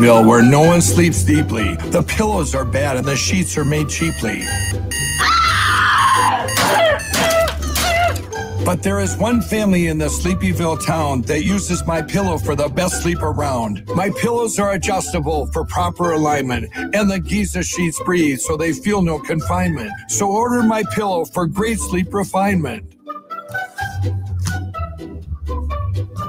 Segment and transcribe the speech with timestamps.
[0.00, 1.76] Where no one sleeps deeply.
[1.90, 4.46] The pillows are bad and the sheets are made cheaply.
[8.64, 12.68] But there is one family in the Sleepyville town that uses my pillow for the
[12.68, 13.86] best sleep around.
[13.94, 19.02] My pillows are adjustable for proper alignment, and the Giza sheets breathe so they feel
[19.02, 19.90] no confinement.
[20.08, 22.84] So order my pillow for great sleep refinement.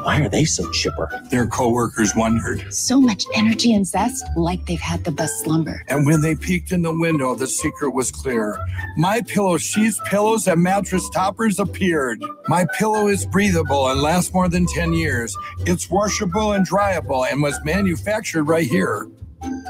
[0.03, 1.09] Why are they so chipper?
[1.29, 2.73] Their coworkers wondered.
[2.73, 5.83] So much energy and zest, like they've had the best slumber.
[5.89, 8.57] And when they peeked in the window, the secret was clear.
[8.97, 12.23] My pillow sheets, pillows, and mattress toppers appeared.
[12.47, 15.37] My pillow is breathable and lasts more than 10 years.
[15.67, 19.07] It's washable and dryable and was manufactured right here.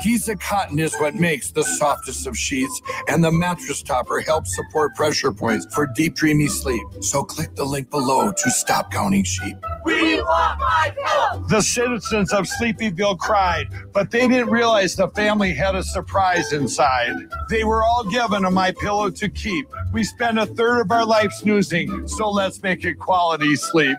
[0.03, 4.95] Giza cotton is what makes the softest of sheets, and the mattress topper helps support
[4.95, 6.81] pressure points for deep, dreamy sleep.
[7.02, 9.57] So click the link below to stop counting sheep.
[9.85, 11.45] We want my pillow.
[11.49, 17.16] The citizens of Sleepyville cried, but they didn't realize the family had a surprise inside.
[17.49, 19.67] They were all given a my pillow to keep.
[19.94, 23.97] We spend a third of our life snoozing, so let's make it quality sleep.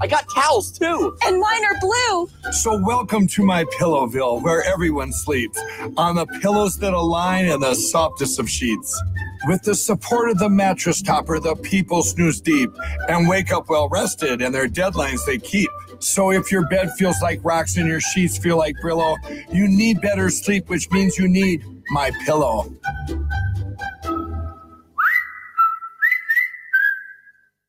[0.00, 1.16] I got towels too.
[1.24, 2.30] And mine are blue.
[2.52, 5.60] So welcome to my Pillowville, where everyone sleeps
[5.96, 9.00] on the pillows that align and the softest of sheets.
[9.46, 12.70] With the support of the mattress topper, the people snooze deep
[13.08, 15.70] and wake up well rested, and their deadlines they keep.
[15.98, 19.16] So if your bed feels like rocks and your sheets feel like Brillo,
[19.52, 22.72] you need better sleep, which means you need my pillow.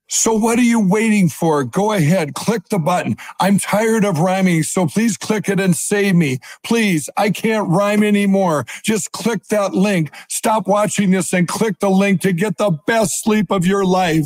[0.10, 1.64] So what are you waiting for?
[1.64, 3.16] Go ahead, click the button.
[3.40, 6.40] I'm tired of rhyming, so please click it and save me.
[6.64, 8.66] Please, I can't rhyme anymore.
[8.84, 10.12] Just click that link.
[10.28, 14.26] Stop watching this and click the link to get the best sleep of your life.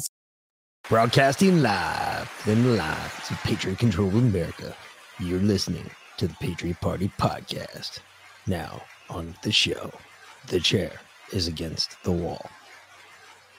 [0.89, 4.73] Broadcasting live and live to Patriot Control of America.
[5.19, 7.99] You're listening to the Patriot Party Podcast.
[8.47, 9.91] Now, on the show.
[10.47, 10.91] The chair
[11.31, 12.49] is against the wall.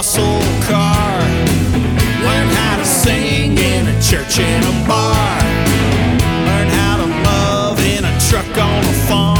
[0.00, 1.20] muscle car.
[2.24, 5.40] Learn how to sing in a church and a bar.
[6.48, 9.39] Learn how to love in a truck on a farm.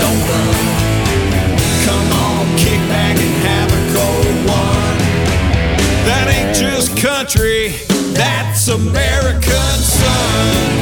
[0.00, 0.54] Don't run.
[1.84, 3.82] Come on, kick back and have a
[4.46, 4.98] one.
[6.06, 7.74] That ain't just country,
[8.14, 10.81] that's American sun.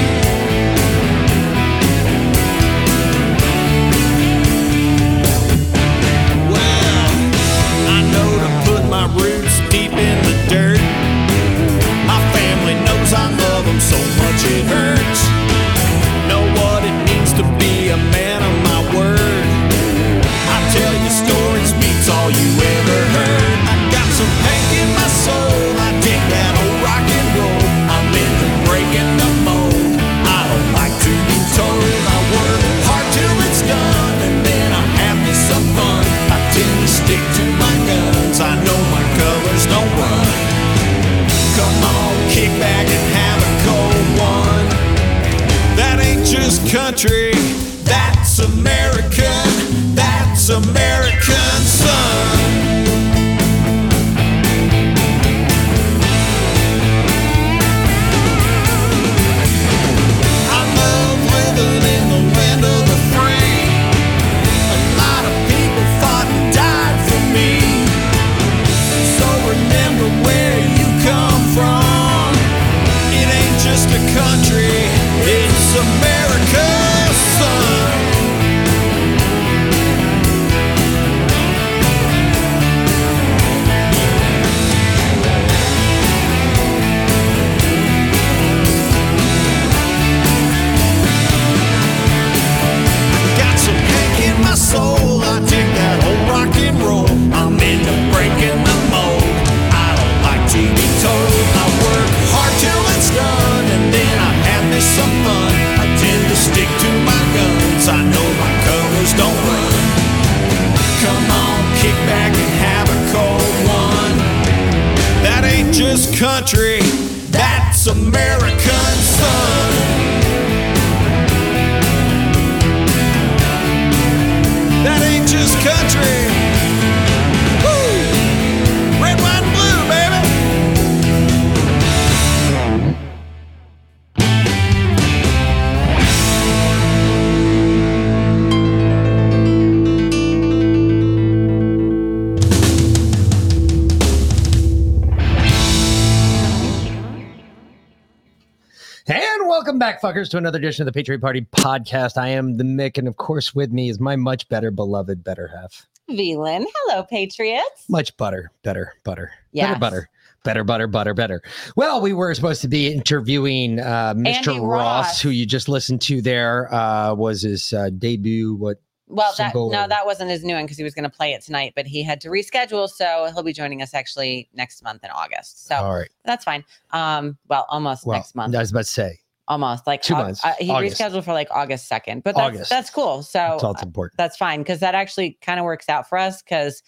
[150.30, 152.16] To another edition of the Patriot Party podcast.
[152.16, 155.48] I am the Mick, and of course, with me is my much better beloved better
[155.48, 155.88] half.
[156.08, 156.64] Velin.
[156.74, 157.84] Hello, Patriots.
[157.88, 159.68] Much butter, better, butter, Yes.
[159.70, 160.08] better, butter,
[160.44, 161.42] better, butter, butter, better.
[161.76, 164.48] Well, we were supposed to be interviewing uh, Mr.
[164.60, 164.62] Ross,
[165.06, 165.20] Ross.
[165.20, 168.54] who you just listened to there, uh, was his uh, debut.
[168.54, 168.80] What?
[169.08, 171.42] Well, that no, that wasn't his new one because he was going to play it
[171.42, 175.10] tonight, but he had to reschedule, so he'll be joining us actually next month in
[175.10, 175.66] August.
[175.66, 176.08] So All right.
[176.24, 176.64] that's fine.
[176.92, 179.18] Um, well, almost Well, next month, I was about to say
[179.50, 180.42] almost like two months.
[180.44, 180.98] Uh, he August.
[180.98, 182.70] rescheduled for like August second, but that's August.
[182.70, 183.22] that's cool.
[183.22, 184.16] So that's all it's important.
[184.16, 186.82] that's fine because that actually kind of works out for us because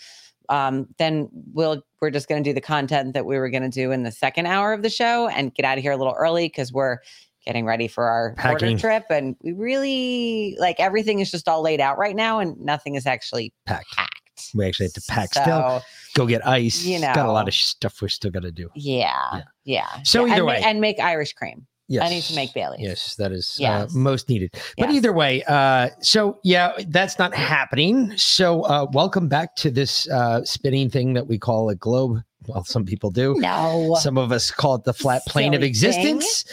[0.48, 3.68] um, then we'll we're just going to do the content that we were going to
[3.68, 6.14] do in the second hour of the show and get out of here a little
[6.16, 6.98] early because we're
[7.44, 8.68] getting ready for our Packing.
[8.68, 12.58] border trip and we really like everything is just all laid out right now and
[12.60, 13.84] nothing is actually Pack.
[13.94, 14.50] packed.
[14.54, 15.82] We actually have to pack so, still.
[16.14, 16.84] Go get ice.
[16.84, 18.68] you know, got a lot of stuff we still got to do.
[18.74, 19.42] Yeah, Yeah.
[19.64, 20.02] yeah.
[20.04, 20.32] So yeah.
[20.32, 20.62] either and, way.
[20.64, 21.66] and make Irish cream.
[21.92, 22.04] Yes.
[22.04, 22.78] I need to make Bailey.
[22.80, 23.94] Yes, that is Yes.
[23.94, 24.50] uh, most needed.
[24.78, 24.94] But Yes.
[24.94, 28.16] either way, uh, so yeah, that's not happening.
[28.16, 32.22] So uh, welcome back to this uh, spinning thing that we call a globe.
[32.46, 33.34] Well, some people do.
[33.38, 33.94] No.
[34.00, 35.68] Some of us call it the flat plane of Silly thing.
[36.16, 36.44] existence.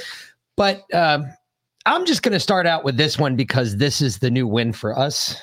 [0.57, 1.25] But um,
[1.85, 4.73] I'm just going to start out with this one because this is the new win
[4.73, 5.37] for us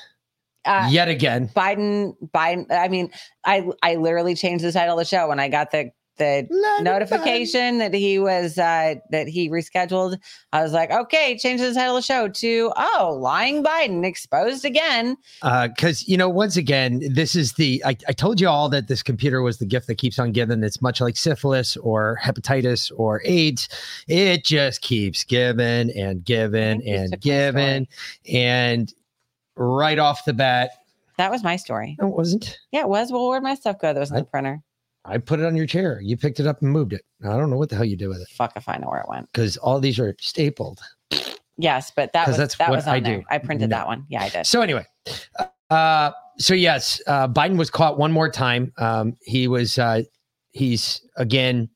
[0.66, 1.48] Uh, yet again.
[1.56, 2.66] Biden, Biden.
[2.70, 3.10] I mean,
[3.46, 6.46] I I literally changed the title of the show when I got the the
[6.82, 10.18] notification that he was uh that he rescheduled.
[10.52, 14.64] I was like, okay, change the title of the show to oh, lying Biden exposed
[14.64, 15.16] again.
[15.42, 18.88] because Uh, you know once again this is the I, I told you all that
[18.88, 22.90] this computer was the gift that keeps on giving it's much like syphilis or hepatitis
[22.96, 23.68] or aids
[24.08, 27.86] it just keeps giving and giving and giving
[28.32, 28.92] and
[29.56, 30.70] right off the bat
[31.18, 31.96] That was my story.
[32.00, 33.10] no, it wasn't Yeah, it was.
[33.10, 33.92] Well, where'd my stuff go?
[33.92, 34.62] That was in I- the printer.
[35.06, 37.50] I put it on your chair you picked it up and moved it i don't
[37.50, 39.30] know what the hell you did with it Fuck if I know where it went.
[39.32, 40.80] because all these are stapled
[41.58, 43.18] Yes, but that was that's that what was on I there.
[43.20, 43.24] do.
[43.30, 43.76] I printed No.
[43.78, 44.04] that one.
[44.10, 44.44] Yeah, I did.
[44.46, 44.84] So anyway,
[45.70, 48.74] uh, so yes, uh, Biden was caught one more time.
[48.76, 50.02] Um, he was, uh,
[50.50, 51.70] he's again.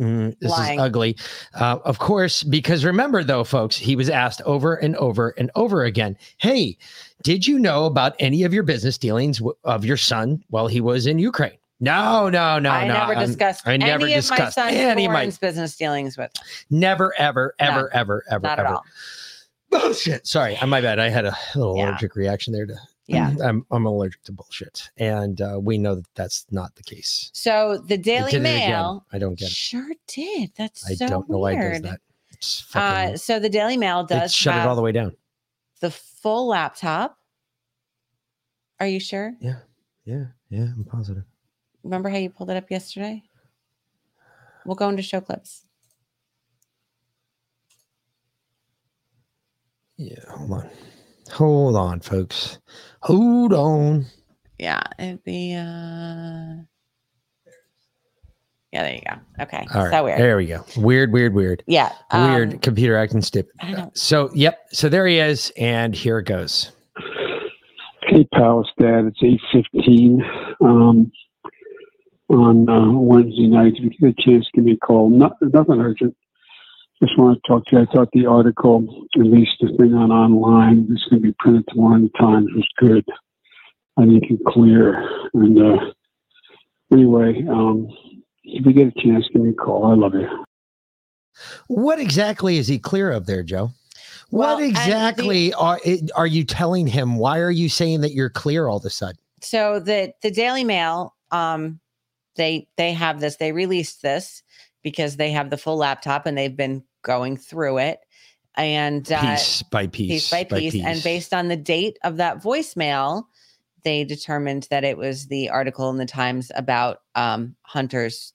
[0.00, 0.78] mm, this Lying.
[0.78, 1.18] is ugly.
[1.52, 5.84] Uh, of course, because remember though, folks, he was asked over and over and over
[5.84, 6.78] again, Hey,
[7.22, 10.80] did you know about any of your business dealings w- of your son while he
[10.80, 11.58] was in Ukraine?
[11.80, 12.94] No, no, no, I no.
[12.94, 15.76] never I'm- discussed I never any of my discussed son's any of my- foreign's business
[15.76, 16.32] dealings with.
[16.70, 17.88] Never, ever, ever, None.
[17.92, 18.68] ever, ever, Not ever.
[18.68, 18.84] at all.
[19.70, 20.26] Bullshit.
[20.26, 20.98] Sorry, uh, my bad.
[20.98, 21.90] I had a little Yeah.
[21.90, 22.74] allergic reaction there to
[23.06, 23.32] Yeah.
[23.42, 27.30] I'm I'm allergic to bullshit, and uh, we know that that's not the case.
[27.32, 28.38] So the Daily.
[28.38, 29.52] Mail I don't get it.
[29.54, 30.50] sure did.
[30.56, 31.72] That's I so don't know why it weird.
[31.74, 32.00] does that.
[32.32, 35.16] It's Uh, so the Daily Mail does shut it all the way down.
[35.80, 37.18] the full laptop.
[38.80, 39.32] Are you sure?
[39.40, 39.60] Yeah
[40.04, 41.24] yeah, yeah, I'm positive.
[41.84, 43.22] Remember how you pulled it up yesterday?
[44.66, 45.64] We'll go into show clips.
[49.96, 50.70] Yeah, hold on,
[51.32, 52.58] hold on, folks,
[53.02, 54.06] hold on.
[54.58, 56.62] Yeah, it'd be uh
[58.72, 59.42] Yeah, there you go.
[59.42, 59.66] Okay.
[59.74, 60.20] All right, so weird.
[60.20, 60.64] there we go.
[60.76, 61.92] Weird, weird, weird, Yeah.
[62.12, 62.52] weird.
[62.54, 63.52] um, Computer acting stupid.
[63.94, 64.58] So, yep.
[64.70, 66.70] So there he is, and here it goes.
[68.02, 69.20] Hey, Palace Dad, it's
[69.54, 70.20] 8.15
[70.60, 71.10] um,
[72.28, 73.74] on uh, Wednesday night.
[73.76, 75.10] If you get a chance, give me a call.
[75.10, 76.16] Not, nothing urgent.
[77.02, 77.82] Just want to talk to you.
[77.82, 81.64] I thought the article, at least the thing on online, that's going to be printed
[81.68, 83.04] tomorrow in the Times, was good.
[83.96, 85.08] I think it's clear.
[85.34, 85.92] And uh,
[86.92, 87.88] anyway, um,
[88.42, 89.86] if you get a chance, give me a call.
[89.86, 90.28] I love you.
[91.68, 93.70] What exactly is he clear of there, Joe?
[94.30, 95.78] Well, what the- exactly are
[96.16, 97.16] are you telling him?
[97.16, 99.18] Why are you saying that you're clear all of a sudden?
[99.40, 101.80] so the the Daily Mail, um,
[102.38, 103.36] they they have this.
[103.36, 104.42] They released this
[104.82, 108.00] because they have the full laptop and they've been going through it
[108.58, 112.42] and uh, Piece by piece, piece by piece, and based on the date of that
[112.42, 113.24] voicemail,
[113.84, 118.34] they determined that it was the article in the Times about um, Hunter's.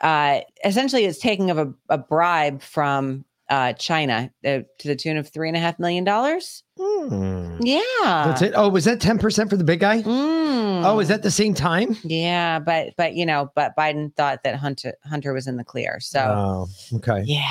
[0.00, 5.16] Uh, essentially, it's taking of a, a bribe from uh, China uh, to the tune
[5.16, 6.62] of three and a half million dollars.
[6.78, 7.56] Hmm.
[7.60, 8.52] Yeah, That's it.
[8.54, 10.02] Oh, was that ten percent for the big guy?
[10.02, 10.84] Mm.
[10.84, 11.96] Oh, is that the same time?
[12.04, 15.98] Yeah, but but you know, but Biden thought that Hunter Hunter was in the clear.
[16.00, 17.22] So Oh, okay.
[17.24, 17.50] yeah.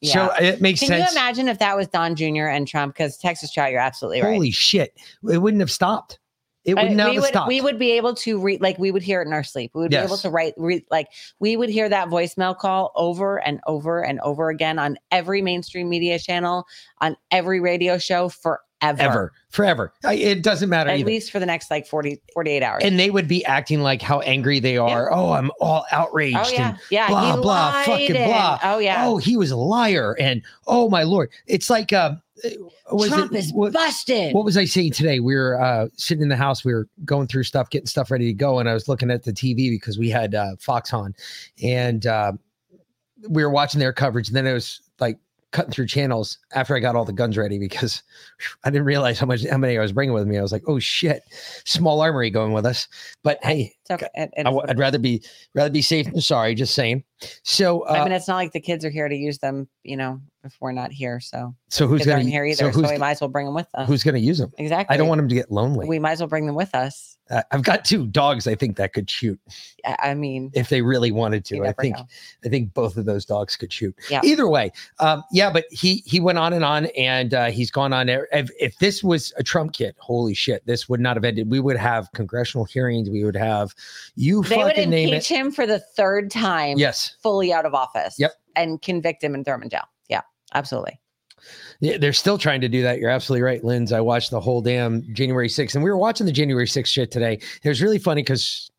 [0.00, 0.12] Yeah.
[0.12, 1.12] So it makes Can sense.
[1.12, 2.46] you imagine if that was Don Jr.
[2.46, 2.94] and Trump?
[2.94, 4.32] Because Texas Trout, you're absolutely right.
[4.34, 4.96] Holy shit!
[5.28, 6.18] It wouldn't have stopped.
[6.68, 7.48] It would I- not we would stopped.
[7.48, 9.72] we would be able to read like we would hear it in our sleep.
[9.74, 11.08] We would be able to write re, like
[11.40, 15.88] we would hear that voicemail call over and over and over again on every mainstream
[15.88, 16.66] media channel,
[17.00, 18.58] on every radio show forever.
[18.82, 19.92] ever, forever.
[20.04, 20.90] It doesn't matter.
[20.90, 21.06] At either.
[21.06, 22.82] least for the next like 40, 48 hours.
[22.84, 25.12] and they would be acting like how angry they are.
[25.12, 26.36] Oh, I'm all outraged.
[26.38, 26.68] oh yeah.
[26.68, 27.08] and Yeah.
[27.08, 28.58] blah blah fucking and- blah.
[28.62, 29.04] Oh yeah.
[29.06, 30.16] Oh, he was a liar.
[30.20, 32.16] And oh my lord, it's like uh,
[32.90, 34.34] was Trump it, is what, busted.
[34.34, 35.20] what was I saying today?
[35.20, 36.64] We were uh, sitting in the house.
[36.64, 39.24] We were going through stuff, getting stuff ready to go, and I was looking at
[39.24, 41.14] the TV because we had uh, Fox on,
[41.62, 42.32] and uh,
[43.28, 44.28] we were watching their coverage.
[44.28, 45.18] And then it was like
[45.52, 48.02] cutting through channels after I got all the guns ready because
[48.64, 50.38] I didn't realize how much how many I was bringing with me.
[50.38, 51.22] I was like, oh shit,
[51.64, 52.88] small armory going with us.
[53.22, 54.08] But hey, okay.
[54.16, 55.22] I is w- what it I'd rather be
[55.54, 56.54] rather be safe than sorry.
[56.54, 57.04] Just saying.
[57.42, 59.96] So, I uh, mean, it's not like the kids are here to use them, you
[59.96, 61.20] know, if we're not here.
[61.20, 62.72] So so who's going to here either.
[62.72, 63.88] So So, we might as well bring them with us.
[63.88, 64.52] who's going to use them?
[64.58, 64.94] exactly.
[64.94, 65.88] I don't want them to get lonely.
[65.88, 67.07] We might as well bring them with us.
[67.30, 68.46] Uh, I've got two dogs.
[68.46, 69.38] I think that could shoot
[69.84, 71.64] I mean, if they really wanted to.
[71.64, 72.06] I think know.
[72.44, 73.94] I think both of those dogs could shoot.
[74.10, 74.20] Yeah.
[74.24, 75.50] Either way, um, yeah.
[75.50, 78.08] But he he went on and on, and uh, he's gone on.
[78.08, 81.50] If, if this was a Trump kid, holy shit, this would not have ended.
[81.50, 83.08] We would have congressional hearings.
[83.08, 83.74] We would have
[84.16, 86.78] you they would impeach him for the third time.
[86.78, 87.16] Yes.
[87.22, 88.16] fully out of office.
[88.18, 88.32] Yep.
[88.56, 89.84] and convict him and throw him in jail.
[90.08, 90.22] Yeah,
[90.54, 91.00] absolutely.
[91.80, 92.98] Yeah, they're still trying to do that.
[92.98, 93.92] You're absolutely right, Linz.
[93.92, 97.10] I watched the whole damn January 6th, and we were watching the January 6th shit
[97.10, 97.40] today.
[97.62, 98.70] It was really funny because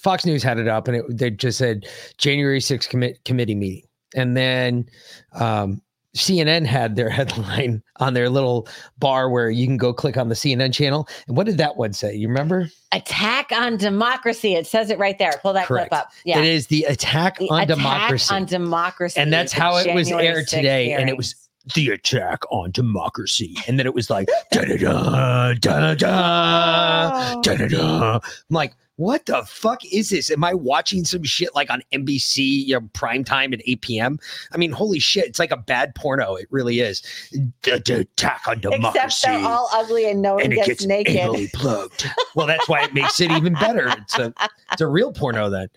[0.00, 1.86] Fox News had it up, and it, they just said
[2.18, 3.84] January 6th commit, committee meeting,
[4.14, 4.86] and then
[5.32, 5.80] um,
[6.16, 10.34] CNN had their headline on their little bar where you can go click on the
[10.34, 11.08] CNN channel.
[11.26, 12.14] And what did that one say?
[12.14, 12.68] You remember?
[12.92, 14.54] Attack on democracy.
[14.54, 15.38] It says it right there.
[15.40, 15.90] Pull that Correct.
[15.90, 16.10] clip up.
[16.24, 16.40] Yeah.
[16.40, 18.34] It is the attack The on attack democracy.
[18.34, 19.20] on democracy.
[19.20, 21.41] And that's how it was aired 6th today, and it was hearings.
[21.74, 23.56] The attack on democracy.
[23.66, 28.14] And then it was like, da da da, da da da, da.
[28.14, 30.30] I'm like, what the fuck is this?
[30.30, 34.18] Am I watching some shit like on NBC, you know, prime time at 8 p.m.?
[34.52, 36.36] I mean, holy shit, it's like a bad porno.
[36.36, 37.02] It really is.
[37.62, 38.98] The, the attack on democracy.
[39.04, 41.16] Except they're all ugly and no one and gets, gets naked.
[41.16, 42.08] anally plugged.
[42.34, 43.88] Well, that's why it makes it even better.
[43.88, 44.32] It's a
[44.72, 45.68] it's a real porno then.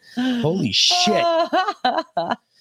[0.41, 1.23] Holy shit.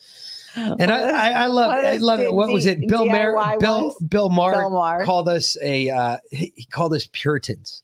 [0.56, 2.32] And I, I, I love, I love it.
[2.32, 2.86] What was it?
[2.88, 3.94] Bill DIY Bill.
[4.08, 7.82] Bill Maher called us a, uh, he, called us Puritans.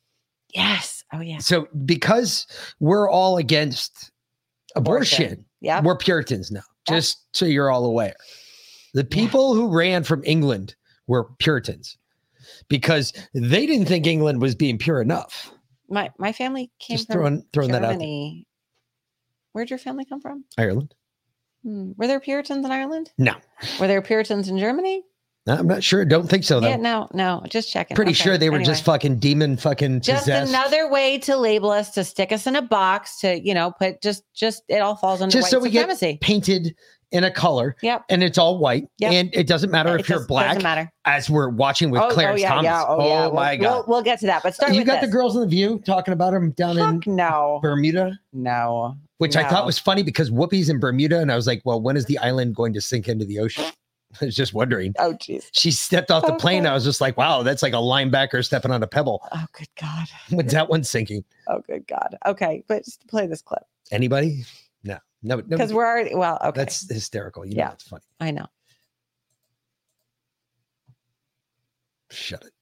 [0.54, 1.04] yes.
[1.12, 1.38] Oh yeah.
[1.38, 2.46] So because
[2.78, 4.12] we're all against
[4.76, 5.44] abortion, Abortion.
[5.60, 5.80] Yeah.
[5.82, 6.62] we're Puritans now.
[6.88, 6.96] Yeah.
[6.96, 8.14] Just so you're all aware,
[8.94, 11.96] the people who ran from England were Puritans
[12.68, 15.52] because they didn't think England was being pure enough.
[15.88, 17.92] My my family came Just from throwing throwing that out.
[17.92, 18.46] Germany.
[19.52, 20.44] Where'd your family come from?
[20.56, 20.94] Ireland.
[21.64, 21.92] Hmm.
[21.96, 23.12] Were there Puritans in Ireland?
[23.18, 23.34] No,
[23.78, 25.02] Were there Puritans in Germany?
[25.48, 26.04] I'm not sure.
[26.04, 26.68] Don't think so though.
[26.68, 27.42] Yeah, no, no.
[27.48, 27.94] Just checking.
[27.96, 30.50] Pretty Okay, sure they were just fucking demon fucking just possessed.
[30.50, 34.00] another way to label us, to stick us in a box, to you know, put
[34.02, 36.12] just just it all falls under just white so we supremacy.
[36.12, 36.74] get painted
[37.10, 38.04] in a color Yep.
[38.10, 39.12] and it's all white Yep.
[39.12, 40.92] and it doesn't matter It if you're black Doesn't matter.
[41.06, 42.64] as we're watching with oh, Clarence oh, yeah, Thomas.
[42.66, 42.84] yeah.
[42.86, 43.20] Oh, yeah.
[43.26, 43.62] We'll- my god.
[43.72, 44.44] We'll, we'll get to that.
[44.44, 45.10] But start you got this.
[45.10, 48.94] the girls in the view talking about him down Fuck in no, Bermuda, no.
[49.20, 51.94] Which I thought was funny because Whoopi's in Bermuda and I was like, well, when
[51.94, 53.64] is the island going to sink into the ocean?
[54.20, 54.94] I was just wondering.
[54.98, 55.50] Oh, jeez.
[55.52, 56.66] She stepped off the oh, plane.
[56.66, 59.22] I was just like, wow, that's like a linebacker stepping on a pebble.
[59.30, 60.06] Oh, good God.
[60.30, 61.22] When's that one sinking?
[61.48, 62.16] Oh, good God.
[62.24, 63.62] Okay, but just play this clip
[63.92, 64.44] Anybody?
[64.84, 65.42] No, no, no.
[65.42, 66.38] because we're already well.
[66.42, 67.44] Okay, That's hysterical.
[67.44, 67.72] You know, Yeah.
[67.72, 68.02] it's funny.
[68.20, 68.46] I know.
[72.10, 72.52] Shut it.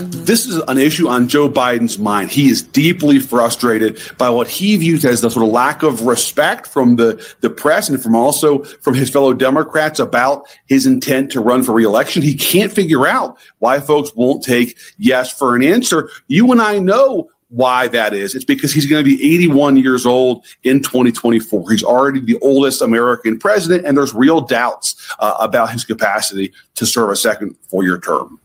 [0.00, 2.30] This is an issue on Joe Biden's mind.
[2.30, 6.66] He is deeply frustrated by what he views as the sort of lack of respect
[6.66, 11.40] from the, the press and from also from his fellow Democrats about his intent to
[11.40, 12.22] run for reelection.
[12.22, 16.10] He can't figure out why folks won't take yes for an answer.
[16.28, 18.34] You and I know why that is.
[18.34, 21.70] It's because he's going to be 81 years old in 2024.
[21.70, 26.86] He's already the oldest American president, and there's real doubts uh, about his capacity to
[26.86, 28.38] serve a second four year term.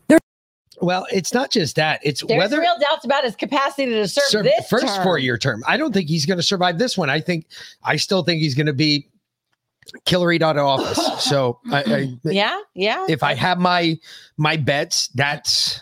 [0.84, 2.00] Well, it's not just that.
[2.02, 5.38] It's There's whether real doubts about his capacity to serve serve this first four year
[5.38, 5.62] term.
[5.66, 7.10] I don't think he's going to survive this one.
[7.10, 7.46] I think
[7.82, 9.08] I still think he's going to be
[10.06, 11.00] Hillary out of office.
[11.24, 13.06] So I, I Yeah, yeah.
[13.08, 13.98] if I have my
[14.36, 15.80] my bets, that's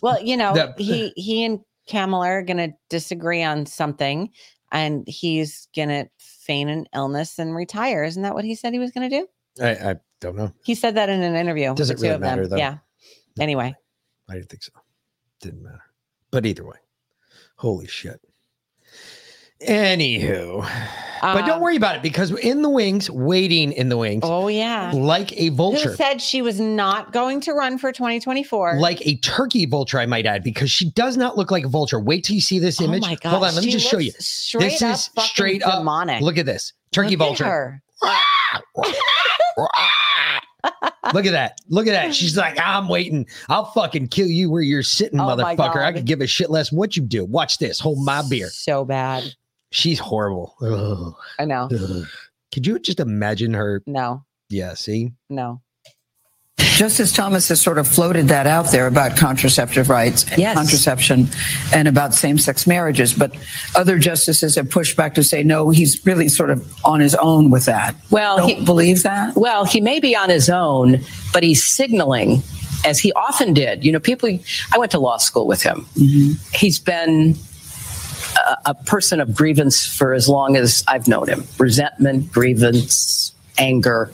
[0.00, 4.30] Well, you know, The- he he and Kamala are going to disagree on something,
[4.72, 8.04] and he's going to feign an illness and retire.
[8.04, 9.28] Isn't that what he said he was going to do?
[9.62, 10.52] I, I don't know.
[10.64, 11.74] He said that in an interview.
[11.74, 12.56] Does it really matter, though.
[12.56, 12.78] Yeah.
[13.40, 13.74] Anyway,
[14.28, 14.72] I didn't think so.
[15.40, 15.82] Didn't matter.
[16.30, 16.76] But either way,
[17.56, 18.20] Holy shit.
[19.66, 20.60] Anywho,
[21.22, 24.48] but don't Um, worry about it because in the wings, waiting in the wings, Oh
[24.48, 24.90] yeah.
[24.92, 28.78] like a vulture, Who said she was not going to run for 2024?
[28.78, 31.98] like a turkey vulture, I might add, because she does not look like a vulture.
[32.00, 32.88] Wait till you see this image.
[33.04, 33.08] oh image.
[33.08, 33.30] my god.
[33.30, 34.12] Hold on, let me just show you.
[34.12, 35.78] This is straight up.
[35.78, 36.20] demonic.
[36.20, 37.82] Look at this turkey Look at vulture.
[41.12, 41.58] Look at that.
[41.68, 42.14] Look at that.
[42.14, 43.26] She's like, I'm waiting.
[43.48, 45.82] I'll fucking kill you where you're sitting, Oh motherfucker.
[45.84, 47.24] I could give a shit less what you do.
[47.24, 47.78] Watch this.
[47.78, 48.48] Hold my beer.
[48.48, 49.24] So bad.
[49.70, 50.54] She's horrible.
[50.62, 51.14] Ugh.
[51.38, 51.68] I know.
[51.72, 52.06] Ugh.
[52.52, 53.82] Could you just imagine her?
[53.86, 54.24] No.
[54.48, 55.12] Yeah, see?
[55.28, 55.60] No.
[56.76, 60.56] Justice Thomas has sort of floated that out there about contraceptive rights, and Yes.
[60.56, 61.28] contraception,
[61.72, 63.12] and about same sex marriages.
[63.12, 63.32] But
[63.76, 67.50] other justices have pushed back to say, no, he's really sort of on his own
[67.50, 67.94] with that.
[68.10, 69.36] Well, Don't he, believe that?
[69.36, 71.00] well, he may be on his own,
[71.32, 72.42] but he's signaling,
[72.84, 73.84] as he often did.
[73.84, 74.28] You know, people.
[74.72, 75.86] I went to law school with him.
[75.96, 76.32] Mm-hmm.
[76.56, 77.36] He's been
[78.36, 81.44] a, a person of grievance for as long as I've known him.
[81.58, 84.10] Resentment, grievance, anger,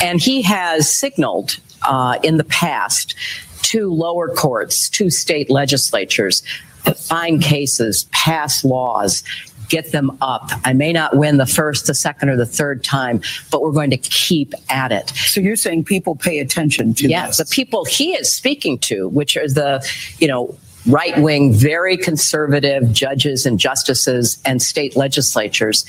[0.00, 3.14] and he has signaled uh, in the past
[3.62, 6.42] to lower courts, to state legislatures,
[6.84, 9.22] to find cases, pass laws,
[9.68, 10.50] get them up.
[10.64, 13.90] I may not win the first, the second, or the third time, but we're going
[13.90, 15.10] to keep at it.
[15.10, 17.48] So you're saying people pay attention to Yes, this?
[17.48, 19.86] the people he is speaking to, which are the,
[20.18, 25.84] you know, right wing, very conservative judges and justices and state legislatures.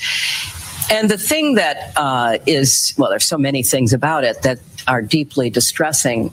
[0.90, 5.02] And the thing that uh, is, well, there's so many things about it that are
[5.02, 6.32] deeply distressing,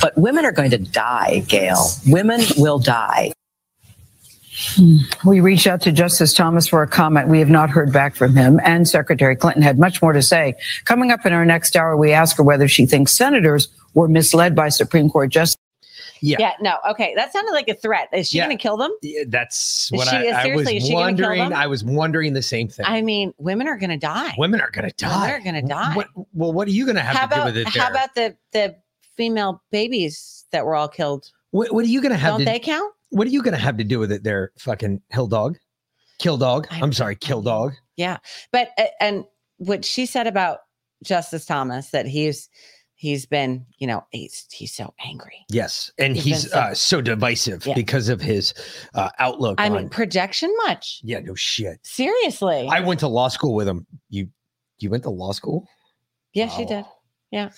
[0.00, 1.86] but women are going to die, Gail.
[2.06, 3.32] Women will die.
[5.24, 7.28] We reached out to Justice Thomas for a comment.
[7.28, 8.60] We have not heard back from him.
[8.64, 10.56] And Secretary Clinton had much more to say.
[10.84, 14.54] Coming up in our next hour, we ask her whether she thinks senators were misled
[14.54, 15.56] by Supreme Court justice.
[16.22, 16.36] Yeah.
[16.38, 16.52] Yeah.
[16.60, 16.76] No.
[16.90, 17.12] Okay.
[17.16, 18.08] That sounded like a threat.
[18.12, 18.46] Is she Yeah.
[18.46, 18.92] going to kill them?
[19.02, 21.52] Yeah, That's Is what she- I, I was is she gonna kill wondering.
[21.52, 22.86] I was wondering the same thing.
[22.88, 24.32] I mean, women are going to die.
[24.38, 25.10] Women are going to die.
[25.26, 25.94] Women are going to die.
[25.96, 27.82] What, well, what are you going to have how to about do with it There?
[27.82, 28.76] how about the the
[29.16, 31.30] female babies that were all killed?
[31.50, 32.94] what, what are you going to have Don't to they count?
[33.10, 35.58] What are you going to have to do with it there, fucking hill dog?
[36.18, 36.66] Kill dog.
[36.70, 37.74] I- I'm sorry, kill dog.
[37.96, 38.18] Yeah.
[38.52, 38.68] But
[39.00, 39.24] and
[39.58, 40.60] what she said about
[41.04, 42.48] Justice Thomas that he's
[43.02, 45.44] he's been you know he's he's so angry.
[45.50, 45.90] Yes.
[45.98, 47.74] And He's he's so- uh, so divisive Yeah.
[47.74, 48.54] because of his
[48.94, 49.60] uh, outlook.
[49.60, 51.00] I on, mean, projection much?
[51.02, 51.80] yeah, no shit.
[51.82, 52.68] Seriously?
[52.70, 53.86] I went to law school with him.
[54.08, 54.28] You
[54.78, 55.66] you went to law school?
[56.32, 56.84] yeah, she did.
[57.32, 57.50] Yeah.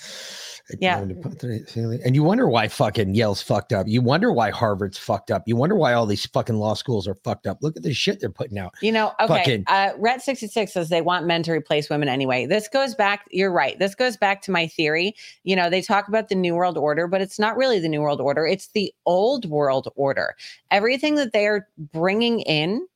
[0.81, 0.99] Yeah.
[1.01, 3.87] wanted to put the- And you wonder why fucking Yale's fucked up.
[3.87, 5.43] You wonder why Harvard's fucked up.
[5.47, 7.59] You wonder why all these fucking law schools are fucked up.
[7.61, 8.73] Look at the shit they're putting out.
[8.81, 9.35] You know, okay.
[9.37, 12.47] Fucking- Uh, Ret sixty six says they want men to replace women anyway.
[12.47, 13.27] This goes back.
[13.31, 13.79] You're right.
[13.79, 15.15] This goes back to my theory.
[15.43, 18.01] You know, they talk about the new world order, but it's not really the new
[18.01, 18.47] world order.
[18.47, 20.35] It's the old world order.
[20.71, 22.87] Everything that they are bringing in,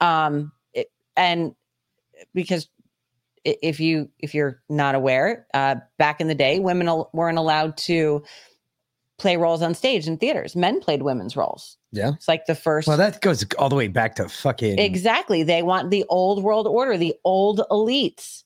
[0.00, 1.54] um, it, and
[2.34, 2.68] because
[3.44, 7.76] if you if you're not aware, uh, back in the day, women al- weren't allowed
[7.78, 8.22] to
[9.18, 10.56] play roles on stage in theaters.
[10.56, 11.76] Men played women's roles.
[11.92, 12.12] Yeah.
[12.14, 12.88] It's like the first.
[12.88, 15.42] Well, that goes all the way back to fucking Exactly.
[15.42, 18.42] They want the old world order, the old elites,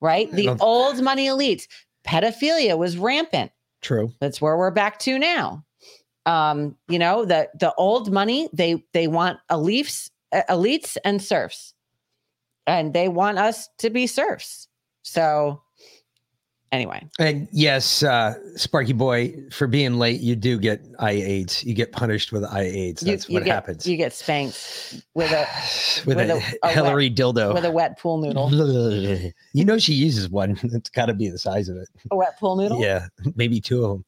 [0.00, 0.30] right?
[0.32, 1.66] The old money elites.
[2.06, 3.52] Pedophilia was rampant.
[3.82, 4.12] true.
[4.20, 5.64] That's where we're back to now.
[6.24, 11.74] Um, you know, the the old money, they they want elites, elites and serfs.
[12.66, 14.68] And they want us to be serfs.
[15.02, 15.62] So
[16.72, 21.62] anyway, And yes, uh, Sparky Boy, for being late, you do get eye aids.
[21.64, 23.02] You get punished with eye aids.
[23.02, 23.86] you, That's you what get, happens.
[23.86, 25.46] You get spanked with a
[26.06, 27.54] with, with a, a- a Hillary dildo.
[27.54, 28.50] with a wet pool noodle.
[29.52, 30.58] you know she uses one.
[30.64, 31.88] It's got to be the size of it.
[32.10, 32.80] A wet pool noodle?
[32.80, 34.04] Yeah, maybe two of them.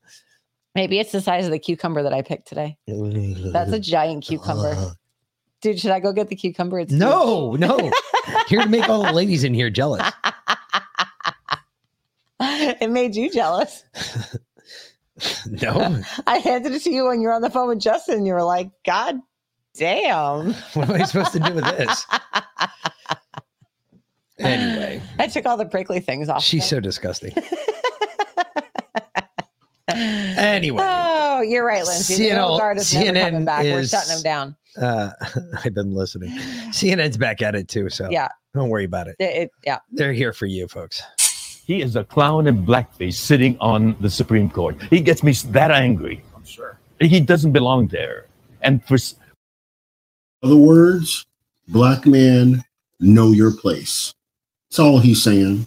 [0.74, 2.76] Maybe it's the size of the cucumber that I picked today.
[2.86, 4.92] That's a giant cucumber.
[5.60, 6.78] Dude, should I go get the cucumber?
[6.78, 7.00] It's huge.
[7.00, 7.90] no, no.
[8.46, 10.08] Here to make all the ladies in here jealous.
[12.40, 13.84] it made you jealous.
[15.50, 18.18] No, I handed it to you when you were on the phone with Justin.
[18.18, 19.16] And you were like, God
[19.76, 20.52] damn.
[20.74, 22.06] what am I supposed to do with this?
[24.38, 26.44] Anyway, I took all the prickly things off.
[26.44, 27.32] she's so disgusting.
[29.88, 32.16] Anyway, Oh, you're right, Lindsay.
[32.28, 33.64] The CNN old guard is never coming CNN back.
[33.64, 34.56] We're shutting them down.
[34.80, 35.10] uh,
[35.64, 36.30] I've been listening.
[36.70, 38.28] CNN's back at it too, so Yeah.
[38.54, 39.16] don't worry about it.
[39.18, 39.78] It, it- yeah.
[39.90, 41.02] They're here for you, folks.
[41.66, 44.80] He is a clown in blackface sitting on the Supreme Court.
[44.84, 46.22] He gets me that angry.
[46.34, 46.78] I'm sure.
[47.00, 48.26] He doesn't belong there.
[48.62, 48.96] And for
[50.42, 51.26] other words,
[51.68, 52.64] black man,
[53.00, 54.14] know your place.
[54.70, 55.66] That's all he's saying.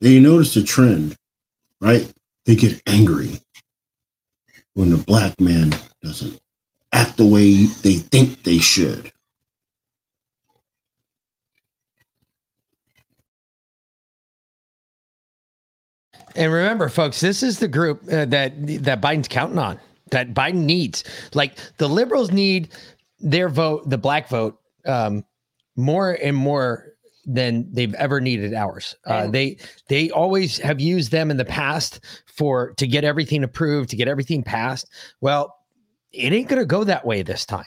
[0.00, 1.16] And you notice the trend,
[1.80, 2.10] right?
[2.46, 3.40] They get angry
[4.74, 6.40] when the black man doesn't
[6.92, 9.10] act the way they think they should.
[16.36, 19.78] And remember, folks, this is the group uh, that that Biden's counting on.
[20.10, 21.04] That Biden needs.
[21.32, 22.72] Like the liberals need
[23.20, 25.24] their vote, the black vote, um,
[25.76, 26.93] more and more
[27.26, 28.94] than they've ever needed ours.
[29.06, 29.56] Uh, they
[29.88, 34.08] they always have used them in the past for to get everything approved, to get
[34.08, 34.88] everything passed.
[35.20, 35.54] Well,
[36.12, 37.64] it ain't going to go that way this time.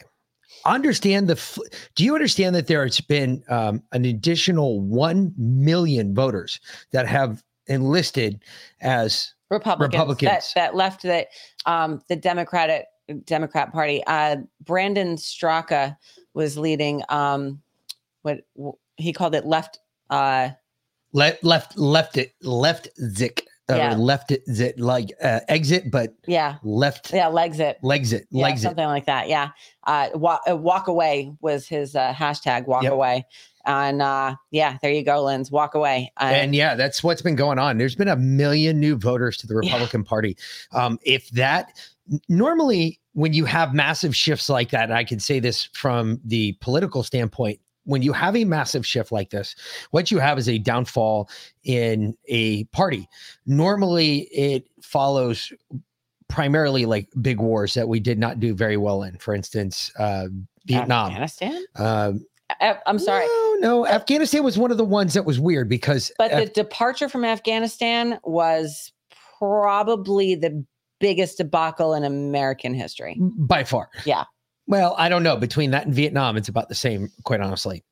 [0.65, 1.35] Understand the.
[1.35, 1.61] fl-
[1.95, 6.59] Do you understand that there's been um, an additional one million voters
[6.91, 8.43] that have enlisted
[8.81, 10.29] as Republicans, Republicans.
[10.29, 11.27] That, that left that
[11.65, 12.85] um, the Democratic
[13.25, 14.03] Democrat Party.
[14.07, 15.95] Uh, Brandon Straka
[16.33, 17.61] was leading um,
[18.23, 18.41] what
[18.97, 19.79] he called it left.
[20.09, 20.49] Uh,
[21.13, 23.95] left left left it left zick or Yeah.
[23.95, 27.77] left it zit like uh, exit, but yeah, left yeah, legs it.
[27.83, 28.67] legs it Yeah, legs it.
[28.67, 29.27] something like that.
[29.27, 29.49] Yeah.
[29.85, 32.65] Uh, walk, uh, walk away was his uh, hashtag.
[32.67, 32.93] Walk Yep.
[32.93, 33.25] away.
[33.65, 35.51] And uh, yeah, there you go, Linz.
[35.51, 36.13] Walk away.
[36.15, 37.77] Uh, And yeah, that's what's been going on.
[37.77, 40.37] There's been a million new voters to the Republican Party.
[40.71, 41.73] Um, if that
[42.29, 46.53] normally, when you have massive shifts like that, and I can say this from the
[46.61, 49.55] political standpoint, when you have a massive shift like this,
[49.91, 51.29] what you have is a downfall
[51.63, 53.07] in a party.
[53.45, 55.53] Normally, it follows
[56.27, 59.17] primarily like big wars that we did not do very well in.
[59.17, 60.27] For instance, uh,
[60.65, 61.07] Vietnam.
[61.07, 61.63] Afghanistan.
[61.77, 62.13] Uh,
[62.85, 63.25] I'm sorry.
[63.25, 66.63] no, no, Afghanistan was one of the ones that was weird because But Af- the
[66.63, 68.91] departure from Afghanistan was
[69.39, 70.65] probably the
[70.99, 73.15] biggest debacle in American history.
[73.19, 73.89] by far.
[74.05, 74.25] Yeah.
[74.67, 75.37] Well, I don't know.
[75.37, 77.83] Between that and Vietnam, it's about the same, quite honestly.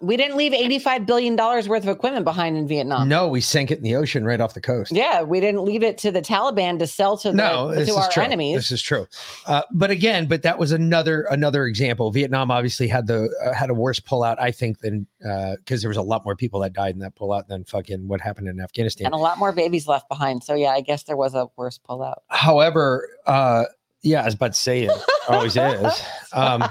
[0.00, 3.08] We didn't leave $85 billion worth of equipment behind in Vietnam.
[3.08, 4.90] No, we sank it in the ocean right off the coast.
[4.90, 7.92] Yeah, we didn't leave it to the Taliban to sell to, the, No, this to
[7.92, 8.24] is our true.
[8.24, 8.56] enemies.
[8.56, 9.06] This is true.
[9.46, 12.10] Uh, but again, but that was another another example.
[12.10, 15.98] Vietnam obviously had the uh, had a worse pullout, I think, than because there was
[15.98, 19.06] a lot more people that died in that pullout than fucking what happened in Afghanistan.
[19.06, 20.42] and a lot more babies left behind.
[20.42, 22.16] So yeah, I guess there was a worse pullout.
[22.28, 23.66] However, uh,
[24.04, 24.92] yeah, I was about to say it
[25.28, 26.02] always is.
[26.32, 26.64] Um,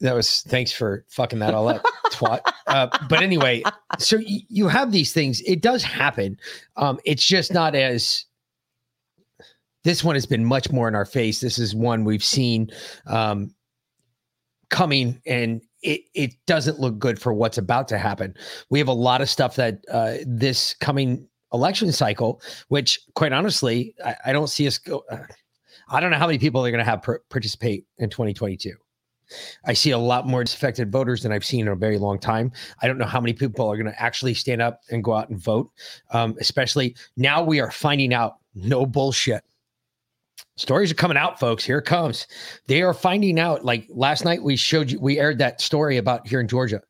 [0.00, 2.40] that was thanks for fucking that all up, twat.
[2.66, 3.62] Uh, but anyway,
[3.98, 5.40] so y- you have these things.
[5.42, 6.38] It does happen.
[6.76, 8.24] Um, it's just not as.
[9.84, 11.40] This one has been much more in our face.
[11.40, 12.70] This is one we've seen
[13.06, 13.54] um,
[14.70, 18.34] coming, and it it doesn't look good for what's about to happen.
[18.70, 23.94] We have a lot of stuff that uh, this coming election cycle, which quite honestly,
[24.04, 25.04] I, I don't see us go.
[25.10, 25.18] Uh,
[25.88, 28.72] I don't know how many people are going to have per- participate in 2022.
[29.64, 32.52] I see a lot more disaffected voters than I've seen in a very long time.
[32.82, 35.30] I don't know how many people are going to actually stand up and go out
[35.30, 35.70] and vote.
[36.10, 39.42] Um, especially now, we are finding out no bullshit.
[40.56, 41.64] Stories are coming out, folks.
[41.64, 42.26] Here it comes.
[42.68, 43.64] They are finding out.
[43.64, 46.80] Like last night, we showed you, we aired that story about here in Georgia,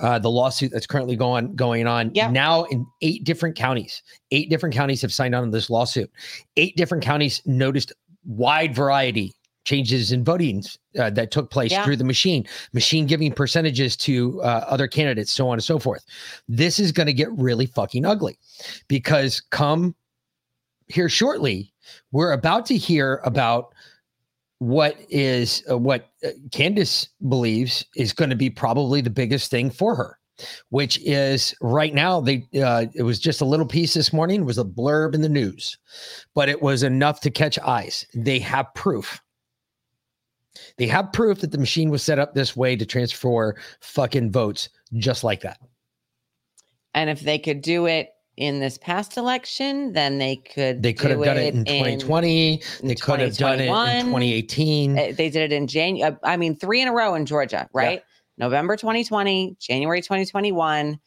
[0.00, 2.28] uh, the lawsuit that's currently going going on Yeah.
[2.30, 4.02] now in eight different counties.
[4.32, 6.10] Eight different counties have signed on to this lawsuit.
[6.56, 7.92] Eight different counties noticed
[8.24, 9.34] wide variety
[9.64, 10.62] changes in voting
[10.98, 11.84] uh, that took place Yeah.
[11.84, 16.04] through the machine, machine giving percentages to uh, other candidates, so on and so forth.
[16.48, 18.38] This is going to get really fucking ugly
[18.88, 19.94] because come
[20.88, 21.72] here shortly,
[22.12, 23.74] we're about to hear about
[24.58, 29.70] what is uh, what uh, Candace believes is going to be probably the biggest thing
[29.70, 30.18] for her,
[30.70, 34.44] which is right now they uh, it was just a little piece this morning it
[34.44, 35.78] was a blurb in the news,
[36.34, 38.06] but it was enough to catch eyes.
[38.14, 39.20] They have proof.
[40.76, 44.68] They have proof that the machine was set up this way to transfer fucking votes
[44.94, 45.58] just like that.
[46.94, 50.82] And if they could do it in this past election, then they could.
[50.82, 52.62] They could have done it in 2020.
[52.82, 54.98] They could have done it in 2018.
[54.98, 56.16] Uh, They did it in January.
[56.22, 58.02] I mean, three in a row in Georgia, right?
[58.38, 60.98] November 2020, January 2021,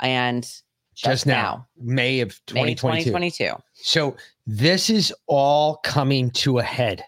[0.00, 0.64] and just,
[0.94, 3.10] just now, May of May 2022.
[3.10, 3.62] 2022.
[3.74, 4.16] So
[4.46, 7.02] this is all coming to a head.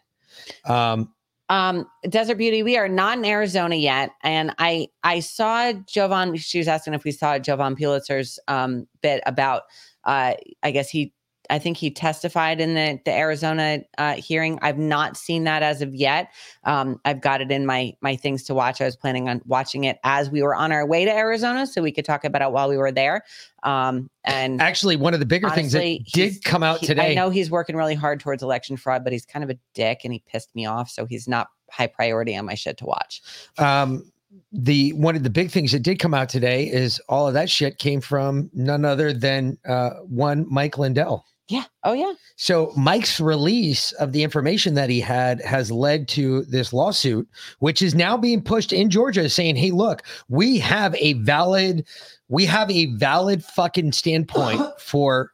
[0.64, 1.14] Um,
[1.50, 6.56] um desert beauty we are not in arizona yet and i i saw jovan she
[6.56, 9.64] was asking if we saw jovan pulitzer's um bit about
[10.04, 10.32] uh
[10.62, 11.12] i guess he
[11.50, 15.82] i think he testified in the the arizona uh hearing i've not seen that as
[15.82, 16.30] of yet
[16.64, 19.84] um i've got it in my my things to watch i was planning on watching
[19.84, 22.50] it as we were on our way to arizona so we could talk about it
[22.50, 23.22] while we were there
[23.62, 27.12] um and actually, one of the bigger things that did come out he- today.
[27.12, 30.00] I know he's working really hard towards election fraud, but he's kind of a dick
[30.04, 30.88] and he pissed me off.
[30.88, 33.22] So he's not high priority on my shit to watch.
[33.58, 34.10] um,
[34.50, 37.48] the one of the big things that did come out today is all of that
[37.48, 41.24] shit came from none other than uh, one Mike Lindell.
[41.48, 41.64] Yeah.
[41.82, 42.12] Oh, yeah.
[42.36, 47.28] So Mike's release of the information that he had has led to this lawsuit,
[47.58, 51.86] which is now being pushed in Georgia, saying, "Hey, look, we have a valid,
[52.28, 55.32] we have a valid fucking standpoint for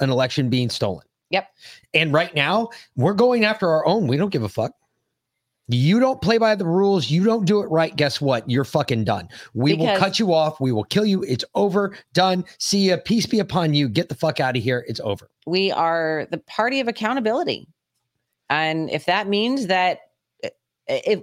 [0.00, 1.48] an election being stolen." Yep.
[1.94, 4.08] And right now, we're going after our own.
[4.08, 4.72] We don't give a fuck.
[5.68, 7.10] You don't play by the rules.
[7.10, 7.94] You don't do it right.
[7.94, 8.48] Guess what?
[8.48, 9.28] You're fucking done.
[9.52, 10.60] We will cut you off.
[10.60, 11.22] We will kill you.
[11.24, 11.94] It's over.
[12.14, 12.44] Done.
[12.58, 12.96] See ya.
[13.04, 13.88] Peace be upon you.
[13.88, 14.84] Get the fuck out of here.
[14.88, 15.28] It's over.
[15.46, 17.68] We are the party of accountability.
[18.48, 19.98] And if that means that
[20.42, 20.48] eh,
[20.88, 21.20] eh, if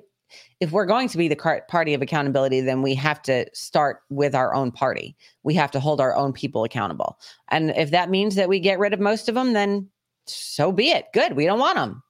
[0.59, 4.35] if we're going to be the party of accountability, then we have to start with
[4.35, 5.15] our own party.
[5.43, 7.19] We have to hold our own people accountable.
[7.49, 9.89] And if that means that we get rid of most of them, then
[10.27, 11.05] so be it.
[11.13, 11.33] Good.
[11.33, 12.03] We don't want them.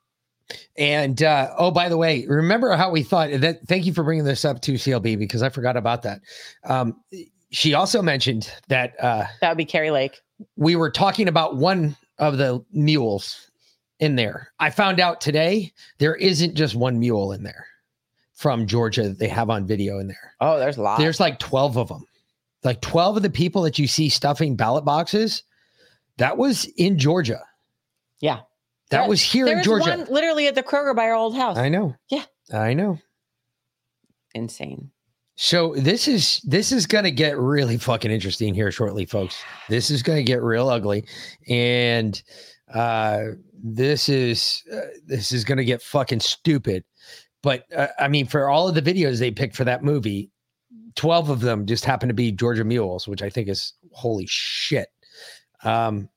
[0.78, 3.68] And uh, oh, by the way, remember how we thought that?
[3.68, 6.22] Thank you for bringing this up to CLB because I forgot about that.
[6.64, 7.02] Um,
[7.52, 10.22] she also mentioned that uh, That would be Kari Lake.
[10.56, 13.50] we were talking about one of the mules
[14.00, 14.52] in there.
[14.60, 17.66] I found out today there isn't just one mule in there
[18.34, 20.34] from Georgia that they have on video in there.
[20.42, 21.00] Oh, there's a lot.
[21.00, 22.06] There's like 12 of them.
[22.64, 25.44] Like 12 of the people that you see stuffing ballot boxes,
[26.18, 27.42] that was in Georgia.
[28.20, 28.42] Yeah.
[28.92, 29.90] That was here in Georgia.
[29.90, 31.58] One literally at the Kroger by our old house.
[31.58, 31.96] I know.
[32.10, 32.24] Yeah.
[32.54, 33.00] I know.
[34.34, 34.92] Insane.
[35.38, 39.44] So this is this is going to get really fucking interesting here shortly, folks.
[39.68, 41.06] This is going to get real ugly,
[41.50, 42.22] and
[42.74, 43.20] uh,
[43.62, 46.86] this is uh, this is going to get fucking stupid.
[47.44, 50.32] But uh, I mean, for all of the videos they picked for that movie,
[50.96, 54.88] twelve of them just happen to be Georgia mules, which I think is holy shit.
[55.64, 56.08] Um,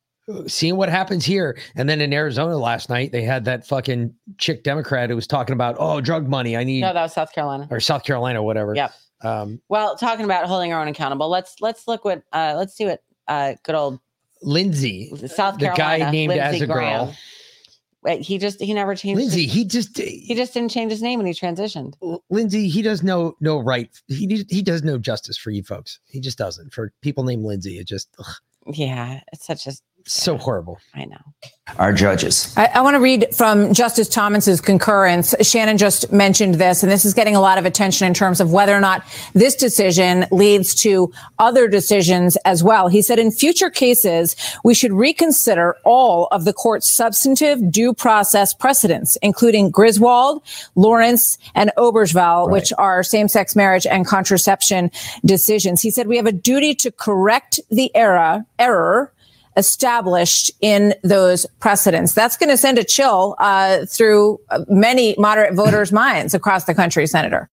[0.46, 4.62] seeing what happens here, and then in Arizona last night they had that fucking chick
[4.64, 6.56] Democrat who was talking about oh drug money.
[6.56, 7.66] I need No, that was South Carolina.
[7.70, 8.74] or South Carolina, whatever.
[8.74, 8.92] Yep.
[9.22, 12.84] Um, Well, talking about holding our own accountable, let's let's look what uh let's see
[12.86, 14.00] what uh good old
[14.42, 17.06] Lindsay, South the Carolina guy named Lindsey as a Graham.
[17.06, 17.16] girl.
[18.04, 19.18] Wait, he just he never changed.
[19.20, 21.94] Lindsay, his- he just he just didn't change his name when he transitioned.
[22.30, 23.90] Lindsay, he does no no right.
[24.06, 25.98] He he does no justice for you folks.
[26.06, 26.72] He just doesn't.
[26.72, 28.26] For people named Lindsay, it just ugh,
[28.68, 29.72] Yeah, it's such a
[30.08, 30.78] so horrible.
[30.94, 31.18] I know.
[31.78, 32.54] Our judges.
[32.56, 35.34] I, I want to read from Justice Thomas's concurrence.
[35.42, 38.50] Shannon just mentioned this, and this is getting a lot of attention in terms of
[38.50, 42.88] whether or not this decision leads to other decisions as well.
[42.88, 48.54] He said in future cases, we should reconsider all of the court's substantive due process
[48.54, 50.42] precedents, including Griswold,
[50.74, 54.90] Lawrence, and Obergefell, which are same-sex marriage and contraception
[55.24, 55.82] decisions.
[55.82, 59.12] He said we have a duty to correct the error, error
[59.58, 62.14] established in those precedents.
[62.14, 66.74] That's going to send a chill uh, through uh, many moderate voters' minds across the
[66.74, 67.50] country, Senator.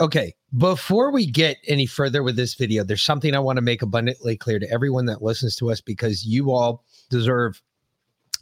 [0.00, 3.82] Okay, before we get any further with this video, there's something I want to make
[3.82, 7.60] abundantly clear to everyone that listens to us because you all deserve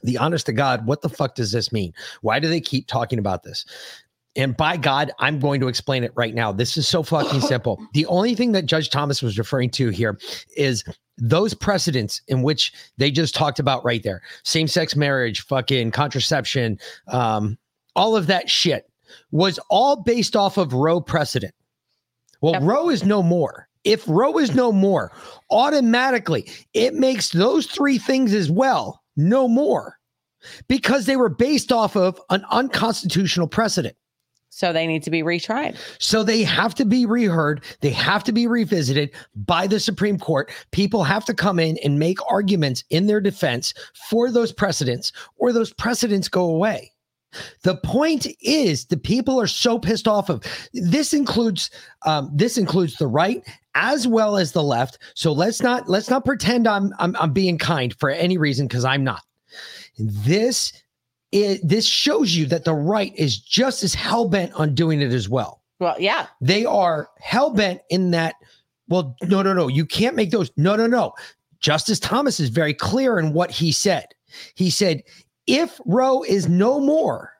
[0.02, 0.86] the honest to God.
[0.86, 1.92] What the fuck does this mean?
[2.20, 3.64] Why do they keep talking about this?
[4.34, 6.52] And by God, I'm going to explain it right now.
[6.52, 7.84] This is so fucking simple.
[7.92, 10.18] The only thing that Judge Thomas was referring to here
[10.56, 10.84] is
[11.18, 16.78] those precedents in which they just talked about right there same sex marriage, fucking contraception,
[17.08, 17.58] um,
[17.94, 18.88] all of that shit
[19.30, 21.54] was all based off of Roe precedent.
[22.40, 23.68] Well, Roe is no more.
[23.84, 25.12] If Roe is no more,
[25.50, 29.98] automatically it makes those three things as well no more
[30.66, 33.96] because they were based off of an unconstitutional precedent.
[34.54, 35.78] So they need to be retried.
[35.98, 37.64] So they have to be reheard.
[37.80, 40.52] They have to be revisited by the Supreme Court.
[40.72, 43.72] People have to come in and make arguments in their defense
[44.10, 46.92] for those precedents, or those precedents go away.
[47.62, 51.70] The point is, the people are so pissed off of this includes
[52.04, 53.42] um, this includes the right
[53.74, 54.98] as well as the left.
[55.14, 58.84] So let's not let's not pretend I'm I'm, I'm being kind for any reason because
[58.84, 59.22] I'm not.
[59.98, 60.74] This
[61.32, 65.12] it, this shows you that the right is just as hell bent on doing it
[65.12, 65.62] as well.
[65.80, 66.26] Well, yeah.
[66.40, 68.36] They are hell bent in that.
[68.88, 69.68] Well, no, no, no.
[69.68, 70.50] You can't make those.
[70.56, 71.14] No, no, no.
[71.58, 74.06] Justice Thomas is very clear in what he said.
[74.54, 75.02] He said,
[75.46, 77.31] if Roe is no more,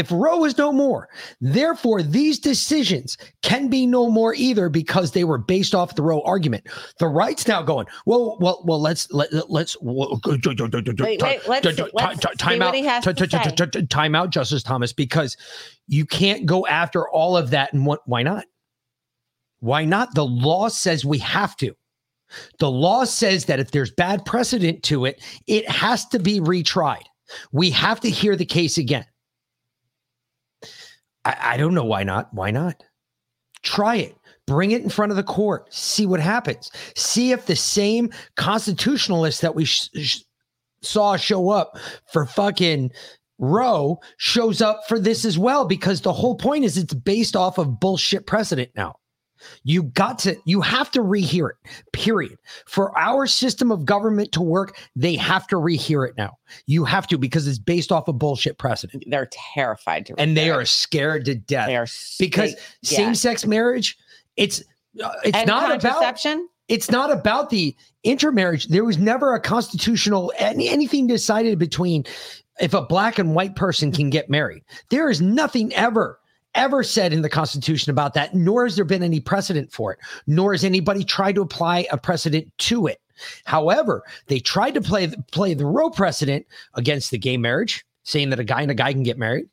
[0.00, 1.08] if Roe is no more,
[1.40, 6.22] therefore these decisions can be no more either because they were based off the Roe
[6.22, 6.66] argument.
[6.98, 10.18] The right's now going, well, well, well, let's let, let's well,
[11.04, 13.82] Wait, wait, let's- let's see time out he has to say.
[13.86, 15.36] time out Justice Thomas because
[15.86, 18.46] you can't go after all of that and what why not?
[19.60, 20.14] Why not?
[20.14, 21.74] The law says we have to.
[22.58, 27.02] The law says that if there's bad precedent to it, it has to be retried.
[27.52, 29.04] We have to hear the case again.
[31.24, 32.32] I, I don't know why not.
[32.32, 32.82] Why not?
[33.62, 34.16] Try it.
[34.46, 35.72] Bring it in front of the court.
[35.72, 36.70] See what happens.
[36.96, 40.20] See if the same constitutionalists that we sh- sh-
[40.82, 41.78] saw show up
[42.12, 42.90] for fucking
[43.38, 47.58] Roe shows up for this as well because the whole point is it's based off
[47.58, 48.96] of bullshit precedent now.
[49.64, 51.56] You got to, you have to rehear it,
[51.92, 52.38] period.
[52.66, 56.38] For our system of government to work, they have to rehear it now.
[56.66, 59.04] You have to because it's based off of bullshit precedent.
[59.06, 61.66] They're terrified to, and they are scared to death.
[61.66, 61.86] They are
[62.18, 62.96] because yeah.
[62.98, 63.98] same-sex marriage,
[64.36, 64.62] it's
[65.02, 66.16] uh, it's And not about
[66.68, 67.74] it's not about the
[68.04, 68.68] intermarriage.
[68.68, 72.04] There was never a constitutional any, anything decided between
[72.60, 74.62] if a black and white person can get married.
[74.90, 76.19] There is nothing ever
[76.54, 79.98] ever said in the constitution about that nor has there been any precedent for it
[80.26, 83.00] nor has anybody tried to apply a precedent to it.
[83.44, 88.40] However they tried to play play the roe precedent against the gay marriage saying that
[88.40, 89.46] a guy and a guy can get married.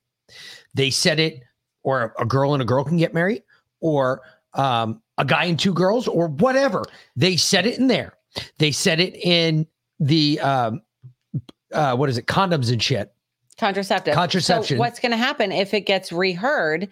[0.74, 1.44] They said it
[1.84, 3.44] or a girl and a girl can get married
[3.80, 4.22] or
[4.54, 6.84] um, a guy and two girls or whatever.
[7.16, 8.14] They said it in there.
[8.58, 9.68] They said it in
[10.00, 10.82] the um,
[11.72, 13.14] uh, what is it condoms and shit
[13.60, 14.14] contraceptive.
[14.14, 14.78] Contraception.
[14.78, 16.90] So what's going to happen if it gets reheard?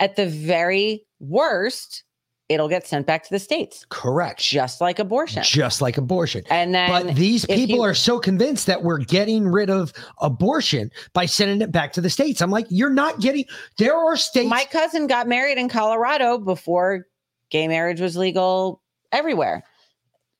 [0.00, 2.04] At the very worst,
[2.48, 5.42] it'll get sent back to the states, correct just like abortion.
[5.42, 9.48] just like abortion And then, but these people you- are so convinced that we're getting
[9.48, 13.44] rid of abortion by sending it back to the states i'm like you're not getting
[13.76, 17.06] there are states My cousin got married in Colorado before
[17.50, 18.80] gay marriage was legal
[19.12, 19.64] everywhere.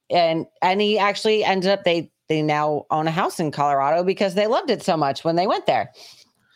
[0.09, 4.35] And and he actually ended up they they now own a house in Colorado because
[4.35, 5.91] they loved it so much when they went there.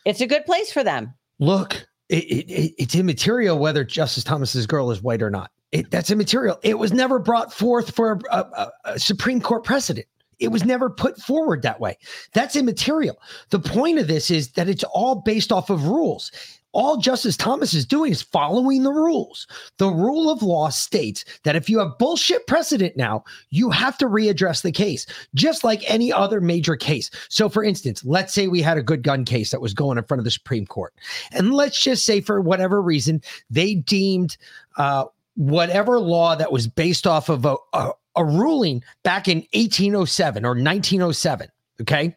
[0.04, 1.14] It's a good place for them.
[1.38, 5.50] look it, it, it- it's immaterial whether justice thomas's girl is white or not.
[5.70, 6.58] It, that's immaterial.
[6.62, 10.06] It was never brought forth for a, a- a supreme court precedent.
[10.38, 11.96] It was never put forward that way.
[12.34, 13.16] That's immaterial.
[13.50, 16.32] The point of this is that it's all based off of rules
[16.72, 19.46] all Justice Thomas is doing is following the rules.
[19.78, 24.06] The rule of law states that if you have bullshit precedent now, you have to
[24.06, 27.10] readdress the case, just like any other major case.
[27.28, 30.04] So, for instance, let's say we had a good gun case that was going in
[30.04, 30.94] front of the Supreme Court.
[31.32, 34.36] And let's just say, for whatever reason, they deemed
[34.76, 35.04] uh,
[35.36, 40.50] whatever law that was based off of a, a, a ruling back in 1807 or
[40.50, 41.48] 1907.
[41.80, 42.16] Okay.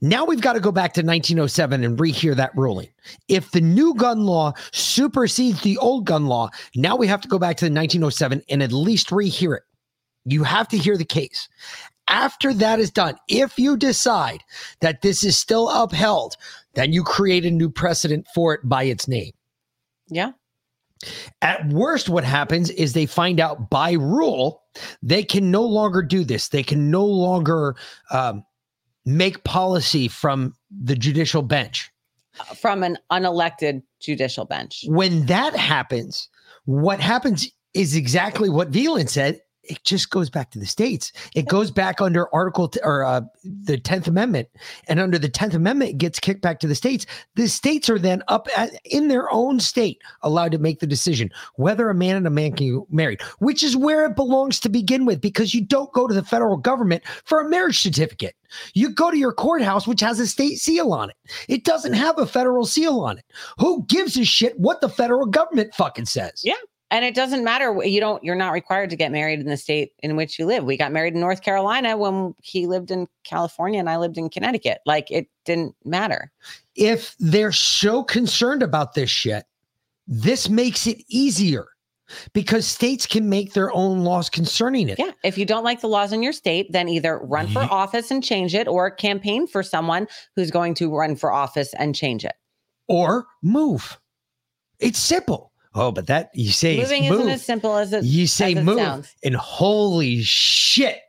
[0.00, 2.88] Now we've got to go back to 1907 and rehear that ruling.
[3.28, 7.38] If the new gun law supersedes the old gun law, now we have to go
[7.38, 9.62] back to the 1907 and at least rehear it.
[10.26, 11.48] You have to hear the case.
[12.08, 14.42] After that is done, if you decide
[14.80, 16.36] that this is still upheld,
[16.74, 19.32] then you create a new precedent for it by its name.
[20.08, 20.32] Yeah.
[21.42, 24.62] At worst, what happens is they find out by rule
[25.02, 26.48] they can no longer do this.
[26.48, 27.76] They can no longer
[28.10, 28.44] um,
[29.04, 31.90] make policy from the judicial bench.
[32.56, 34.84] From an unelected judicial bench.
[34.88, 36.28] When that happens,
[36.64, 39.40] what happens is exactly what Veland said.
[39.66, 41.12] It just goes back to the states.
[41.34, 44.48] It goes back under Article t- or uh, the Tenth Amendment,
[44.88, 47.06] and under the Tenth Amendment, it gets kicked back to the states.
[47.34, 51.30] The states are then up at, in their own state allowed to make the decision
[51.56, 54.68] whether a man and a man can get married, which is where it belongs to
[54.68, 55.20] begin with.
[55.20, 58.34] Because you don't go to the federal government for a marriage certificate.
[58.74, 61.16] You go to your courthouse, which has a state seal on it.
[61.48, 63.24] It doesn't have a federal seal on it.
[63.58, 66.42] Who gives a shit what the federal government fucking says?
[66.44, 66.54] Yeah.
[66.94, 67.76] And it doesn't matter.
[67.82, 70.62] You don't, you're not required to get married in the state in which you live.
[70.62, 74.30] We got married in North Carolina when he lived in California and I lived in
[74.30, 74.78] Connecticut.
[74.86, 76.30] Like it didn't matter.
[76.76, 79.44] if they're so concerned about this shit,
[80.06, 81.66] this makes it easier
[82.32, 84.96] because states can make their own laws concerning it.
[84.96, 85.10] Yeah.
[85.24, 88.22] If you don't like the laws in your state, then either run for office and
[88.22, 92.34] change it or campaign for someone who's going to run for office and change it.
[92.86, 93.98] Or move.
[94.78, 95.50] It's simple.
[95.74, 97.20] Oh, but that you say Moving move.
[97.20, 99.14] isn't as simple as it you say it move, sounds.
[99.24, 101.00] and holy shit,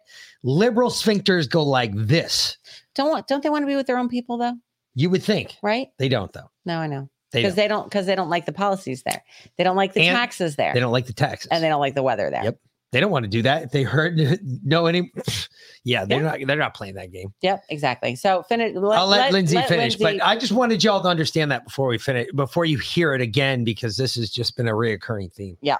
[0.44, 2.58] liberal sphincters go like this.
[2.96, 4.54] Don't want, don't they want to be with their own people though?
[4.96, 5.90] You would think Right?
[6.00, 6.50] they don't, though.
[6.66, 7.10] No, I know.
[7.32, 9.22] Because they don't because they don't like the policies there.
[9.58, 10.74] They don't like the And taxes there.
[10.74, 11.50] They don't like the taxes.
[11.52, 12.46] and they don't like the weather there.
[12.46, 12.60] Yep.
[12.96, 13.64] They don't want to do that.
[13.64, 14.18] If they heard
[14.64, 15.12] no any,
[15.84, 16.40] yeah, they're not.
[16.48, 17.34] They're not playing that game.
[17.42, 18.16] Yep, exactly.
[18.16, 18.74] So finish.
[18.74, 21.98] I'll let, Lindsay finish, Lindsay- but I just wanted y'all to understand that before we
[21.98, 25.58] finish, before you hear it again, because this has just been a reoccurring theme.
[25.60, 25.76] yeah.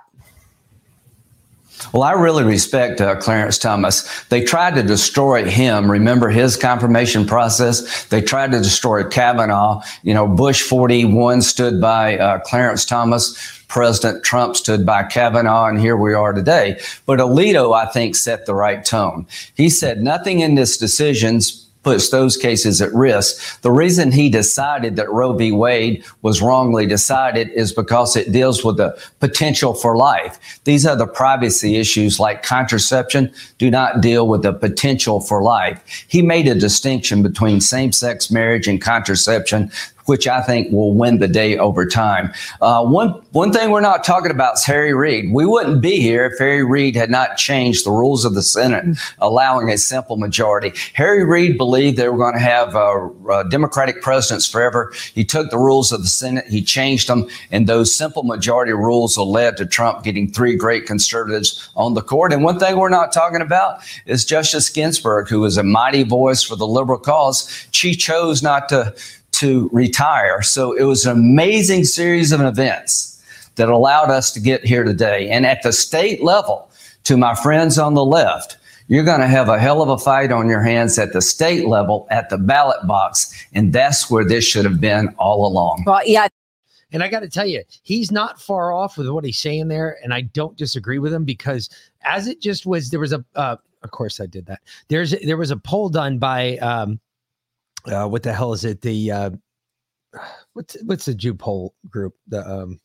[1.94, 4.24] Well, I really respect uh, Clarence Thomas.
[4.26, 5.90] They tried to destroy him.
[5.90, 8.06] Remember his confirmation process?
[8.06, 9.82] They tried to destroy Kavanaugh.
[10.04, 13.56] You know, Bush 41 stood by uh, Clarence Thomas.
[13.68, 16.80] President Trump stood by Kavanaugh, and here we are today.
[17.06, 19.26] But Alito, I think, set the right tone.
[19.56, 23.62] He said nothing in this decisions puts those cases at risk.
[23.62, 25.52] The reason he decided that Roe v.
[25.52, 30.60] Wade was wrongly decided is because it deals with the potential for life.
[30.64, 35.80] These the privacy issues like contraception do not deal with the potential for life.
[36.08, 39.72] He made a distinction between same sex marriage and contraception
[40.06, 42.32] which I think will win the day over time.
[42.62, 45.32] Uh, one one thing we're not talking about is Harry Reid.
[45.32, 48.98] We wouldn't be here if Harry Reid had not changed the rules of the Senate,
[49.20, 50.72] allowing a simple majority.
[50.94, 54.94] Harry Reid believed they were going to have uh, uh, Democratic presidents forever.
[55.14, 59.18] He took the rules of the Senate, he changed them, and those simple majority rules
[59.18, 62.34] led to Trump getting three great conservatives on the court.
[62.34, 66.44] And one thing we're not talking about is Justice Ginsburg, who is a mighty voice
[66.44, 67.68] for the liberal cause.
[67.72, 68.94] She chose not to
[69.36, 70.42] to retire.
[70.42, 73.22] So it was an amazing series of events
[73.56, 75.30] that allowed us to get here today.
[75.30, 76.70] And at the state level,
[77.04, 78.58] to my friends on the left,
[78.88, 81.68] you're going to have a hell of a fight on your hands at the state
[81.68, 83.34] level, at the ballot box.
[83.54, 85.84] And that's where this should have been all along.
[85.86, 86.28] Well, yeah.
[86.92, 89.98] And I got to tell you, he's not far off with what he's saying there.
[90.04, 91.70] And I don't disagree with him because
[92.04, 94.62] as it just was, there was a, uh, of course I did that.
[94.88, 97.00] There's, there was a poll done by, um,
[97.88, 98.82] uh, what the hell is it?
[98.82, 99.30] The uh,
[100.54, 102.14] what's what's the Jew poll group?
[102.28, 102.80] The um,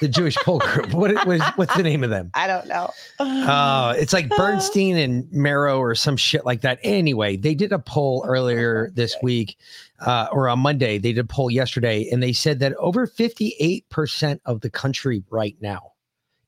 [0.00, 0.92] the Jewish poll group.
[1.00, 2.30] What, what is, what's the name of them?
[2.34, 2.90] I don't know.
[3.18, 6.78] Uh, it's like Bernstein and Marrow or some shit like that.
[6.82, 9.56] Anyway, they did a poll earlier this week,
[10.00, 10.98] uh, or on Monday.
[10.98, 15.22] They did a poll yesterday, and they said that over fifty-eight percent of the country
[15.30, 15.92] right now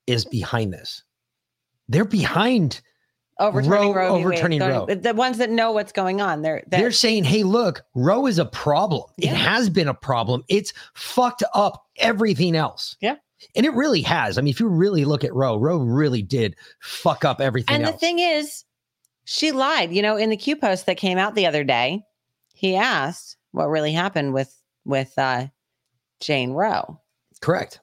[0.07, 1.05] is behind this.
[1.89, 2.81] They're behind
[3.39, 4.15] overturning Roe- Roe.
[4.15, 4.27] Wade.
[4.27, 4.87] overturning The- Roe.
[4.87, 8.39] The ones that know what's going on, they're that, They're saying, hey, look, Roe is
[8.39, 9.05] a problem.
[9.19, 10.45] It has been a problem.
[10.49, 12.97] It's fucked up everything else.
[13.01, 13.17] Yeah.
[13.57, 14.39] And it really has.
[14.39, 17.85] I mean, if you really look at Roe, Roe really did fuck up everything And
[17.85, 17.95] else.
[17.95, 18.65] the thing is,
[19.25, 19.93] she lied.
[19.93, 22.05] You know, in the Q post that came out the other day,
[22.55, 24.55] he asked what really happened with
[24.85, 25.47] with uh,
[26.21, 27.01] Jane Roe.
[27.41, 27.81] Correct.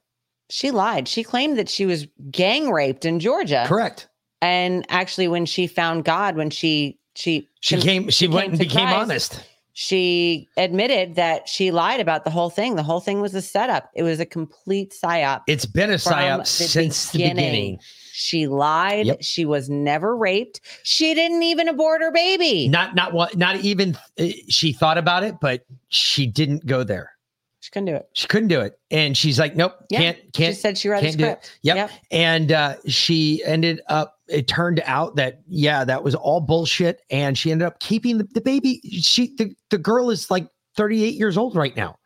[0.49, 1.07] She lied.
[1.07, 3.63] She claimed that she was gang raped in Georgia.
[3.67, 4.08] Correct.
[4.41, 8.87] And actually, when she found God, when she she She came, she went and became
[8.87, 9.43] Christ, honest.
[9.73, 12.75] She admitted that she lied about the whole thing.
[12.75, 13.89] The whole thing was a setup.
[13.95, 15.43] It was a complete psyop.
[15.47, 17.79] It's been a psyop since the beginning.
[18.11, 19.05] She lied.
[19.05, 19.17] Yep.
[19.21, 20.59] She was never raped.
[20.83, 22.67] She didn't even abort her baby.
[22.67, 27.13] Not not what not even uh, she thought about it, but she didn't go there.
[27.61, 28.09] She couldn't do it.
[28.13, 28.79] She couldn't do it.
[28.91, 29.99] And she's like, nope, Yeah.
[29.99, 30.55] can't, can't.
[30.55, 31.13] She said she read it.
[31.13, 31.59] script.
[31.61, 31.75] Yep.
[31.77, 31.91] Yep.
[32.11, 37.01] And uh, she ended up, it turned out that, yeah, that was all bullshit.
[37.09, 38.79] And she ended up keeping the, the baby.
[39.01, 41.97] She, the, the girl is like 38 years old right now.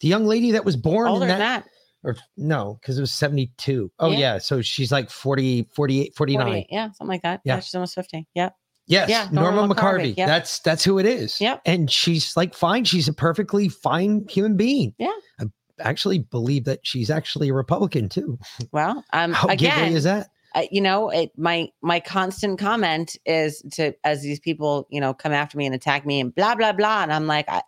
[0.00, 1.70] The young lady that was born Older in than that, that.
[2.08, 3.90] or no, because it was 72.
[3.98, 4.18] Oh, Yeah.
[4.18, 4.38] yeah.
[4.38, 6.46] So she's like 40, 48, 49.
[6.46, 6.66] 48.
[6.70, 7.40] Yeah, something like that.
[7.44, 7.54] Yeah.
[7.54, 7.60] Yeah.
[7.60, 8.26] she's almost 50.
[8.34, 8.54] Yep.
[8.86, 10.12] Yes, Yeah, Norma, Norma McCorvey.
[10.12, 10.28] McCorvey, yep.
[10.28, 11.40] That's that's who it is.
[11.40, 11.62] Yep.
[11.64, 12.84] And she's like fine.
[12.84, 14.92] She's a perfectly fine human being.
[14.98, 15.08] Yeah.
[15.40, 15.44] I
[15.80, 18.38] actually believe that she's actually a Republican too.
[18.72, 20.28] Well, um, How again, is that?
[20.54, 25.12] Uh, you know, it, my my constant comment is to as these people, you know,
[25.12, 27.62] come after me and attack me and blah blah blah, and I'm like, I,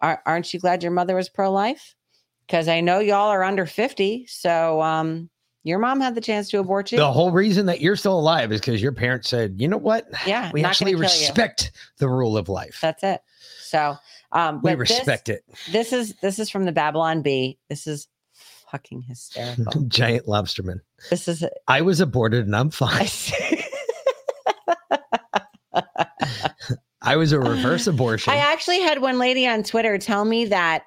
[0.00, 1.94] are, aren't you glad your mother was pro life?
[2.46, 5.30] Because I know y'all are under fifty, so um,
[5.64, 6.98] your mom had the chance to abort you.
[6.98, 10.06] The whole reason that you're still alive is because your parents said, you know what?
[10.26, 11.08] yeah, We actually gonna you.
[11.08, 12.78] respect the rule of life.
[12.82, 13.20] That's it.
[13.60, 13.96] So,
[14.32, 15.44] um, we but this- respect it.
[15.70, 17.58] This is this is from the Babylon Bee.
[17.68, 18.08] This is
[18.72, 19.82] fucking hysterical.
[19.88, 20.80] Giant lobsterman.
[21.10, 23.06] this is I was aborted and I'm fine.
[27.02, 28.32] I was a reverse abortion.
[28.32, 30.84] I actually had one lady on Twitter tell me that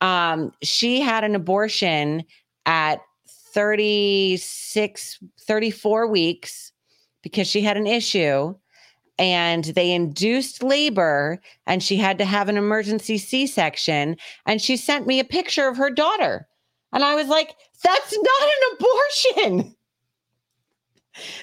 [0.00, 2.24] um, she had an abortion
[2.66, 3.00] at
[3.52, 6.72] 36, 34 weeks
[7.22, 8.54] because she had an issue
[9.18, 14.16] and they induced labor and she had to have an emergency C section.
[14.46, 16.48] And she sent me a picture of her daughter.
[16.94, 18.76] And I was like, that's not an
[19.52, 19.76] abortion.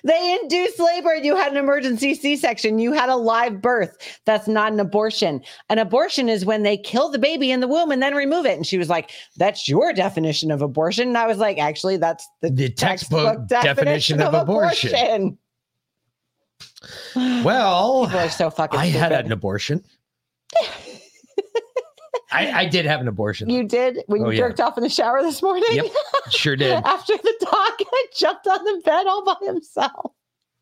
[0.03, 2.79] They induced labor and you had an emergency C section.
[2.79, 4.19] You had a live birth.
[4.25, 5.41] That's not an abortion.
[5.69, 8.57] An abortion is when they kill the baby in the womb and then remove it.
[8.57, 11.07] And she was like, That's your definition of abortion.
[11.09, 15.37] And I was like, Actually, that's the, the textbook, definition, of, abortion.
[17.15, 19.83] Well, People are so fucking I had an abortion.
[22.31, 23.49] I, I did have an abortion.
[23.49, 24.47] You did when Oh, you yeah.
[24.47, 25.63] jerked off in the shower this morning?
[25.71, 25.85] Yep,
[26.29, 26.71] sure did.
[26.85, 30.13] After the dog jumped on the bed all by himself.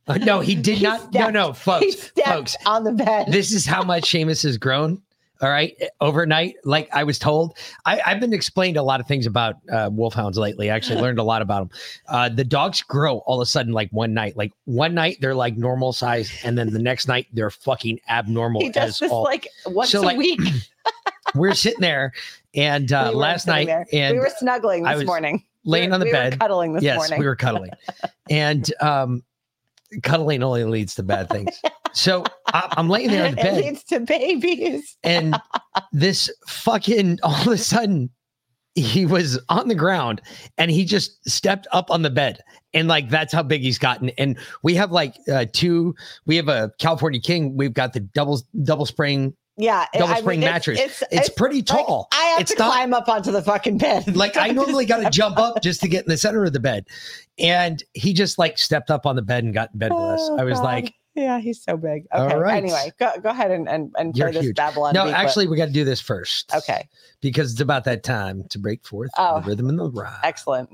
[0.07, 1.13] Uh, no, he did He not.
[1.13, 1.59] No, stepped- no, He
[1.91, 2.55] folks, folks.
[2.65, 3.27] on the bed.
[3.31, 5.01] This is how much Seamus has grown.
[5.41, 9.25] All right, overnight, like I was told, I, I've been explained a lot of things
[9.25, 10.69] about uh, wolfhounds lately.
[10.69, 11.79] I actually learned a lot about them.
[12.09, 14.35] Uh, the dogs grow all of a sudden, like one night.
[14.35, 18.59] Like one night they're like normal size, and then the next night they're fucking abnormal.
[18.59, 19.23] He does as this all.
[19.23, 20.41] like once So, a like, week.
[21.35, 22.13] We're sitting there,
[22.55, 23.85] and uh, We last night, there.
[23.93, 25.43] and we were snuggling I this was morning.
[25.65, 27.19] laying on the we bed, cuddling this yes, morning.
[27.19, 27.71] we were cuddling,
[28.29, 29.23] and um,
[30.03, 31.59] cuddling only leads to bad things.
[31.93, 34.97] So I'm laying there on the It bed, leads to babies.
[35.03, 35.35] and
[35.91, 38.09] this fucking all of a sudden
[38.75, 40.21] he was on the ground
[40.57, 42.39] and he just stepped up on the bed
[42.73, 45.93] and like that's how big he's gotten and we have like uh two
[46.27, 50.21] we have a california king we've got the double double spring Yeah, double I mean,
[50.23, 53.09] spring it's- mattress It's, it's, pretty like, tall I have it's to not climb up
[53.09, 54.15] onto the fucking bed.
[54.15, 56.61] like I normally got to jump up just to get in the center of the
[56.61, 56.87] bed.
[57.37, 60.21] And he just like stepped up on the bed and got in bed with us.
[60.23, 60.63] Oh, I was God.
[60.63, 62.05] like, yeah, he's so big.
[62.13, 62.35] All Okay.
[62.37, 62.55] right.
[62.63, 64.55] Anyway, go, go ahead and, and, and you're play this huge.
[64.55, 64.93] Babylon.
[64.93, 66.55] no, beat, but- actually, we got to do this first.
[66.55, 66.87] Okay.
[67.19, 69.41] Because it's about that time to break forth Oh.
[69.41, 70.13] the rhythm and the rhyme.
[70.23, 70.69] Excellent.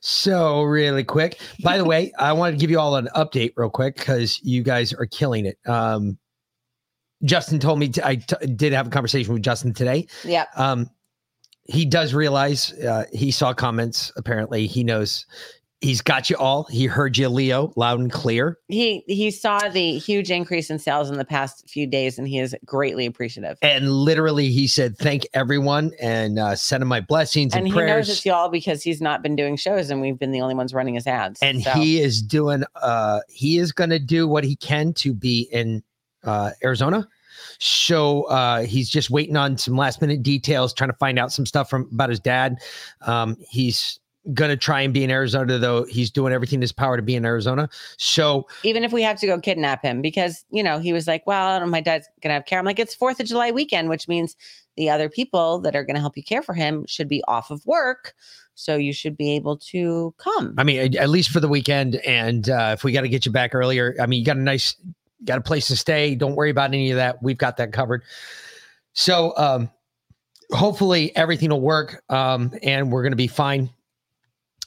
[0.00, 1.38] So, really quick.
[1.62, 4.62] By the way, I wanted to give you all an update real quick because you
[4.62, 5.58] guys are killing it.
[5.66, 6.18] Um,
[7.24, 10.06] Justin told me t- I t- did have a conversation with Justin today.
[10.24, 10.46] Yeah.
[10.56, 10.90] Um,
[11.64, 14.10] he does realize uh, he saw comments.
[14.16, 15.26] Apparently, he knows
[15.80, 16.64] he's got you all.
[16.64, 18.58] He heard you, Leo, loud and clear.
[18.68, 22.38] He he saw the huge increase in sales in the past few days, and he
[22.38, 23.58] is greatly appreciative.
[23.62, 27.72] And literally, he said, "Thank everyone and uh, send him my blessings and, And he
[27.72, 30.54] prayers." knows it's y'all because he's not been doing shows, and we've been the only
[30.54, 31.40] ones running his ads.
[31.42, 32.64] and So, he is doing.
[32.74, 35.82] Uh, he is going to do what he can to be in
[36.24, 37.08] uh, Arizona.
[37.64, 41.46] So uh, he's just waiting on some last minute details, trying to find out some
[41.46, 42.58] stuff from about his dad.
[43.02, 44.00] Um, he's
[44.34, 45.84] gonna try and be in Arizona, though.
[45.84, 47.68] He's doing everything in his power to be in Arizona.
[47.98, 51.24] So even if we have to go kidnap him, because you know he was like,
[51.24, 53.52] "Well, I don't know, my dad's gonna have care." I'm like, "It's Fourth of July
[53.52, 54.36] weekend, which means
[54.76, 57.64] the other people that are gonna help you care for him should be off of
[57.64, 58.14] work,
[58.56, 61.94] so you should be able to come." I mean, at- at least for the weekend.
[61.96, 64.40] And uh, if we got to get you back earlier, I mean, you got a
[64.40, 64.74] nice,
[65.24, 66.14] got a place to stay.
[66.14, 67.22] Don't worry about any of that.
[67.22, 68.02] We've got that covered.
[68.92, 69.70] So um,
[70.50, 73.70] hopefully everything will work, um, and we're going to be fine.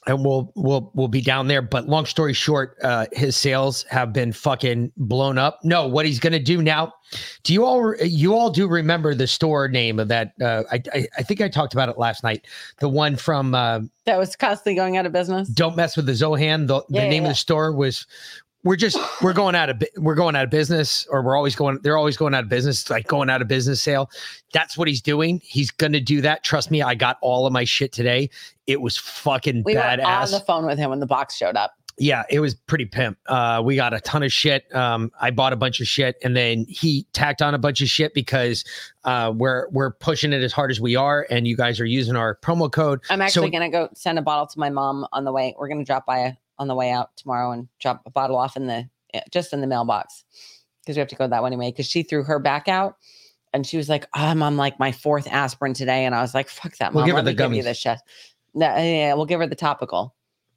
[0.08, 1.60] And we'll we'll we'll be down there.
[1.60, 5.58] But long story short, uh, his sales have been fucking blown up.
[5.64, 6.92] No, what he's going to do now?
[7.42, 10.32] Do you all you all do remember the store name of that?
[10.40, 12.46] Uh, I, I I think I talked about it last night.
[12.78, 13.56] The one from.
[13.56, 15.48] Uh, that was constantly going out of business.
[15.48, 16.68] don't mess with the Zohan.
[16.68, 17.30] The, the yeah, name yeah.
[17.30, 18.06] of the store was
[18.64, 21.78] we're just we're going out of we're going out of business or we're always going
[21.82, 24.10] they're always going out of business like going out of business sale
[24.52, 27.64] that's what he's doing he's gonna do that trust me i got all of my
[27.64, 28.28] shit today
[28.66, 29.64] it was fucking badass.
[29.64, 31.74] We were on the phone with him when the box showed up.
[31.98, 33.16] yeah, it was pretty pimp.
[33.26, 34.66] Uh, we got a ton of shit.
[34.74, 37.88] Um, I bought a bunch of shit, and then he tacked on a bunch of
[37.88, 38.64] shit because
[39.04, 42.16] uh, we're we're pushing it as hard as we are, and you guys are using
[42.16, 43.00] our promo code.
[43.08, 45.54] I'm actually So- gonna go send a bottle to my mom on the way.
[45.56, 48.66] We're gonna drop by on the way out tomorrow and drop a bottle off in
[48.66, 50.24] the eh, just in the mailbox
[50.82, 51.70] because we have to go that way anyway.
[51.70, 52.96] Because she threw her back out.
[53.52, 56.04] And she was like, I'm on like my fourth aspirin today.
[56.04, 57.06] And I was like, fuck that, We'll mom.
[57.08, 57.64] give her Let the me give you gummies.
[57.64, 57.98] this shit.
[58.54, 60.14] No, yeah, we'll give her the topical.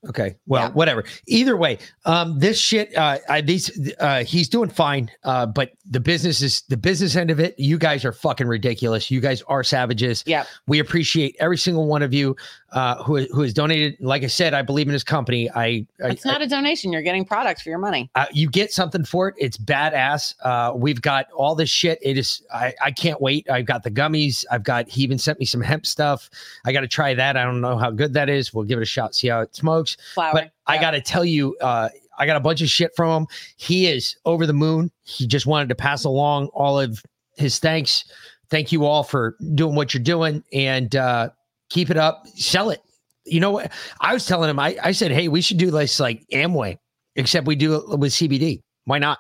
[0.07, 0.37] Okay.
[0.47, 1.03] Well, whatever.
[1.27, 5.11] Either way, um, this shit, uh, I, these, uh, he's doing fine.
[5.25, 7.53] Uh, but the business is the business end of it.
[7.57, 9.11] You guys are fucking ridiculous.
[9.11, 10.23] You guys are savages.
[10.25, 10.45] Yeah.
[10.67, 12.37] We appreciate every single one of you,
[12.71, 13.97] uh, who, who has donated.
[13.99, 15.49] Like I said, I believe in his company.
[15.51, 16.91] I, I It's not a donation.
[16.93, 18.09] You're getting products for your money.
[18.15, 19.35] uh, you get something for it.
[19.37, 20.33] It's badass.
[20.43, 21.99] Uh, we've got all this shit.
[22.01, 22.41] It is.
[22.53, 23.49] I, I can't wait.
[23.49, 24.45] I've got the gummies.
[24.51, 24.87] I've got.
[24.89, 26.29] He even sent me some hemp stuff.
[26.65, 27.37] I got to try that.
[27.37, 28.53] I don't know how good that is.
[28.53, 29.15] We'll give it a shot.
[29.15, 29.97] See how it smokes.
[30.13, 30.33] Flower.
[30.33, 33.27] But I got to tell you, uh, I got a bunch of shit from him.
[33.55, 34.91] He is over the moon.
[35.03, 37.01] He just wanted to pass along all of
[37.37, 38.03] his thanks.
[38.49, 41.29] Thank you all for doing what you're doing and uh,
[41.69, 42.27] keep it up.
[42.35, 42.81] Sell it.
[43.25, 43.71] You know what?
[44.01, 44.59] I was telling him.
[44.59, 46.77] I, I said, hey, we should do this like Amway,
[47.15, 48.61] except we do it with CBD.
[48.85, 49.19] Why not?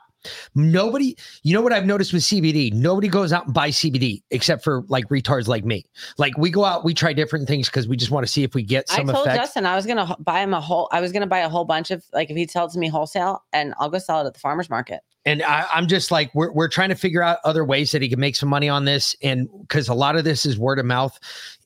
[0.53, 2.73] Nobody, you know what I've noticed with CBD?
[2.73, 5.85] Nobody goes out and buys CBD except for like retards like me.
[6.17, 8.53] Like we go out, we try different things because we just want to see if
[8.53, 9.37] we get I some told effect.
[9.39, 10.89] Justin I was gonna buy him a whole.
[10.91, 13.73] I was gonna buy a whole bunch of like if it to me wholesale, and
[13.79, 15.01] I'll go sell it at the farmers market.
[15.25, 18.09] and I, I'm just like we're we're trying to figure out other ways that he
[18.09, 20.85] can make some money on this, and because a lot of this is word of
[20.85, 21.17] mouth,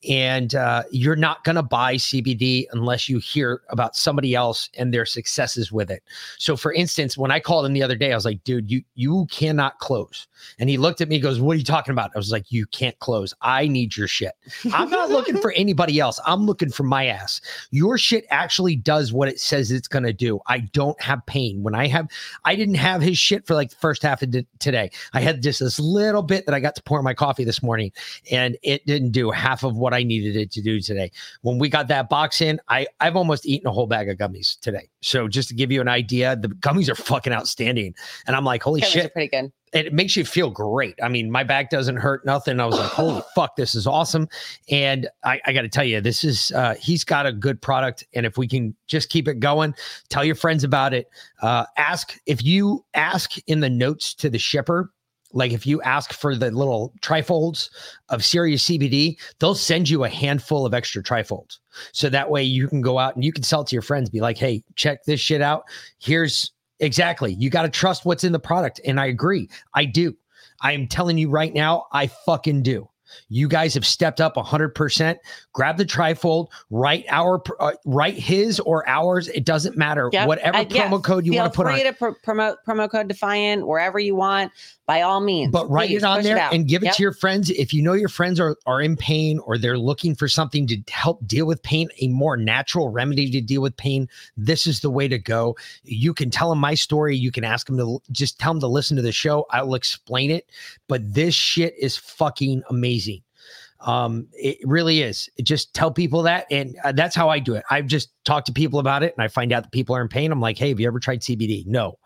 [0.08, 5.06] and uh, you're not gonna buy CBD unless you hear about somebody else and their
[5.06, 6.02] successes with it.
[6.38, 8.82] So, for instance, when I called him the other day, I was like, "Dude, you
[8.94, 10.26] you cannot close,"
[10.58, 12.66] and he looked at me, goes, "What are you talking about?" I was like, "You
[12.66, 13.34] can't close.
[13.40, 14.32] I need your shit.
[14.72, 16.20] I'm not looking for anybody else.
[16.26, 17.40] I'm looking for my ass.
[17.70, 20.40] Your shit actually does what it says it's gonna do.
[20.46, 22.08] I don't have pain when I have.
[22.44, 24.90] I didn't have his shit for like the first half of today.
[25.12, 27.62] I had just this little bit that I got to pour in my coffee this
[27.62, 27.92] morning,
[28.30, 31.10] and it didn't do half of what I needed it to do today.
[31.42, 34.58] When we got that box in, I I've almost eaten a whole bag of gummies
[34.60, 34.88] today.
[35.00, 37.94] So just to give you an idea, the gummies are fucking outstanding,
[38.26, 39.52] and I'm like, holy Gummies shit, pretty good.
[39.72, 40.94] it makes you feel great.
[41.02, 42.60] I mean, my back doesn't hurt, nothing.
[42.60, 44.28] I was like, holy fuck, this is awesome.
[44.70, 48.06] And I, I got to tell you, this is, uh, he's got a good product.
[48.14, 49.74] And if we can just keep it going,
[50.08, 51.08] tell your friends about it.
[51.42, 54.92] Uh, ask if you ask in the notes to the shipper,
[55.34, 57.68] like if you ask for the little trifolds
[58.08, 61.58] of Sirius CBD, they'll send you a handful of extra trifolds.
[61.92, 64.08] So that way you can go out and you can sell it to your friends,
[64.08, 65.64] be like, hey, check this shit out.
[65.98, 67.34] Here's Exactly.
[67.34, 68.80] You got to trust what's in the product.
[68.84, 69.48] And I agree.
[69.74, 70.16] I do.
[70.60, 72.88] I am telling you right now, I fucking do.
[73.28, 75.16] You guys have stepped up 100%.
[75.52, 80.10] Grab the trifold, write our uh, write his or ours, it doesn't matter.
[80.12, 80.26] Yep.
[80.28, 81.72] Whatever Uh, yeah, promo code you feel want to put on.
[81.74, 84.50] free to pro- promote promo code Defiant wherever you want,
[84.86, 85.50] by all means.
[85.52, 86.52] but write Please it on there out.
[86.52, 86.94] and give it Yep.
[86.96, 90.14] to your friends if you know your friends are, are in pain or they're looking
[90.14, 94.08] for something to help deal with pain a more natural remedy to deal with pain
[94.36, 97.66] this is the way to go you can tell them my story you can ask
[97.66, 100.50] them to just tell them to listen to the show i'll explain it
[100.88, 102.93] but this shit is fucking amazing
[103.80, 107.64] um it really is just tell people that and uh, that's how i do it
[107.70, 110.08] i've just talked to people about it and i find out that people are in
[110.08, 111.98] pain i'm like hey have you ever tried cbd no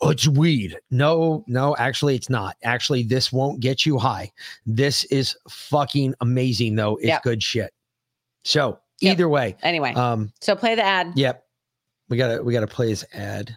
[0.00, 0.76] oh, it's weed.
[0.90, 2.56] No, no, actually, it's not.
[2.62, 4.30] Actually, this won't get you high.
[4.66, 6.96] This is fucking amazing, though.
[6.96, 7.22] It's Yep.
[7.22, 7.72] good shit.
[8.44, 11.12] So either way, Anyway, um, so play the ad.
[11.14, 11.44] yep,
[12.08, 13.56] we gotta we gotta play his ad.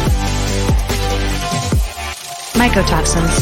[2.61, 3.41] Mycotoxins,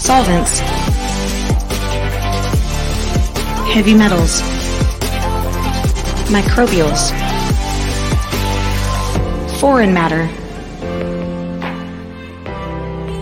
[0.00, 0.60] solvents,
[3.74, 4.40] heavy metals,
[6.30, 7.10] microbials,
[9.60, 10.26] foreign matter.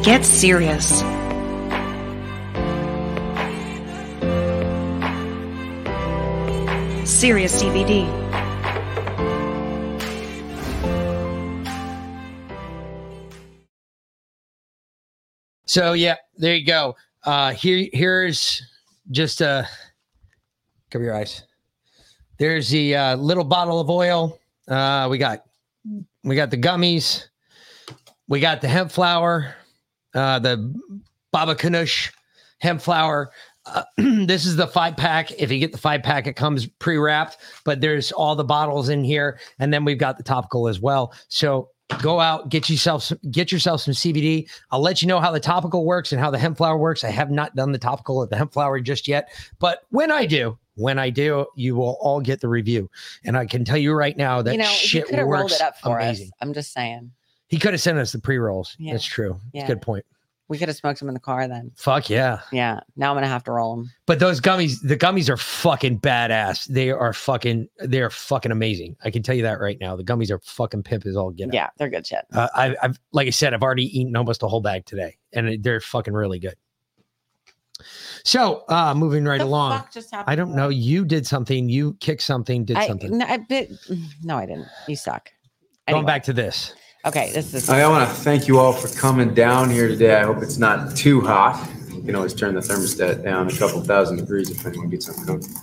[0.04, 1.00] Get serious.
[7.04, 8.18] Serious CBD.
[15.69, 16.97] So yeah, there you go.
[17.25, 18.62] Uh here here's
[19.11, 19.64] just uh
[20.91, 21.43] cover your eyes.
[22.39, 24.41] There's the uh, little bottle of oil.
[24.66, 25.45] Uh we got
[26.25, 27.27] we got the gummies.
[28.29, 29.55] We got the hemp flower,
[30.14, 30.75] uh the
[31.33, 32.12] Baba Kanush
[32.61, 33.31] hemp flower.
[33.66, 35.31] Uh, this is the five pack.
[35.33, 38.89] If you get the five pack, it comes pre wrapped, but there's all the bottles
[38.89, 41.12] in here, and then we've got the topical as well.
[41.29, 41.69] So
[42.01, 44.49] go out, get yourself some, get yourself some CBD.
[44.70, 47.05] I'll let you know how the topical works and how the hemp flower works.
[47.05, 50.26] I have not done the topical of the hemp flower just yet, but when I
[50.26, 52.91] do, when I do, you will all get the review.
[53.24, 55.62] And I can tell you right now that you know, shit have rolled works it
[55.62, 56.26] up for amazing.
[56.28, 56.32] us.
[56.41, 57.11] I'm just saying.
[57.49, 58.76] He could have sent us the pre rolls.
[58.78, 58.93] Yeah.
[58.93, 59.41] That's true.
[59.53, 59.62] Yeah.
[59.62, 60.05] That's a good point.
[60.49, 61.72] We could have smoked them in the car then.
[61.76, 62.40] Fuck yeah.
[62.53, 62.80] Yeah.
[62.96, 63.90] Now I'm gonna have to roll them.
[64.07, 66.66] But those gummies, the gummies are fucking badass.
[66.66, 68.96] They are fucking, they are fucking amazing.
[69.05, 69.94] I can tell you that right now.
[69.94, 71.49] The gummies are fucking pimp as all get.
[71.49, 71.55] out.
[71.55, 72.24] Yeah, they're good shit.
[72.32, 75.62] Uh, I, I've, like I said, I've already eaten almost a whole bag today, and
[75.62, 76.55] they're fucking really good.
[78.24, 79.78] So, uh, moving right along.
[79.78, 80.68] fuck just happened I don't know.
[80.68, 81.68] You did something.
[81.68, 82.64] You kicked something.
[82.64, 83.18] Did I, something.
[83.18, 83.70] no, I, bit,
[84.22, 84.66] no, I didn't.
[84.88, 85.30] You suck.
[85.88, 86.74] Going back to this.
[87.05, 87.68] Okay, this is.
[87.68, 90.16] I want to thank you all for coming down here today.
[90.16, 91.70] I hope it's not too hot.
[91.92, 95.61] You can always turn the thermostat down a couple thousand degrees if anyone gets uncomfortable.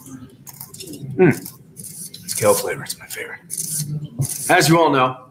[1.18, 1.54] Mm.
[1.74, 2.84] It's kale flavor.
[2.84, 3.42] It's my favorite.
[4.50, 5.30] As you all know,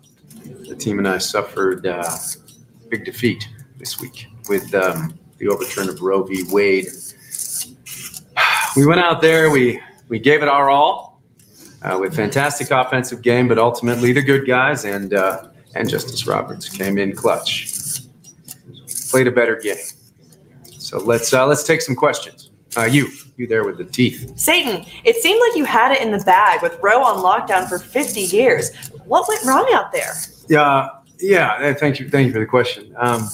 [0.69, 3.49] the team and I suffered uh, a big defeat
[3.79, 6.45] this week with um, the overturn of Roe v.
[6.51, 6.89] Wade.
[8.77, 9.51] We went out there.
[9.51, 11.23] We we gave it our all
[11.81, 16.69] uh, with fantastic offensive game, but ultimately the good guys and uh, and Justice Roberts
[16.69, 17.69] came in clutch,
[19.11, 19.77] played a better game.
[20.79, 22.51] So let's uh, let's take some questions.
[22.77, 24.33] Uh, you, you there with the teeth?
[24.37, 27.79] Satan, it seemed like you had it in the bag with Roe on lockdown for
[27.79, 28.75] 50 years.
[29.05, 30.13] What went wrong out there?
[30.49, 30.89] Yeah,
[31.21, 31.53] yeah.
[31.53, 32.93] uh, Thank you, thank you for the question.
[32.97, 33.29] Um,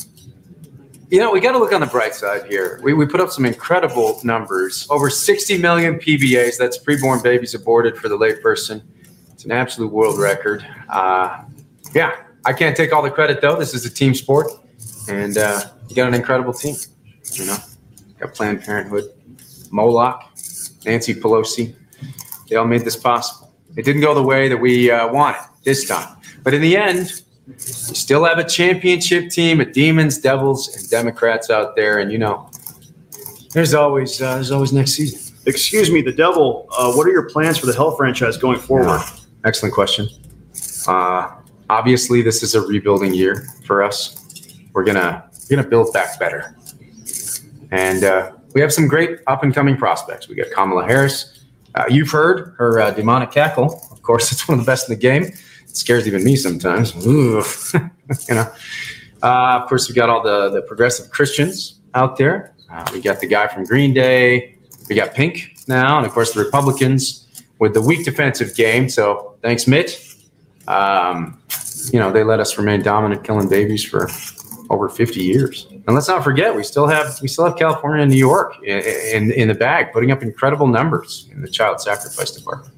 [1.09, 2.81] You know, we got to look on the bright side here.
[2.85, 4.87] We, we put up some incredible numbers.
[4.91, 8.83] Over 60 million PBAs, that's preborn babies aborted for the layperson.
[9.33, 10.65] It's an absolute world record.
[10.89, 11.45] Uh,
[11.95, 12.13] yeah,
[12.45, 13.57] I can't take all the credit though.
[13.57, 14.49] This is a team sport,
[15.09, 16.77] and uh, you got an incredible team.
[17.33, 17.57] You know,
[18.19, 19.13] got Planned Parenthood,
[19.71, 20.23] Moloch,
[20.85, 21.75] Nancy Pelosi.
[22.49, 23.53] They all made this possible.
[23.77, 27.23] It didn't go the way that we uh, wanted this time, but in the end,
[27.47, 32.19] we still have a championship team of demons, devils, and Democrats out there, and you
[32.19, 32.51] know,
[33.53, 35.37] there's always uh, there's always next season.
[35.47, 36.69] Excuse me, the devil.
[36.77, 39.01] Uh, what are your plans for the Hell franchise going forward?
[39.45, 40.09] Excellent question.
[40.87, 41.40] Uh,
[41.71, 44.17] obviously, this is a rebuilding year for us.
[44.73, 46.55] We're gonna we're gonna build back better,
[47.71, 50.29] and uh, we have some great up and coming prospects.
[50.29, 51.47] We got Kamala Harris.
[51.75, 53.81] Uh, you've heard her uh, demonic cackle.
[53.91, 55.25] Of course, it's one of the best in the game.
[55.25, 56.95] It scares even me sometimes.
[57.07, 57.43] Ooh.
[58.29, 58.53] you know.
[59.23, 62.55] Uh, of course, we got all the the progressive Christians out there.
[62.71, 64.57] Uh, we got the guy from Green Day.
[64.89, 68.89] We got Pink now, and of course the Republicans with the weak defensive game.
[68.89, 70.17] So thanks, Mitt.
[70.67, 71.40] Um,
[71.93, 74.09] you know they let us remain dominant, killing babies for
[74.71, 75.67] over 50 years.
[75.71, 78.79] And let's not forget, we still have we still have California and New York in,
[78.79, 82.75] in, in the bag, putting up incredible numbers in the child sacrifice department.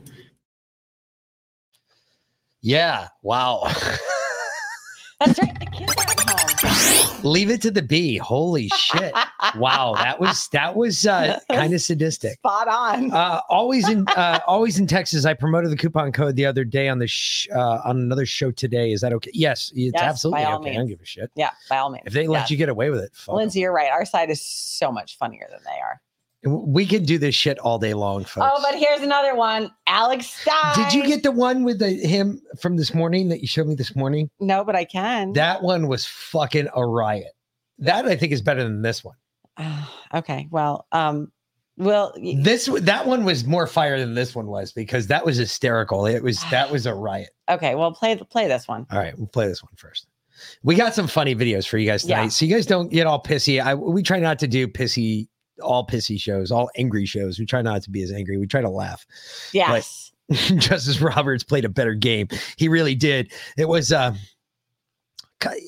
[2.63, 3.09] Yeah.
[3.23, 3.65] Wow.
[5.21, 5.72] That's right.
[7.25, 8.17] Leave it to the bee.
[8.17, 9.13] Holy shit.
[9.57, 9.95] Wow.
[9.97, 12.35] That was that was uh, kind of sadistic.
[12.35, 13.13] Spot on.
[13.13, 15.25] Uh, always in uh, always in Texas.
[15.25, 18.51] I promoted the coupon code the other day on the sh- uh, on another show
[18.51, 18.93] today.
[18.93, 19.31] Is that okay?
[19.35, 20.71] Yes, it's Yes, absolutely okay.
[20.71, 21.31] I don't give a shit.
[21.35, 22.05] Yeah, by all means.
[22.07, 22.51] If they let Yes.
[22.51, 23.13] you get away with it.
[23.29, 23.91] Lindsay, you're right.
[23.91, 26.01] Our side is so much funnier than they are.
[26.45, 28.47] We could do this shit all day long, folks.
[28.51, 29.71] Oh, but here's another one.
[29.87, 30.75] Alex Stein.
[30.77, 33.75] Did you get the one with the him from this morning that you showed me
[33.75, 34.29] this morning?
[34.41, 35.33] No, but I can.
[35.35, 37.33] That one was fucking a riot.
[37.79, 39.17] That I think is better than this one.
[40.15, 40.49] okay.
[40.51, 41.31] Well, um,
[41.79, 45.37] well, y- This that one was more fire than this one was because that was
[45.37, 46.07] hysterical.
[46.07, 47.31] It was that was a riot.
[47.51, 47.75] okay.
[47.77, 48.87] Well, play play this one.
[48.91, 50.07] All right, we'll play this one first.
[50.65, 52.29] We got some funny videos for you guys tonight, Yeah.
[52.29, 53.63] so you guys don't get all pissy.
[53.63, 55.29] I we try not to do pissy,
[55.61, 57.39] all pissy shows, all angry shows.
[57.39, 58.39] We try not to be as angry.
[58.39, 59.07] We try to laugh.
[59.53, 60.13] Yes.
[60.29, 62.29] But Justice Roberts played a better game.
[62.57, 63.33] He really did.
[63.57, 63.93] It was.
[63.93, 64.15] uh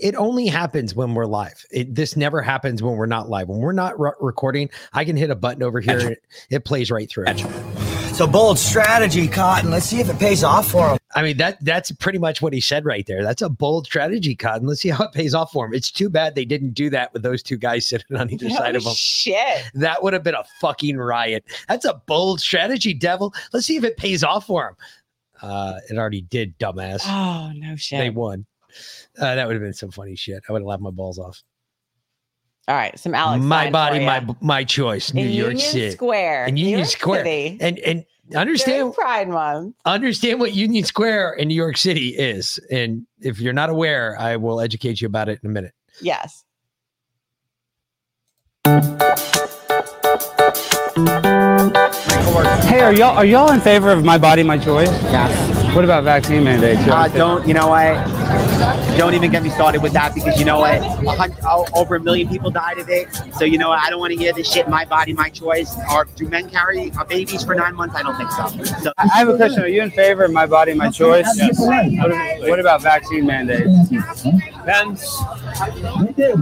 [0.00, 1.64] it only happens when we're live.
[1.72, 3.48] It, this never happens when we're not live.
[3.48, 5.98] When we're not re- recording, I can hit a button over here.
[5.98, 6.18] and It,
[6.48, 7.24] it plays right through.
[7.26, 9.72] It's a bold strategy, Cotton.
[9.72, 10.98] Let's see if it pays off for him.
[11.16, 13.22] I mean that that's pretty much what he said right there.
[13.22, 14.66] That's a bold strategy, Cotton.
[14.66, 15.74] Let's see how it pays off for him.
[15.74, 18.74] It's too bad they didn't do that with those two guys sitting on either side
[18.76, 18.92] of him.
[18.94, 19.62] Shit.
[19.74, 21.44] That would have been a fucking riot.
[21.68, 23.32] That's a bold strategy, devil.
[23.52, 24.76] Let's see if it pays off for him.
[25.42, 27.02] Uh, it already did, dumbass.
[27.06, 27.98] Oh no shit.
[28.00, 28.44] They won.
[29.18, 30.42] Uh, that would have been some funny shit.
[30.48, 31.42] I would have laughed my balls off.
[32.66, 33.44] All right, some Alex.
[33.44, 35.12] my body, my my choice.
[35.12, 37.58] New In York Union City, Square, in New Union York Square, City.
[37.60, 38.04] and and
[38.34, 39.74] understand During Pride Month.
[39.84, 42.58] understand what Union Square in New York City is.
[42.70, 45.72] And if you're not aware, I will educate you about it in a minute.
[46.00, 46.44] Yes.
[52.64, 54.88] Hey, are y'all are y'all in favor of my body, my choice?
[55.04, 55.74] Yes.
[55.74, 56.80] What about vaccine mandates?
[56.88, 57.94] Uh, don't you know what?
[58.96, 60.74] Don't even get me started with that because you know what?
[60.80, 61.34] A hun-
[61.74, 63.08] over a million people died of it.
[63.38, 63.80] So you know what?
[63.80, 64.68] I don't want to hear this shit.
[64.68, 65.76] My body, my choice.
[65.92, 67.94] Or do men carry uh, babies for nine months?
[67.96, 68.46] I don't think so.
[68.82, 69.62] so I I have a question.
[69.62, 71.26] Are you in favor of my body, my choice?
[71.36, 71.58] Yes.
[71.60, 73.68] What, what about vaccine mandates?
[74.64, 75.04] Depends.
[76.16, 76.32] Hey,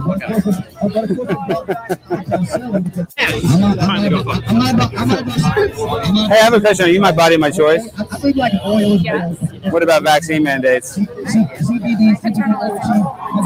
[6.31, 6.85] I have a question.
[6.85, 7.83] Are you my body, my choice?
[8.23, 9.37] Yes.
[9.71, 10.97] What about vaccine mandates?
[10.97, 11.07] It's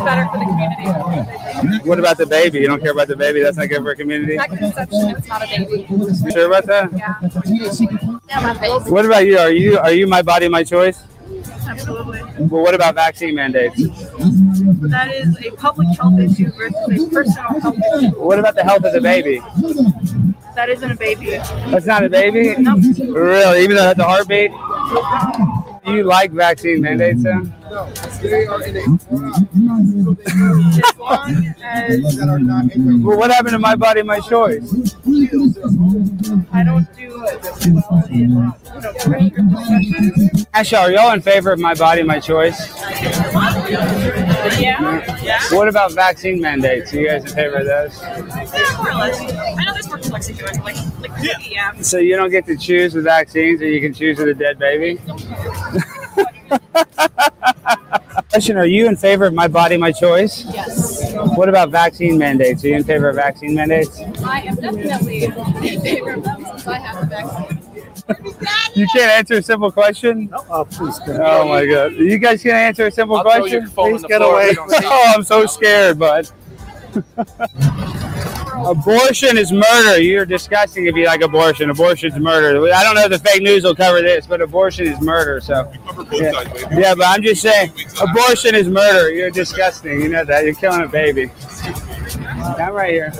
[0.04, 1.90] better for the community.
[1.90, 2.60] What about the baby?
[2.60, 3.42] You don't care about the baby?
[3.42, 4.36] That's not good for a community?
[4.36, 5.88] Not conception, it's not a baby.
[5.90, 6.92] You sure about that?
[6.94, 7.16] Yeah.
[8.30, 8.92] Yeah, my face.
[8.92, 9.40] What about you?
[9.40, 11.02] Are you are you my body, my choice?
[11.68, 12.22] Absolutely.
[12.40, 13.76] Well, what about vaccine mandates?
[14.90, 18.20] That is a public health issue versus a personal health issue.
[18.20, 19.40] What about the health of the baby?
[20.56, 21.32] That isn't a baby.
[21.72, 22.56] That's not a baby?
[22.58, 22.76] No.
[22.76, 23.64] Really?
[23.64, 24.52] Even though that's a heartbeat?
[25.88, 27.54] Do you like vaccine mandates then?
[27.64, 28.28] As long as
[33.06, 34.74] Well, what happened to my body, my choice?
[36.52, 37.24] I don't do
[37.90, 38.54] well in you know,
[39.00, 40.46] pressure discussions.
[40.54, 42.70] Asha, are y'all in favor of my body, my choice?
[44.60, 45.22] Yeah.
[45.24, 45.42] Yeah.
[45.52, 46.94] What about vaccine mandates?
[46.94, 48.02] Are you guys in favor of those?
[48.02, 48.22] Yeah,
[48.78, 49.22] more or less.
[49.22, 50.64] I know there's more complexity to it.
[50.64, 51.38] Like, like yeah.
[51.42, 51.82] yeah.
[51.82, 54.60] So you don't get to choose the vaccines, or you can choose with a dead
[54.60, 55.00] baby?
[58.30, 60.46] Question: Are you in favor of my body, my choice?
[60.54, 61.14] Yes.
[61.36, 62.64] What about vaccine mandates?
[62.64, 64.00] Are you in favor of vaccine mandates?
[64.24, 67.64] I am definitely in favor of them since I have the vaccine.
[68.76, 70.30] You can't answer a simple question.
[70.50, 71.00] Oh, please.
[71.08, 71.94] Oh my god!
[71.94, 73.62] You guys can't answer a simple I'll question.
[73.62, 74.50] your phone on Please get floor away.
[74.50, 74.84] you don't see it.
[74.86, 76.30] Oh, I'm so scared, bud.
[78.66, 80.02] Abortion is murder.
[80.02, 81.70] You're disgusting if you like abortion.
[81.70, 82.74] Abortion's murder.
[82.74, 85.40] I don't know if the fake news will cover this, but abortion is murder.
[85.42, 85.72] So,
[86.12, 86.32] yeah,
[86.72, 89.12] yeah but I'm just saying, abortion is murder.
[89.12, 90.02] You're disgusting.
[90.02, 90.44] You know that.
[90.46, 91.32] You're killing a baby.
[92.48, 93.14] I'm right here.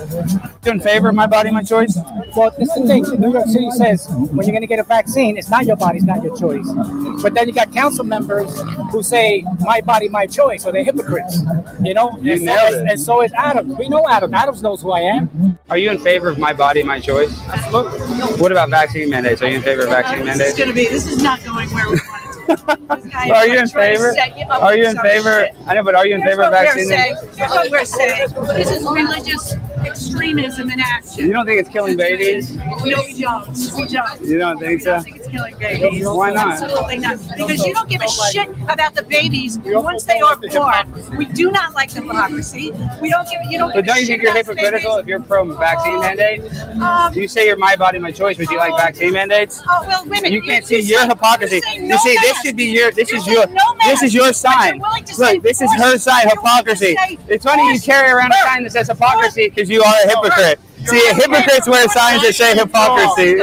[0.64, 1.96] You in favor of my body, my choice?
[2.36, 3.02] Well, this is the thing.
[3.20, 5.98] New York City says when you're going to get a vaccine, it's not your body,
[5.98, 6.66] it's not your choice.
[7.22, 8.60] But then you got council members
[8.90, 11.40] who say my body, my choice, so they're hypocrites.
[11.82, 12.88] You know, You and, so nailed is, it.
[12.90, 13.76] and so is Adam.
[13.76, 14.34] We know Adam.
[14.34, 15.58] Adams knows who I am.
[15.70, 17.30] Are you in favor of my body, my choice?
[18.38, 19.42] What about vaccine mandates?
[19.42, 20.86] Are you in favor of vaccine uh, This is going to be.
[20.88, 21.86] This is not going where
[22.48, 23.02] we want it to.
[23.02, 24.12] This guy is Are you in favor?
[24.36, 25.46] you Are you in favor?
[25.46, 25.56] shit.
[25.66, 26.88] I know, but are you in Here's favor of what we're vaccine?
[26.88, 27.16] saying.
[27.36, 28.28] Here's what we're saying.
[28.56, 31.26] This is religious extremism in action.
[31.26, 32.56] You don't think it's killing babies?
[32.56, 32.90] No, we
[33.20, 33.48] don't.
[33.76, 34.20] We don't.
[34.22, 35.02] You don't think so?
[35.30, 36.06] Killing babies.
[36.06, 36.60] Why not?
[36.62, 37.18] Absolutely not.
[37.36, 41.16] Because you don't give a shit about the babies once they are born.
[41.16, 42.72] We do not like hypocrisy.
[43.00, 43.40] We don't give.
[43.50, 43.74] You don't.
[43.74, 46.40] But don't you think you're hypocritical if you're pro vaccine mandate?
[46.80, 49.62] Um, You say you're my body, my choice, but you like vaccine mandates?
[49.68, 50.32] Oh well, women.
[50.32, 51.60] You can't see your hypocrisy.
[51.74, 52.90] You see, this should be your.
[52.90, 53.46] This is your.
[53.84, 54.80] This is your sign.
[55.18, 56.28] Look, this is her sign.
[56.28, 56.96] Hypocrisy.
[57.28, 60.60] It's funny you carry around a sign that says hypocrisy because you are a hypocrite.
[60.88, 63.36] See, hypocrites wear signs that say hypocrisy.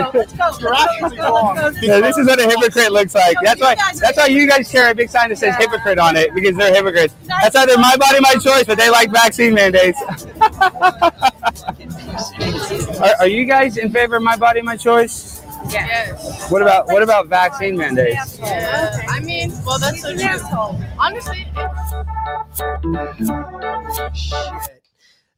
[1.86, 3.38] Yeah, this is what a hypocrite looks like.
[3.44, 3.76] That's why.
[3.76, 6.74] That's why you guys carry a big sign that says hypocrite on it because they're
[6.74, 7.14] hypocrites.
[7.28, 10.02] That's either my body, my choice, but they like vaccine mandates.
[13.00, 15.42] are, are you guys in favor of my body, my choice?
[15.70, 16.50] Yes.
[16.52, 18.40] What about what about vaccine mandates?
[18.40, 19.02] Yeah.
[19.10, 20.40] I mean, well, that's so true.
[21.00, 21.48] Honestly,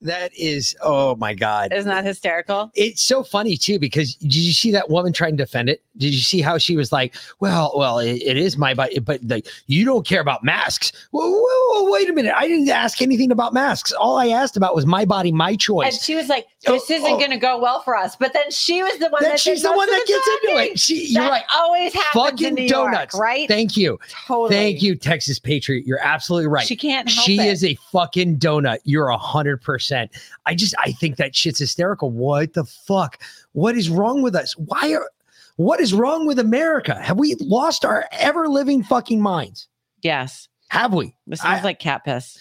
[0.02, 1.74] That is, oh my God.
[1.74, 2.72] Isn't that hysterical?
[2.76, 5.82] It's so funny too because did you see that woman trying to defend it?
[5.98, 9.20] Did you see how she was like, "Well, well, it, it is my body, but
[9.24, 12.34] like you don't care about masks." Whoa, whoa, whoa, wait a minute!
[12.36, 13.92] I didn't ask anything about masks.
[13.94, 15.96] All I asked about was my body, my choice.
[15.96, 17.18] And she was like, oh, "This isn't oh.
[17.18, 19.64] going to go well for us." But then she was the one Then that she's
[19.64, 20.80] the one that gets into it.
[20.80, 21.44] She, you're That right.
[21.56, 23.48] Always happens Fucking in New York, donuts, right?
[23.48, 24.00] Thank you.
[24.28, 24.50] Totally.
[24.50, 25.88] Thank you, Texas Patriot.
[25.88, 26.68] You're absolutely right.
[26.68, 27.48] She can't help She it.
[27.48, 28.78] is a fucking donut.
[28.84, 29.87] You're a hundred percent.
[29.92, 32.12] I just I think that shit's hysterical.
[32.12, 33.22] What the fuck?
[33.54, 34.54] What is wrong with us?
[34.58, 35.10] Why are
[35.58, 37.02] what is wrong with America?
[37.02, 39.68] Have we lost our ever living fucking minds?
[40.02, 40.48] Yes.
[40.70, 41.16] Have we?
[41.26, 42.38] This smells like cat piss.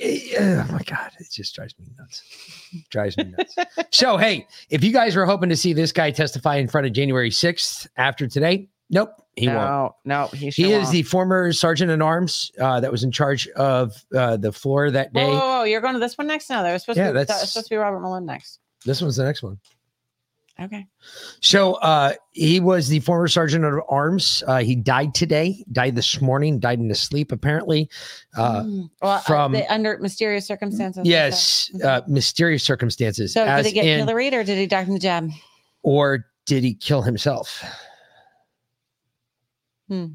[0.00, 2.22] Eh, oh my god, it just drives me nuts.
[2.90, 3.56] Drives me nuts.
[3.90, 6.92] so hey, if you guys were hoping to see this guy testify in front of
[6.92, 9.58] January 6th after today, nope, he won't.
[9.58, 10.92] no, no, he, He is won't.
[10.92, 15.12] the former sergeant at arms uh, that was in charge of uh, the floor that
[15.12, 15.24] day.
[15.24, 16.50] Whoa, whoa, whoa, you're going to this one next?
[16.50, 18.26] No, there was supposed Yeah, to be that that's- was supposed to be Robert Malone
[18.26, 18.60] next.
[18.84, 19.58] This one's the next one.
[20.60, 20.86] Okay.
[21.40, 24.42] So uh, he was the former sergeant of arms.
[24.46, 25.64] Uh, he died today.
[25.72, 26.60] Died this morning.
[26.60, 27.88] Died in his sleep, apparently.
[28.36, 28.90] Uh, Mm.
[29.00, 31.02] Well, from uh, the, under mysterious circumstances.
[31.06, 33.32] yes, uh, mysterious circumstances.
[33.32, 35.30] So did he get in- pilloried or did he die from the jab?
[35.82, 37.64] or did he kill himself?
[39.92, 40.06] Hmm.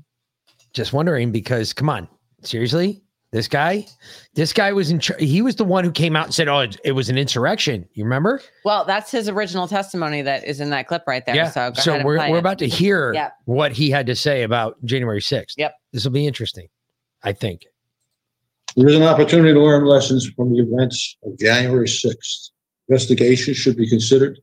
[0.73, 2.07] Just wondering because, come on,
[2.41, 3.85] seriously, this guy,
[4.33, 4.99] this guy was in.
[4.99, 7.17] Char- he was the one who came out and said, "Oh, it, it was an
[7.17, 8.41] insurrection." You remember?
[8.65, 11.35] Well, that's his original testimony that is in that clip right there.
[11.35, 11.51] yeah.
[11.51, 12.39] So, go ahead we're we're it.
[12.39, 13.33] about to hear Yep.
[13.45, 15.57] what he had to say about January sixth.
[15.59, 15.75] Yep.
[15.93, 16.67] This will be interesting.
[17.23, 17.65] I think.
[18.75, 22.49] There is an opportunity to learn lessons from the events of January 6th.
[22.89, 24.39] Investigation should be considered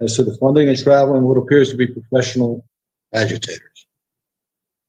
[0.00, 2.64] as to the funding and travel and what appears to be professional
[3.12, 3.75] agitators.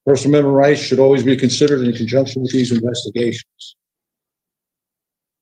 [0.08, 3.76] First Amendment rights should always be considered in conjunction with these investigations.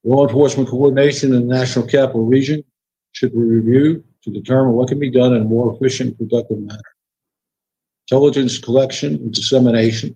[0.03, 2.63] Law enforcement coordination in the National Capital Region
[3.11, 6.57] should be reviewed to determine what can be done in a more efficient and productive
[6.57, 6.81] manner.
[8.09, 10.15] Intelligence collection and dissemination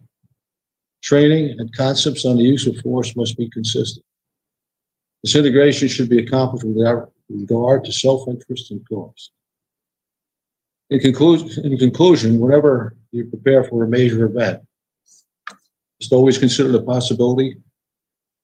[1.04, 4.04] Training and concepts on the use of force must be consistent.
[5.24, 9.32] This integration should be accomplished without regard to self-interest and cost.
[10.90, 14.62] In conclusion, in conclusion, whenever you prepare for a major event,
[16.00, 17.58] just always consider the possibility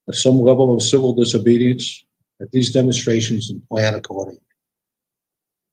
[0.08, 2.04] of some level of civil disobedience
[2.40, 4.40] at these demonstrations and plan accordingly.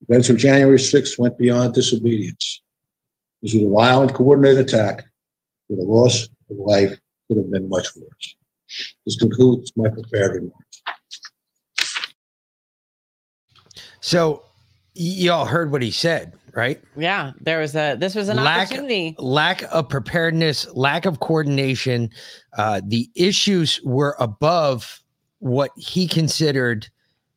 [0.07, 2.61] Events of January 6th went beyond disobedience.
[3.41, 5.05] This was a violent, coordinated attack
[5.69, 8.35] with a loss of life could have been much worse.
[9.05, 10.83] This concludes my prepared remarks.
[14.01, 14.43] So
[14.95, 16.33] y- y'all heard what he said.
[16.53, 16.81] Right?
[16.95, 19.15] Yeah, there was a this was an lack, opportunity.
[19.17, 22.09] lack of preparedness, lack of coordination.
[22.57, 25.01] Uh, the issues were above
[25.39, 26.87] what he considered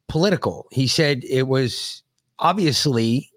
[0.08, 0.66] political.
[0.70, 2.02] He said it was
[2.38, 3.30] obviously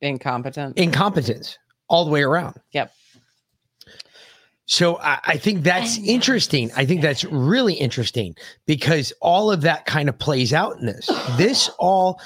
[0.00, 0.76] Incompetent.
[0.78, 1.56] incompetence
[1.88, 2.56] all the way around.
[2.72, 2.92] Yep.
[4.66, 6.70] So I, I think that's interesting.
[6.76, 8.34] I think that's really interesting
[8.66, 11.06] because all of that kind of plays out in this.
[11.36, 12.20] This all,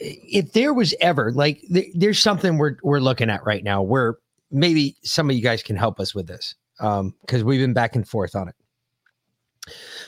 [0.00, 4.16] if there was ever like, th- there's something we're we're looking at right now where
[4.50, 8.06] maybe some of you guys can help us with this because we've been back and
[8.06, 8.54] forth on it.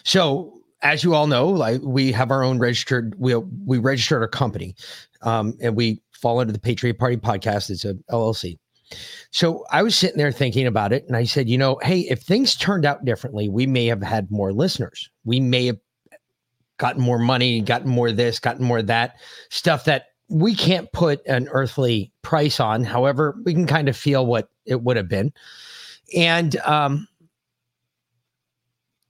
[0.04, 4.28] So as you all know, like we have our own registered, we we registered our
[4.28, 4.74] company,
[5.22, 7.70] um, and we fall under the Patriot Party podcast.
[7.70, 8.58] It's a LLC.
[9.30, 12.20] So I was sitting there thinking about it, and I said, you know, hey, if
[12.20, 15.08] things turned out differently, we may have had more listeners.
[15.24, 15.78] We may have
[16.84, 19.16] gotten more money, gotten more this, gotten more that
[19.48, 22.84] stuff that we can't put an earthly price on.
[22.84, 25.32] However, we can kind of feel what it would have been.
[26.14, 27.08] And um,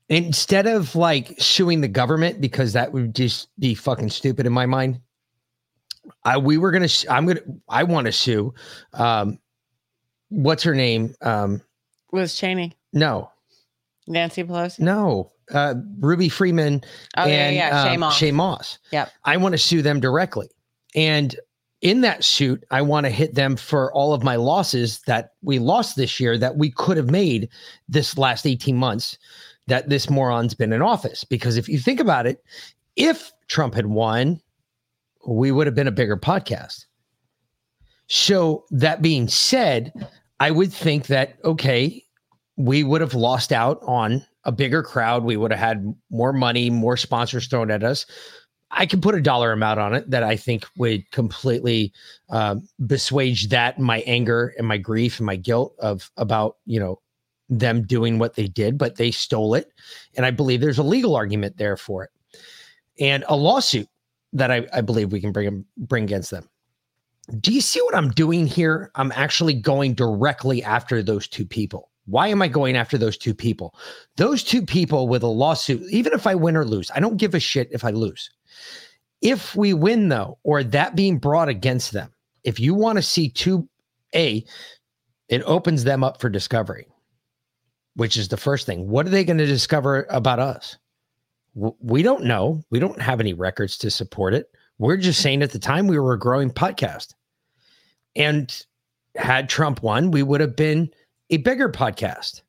[0.08, 4.66] instead of like suing the government because that would just be fucking stupid in my
[4.66, 5.00] mind,
[6.22, 6.86] I we were gonna.
[7.10, 7.40] I'm gonna.
[7.68, 8.54] I want to sue.
[8.92, 9.40] Um,
[10.28, 11.12] what's her name?
[11.22, 11.60] Um,
[12.12, 13.32] Liz Cheney, no,
[14.06, 14.78] Nancy Pelosi.
[14.78, 15.32] no.
[15.52, 16.82] Uh, Ruby Freeman
[17.16, 18.18] Oh, yeah, and yeah, Shaye um, Moss.
[18.18, 18.78] Shaye Moss.
[18.92, 19.12] Yep.
[19.24, 20.48] I want to sue them directly.
[20.94, 21.36] And
[21.80, 25.58] in that suit, I want to hit them for all of my losses that we
[25.58, 27.48] lost this year that we could have made
[27.88, 29.18] this last 18 months
[29.66, 31.24] that this moron's been in office.
[31.24, 32.42] Because if you think about it,
[32.96, 34.40] if Trump had won,
[35.26, 36.86] we would have been a bigger podcast.
[38.06, 39.92] So that being said,
[40.40, 42.02] I would think that, okay,
[42.56, 45.24] we would have lost out on a bigger crowd.
[45.24, 48.06] We would have had more money, more sponsors thrown at us.
[48.70, 51.92] I can put a dollar amount on it that I think would completely
[52.30, 57.00] um, beswage that my anger and my grief and my guilt of about you know
[57.48, 59.70] them doing what they did, but they stole it,
[60.16, 62.10] and I believe there's a legal argument there for it,
[62.98, 63.88] and a lawsuit
[64.32, 66.48] that I, I believe we can bring bring against them.
[67.40, 68.90] Do you see what I'm doing here?
[68.96, 71.90] I'm actually going directly after those two people.
[72.06, 73.74] Why am I going after those two people?
[74.16, 77.34] Those two people with a lawsuit, even if I win or lose, I don't give
[77.34, 78.30] a shit if I lose.
[79.22, 83.30] If we win, though, or that being brought against them, if you want to see
[83.30, 83.68] two,
[84.14, 84.44] A,
[85.28, 86.86] it opens them up for discovery,
[87.96, 88.88] which is the first thing.
[88.88, 90.76] What are they going to discover about us?
[91.54, 92.62] We don't know.
[92.70, 94.50] We don't have any records to support it.
[94.78, 97.14] We're just saying at the time we were a growing podcast.
[98.16, 98.54] And
[99.16, 100.90] had Trump won, we would have been
[101.30, 102.42] a bigger podcast.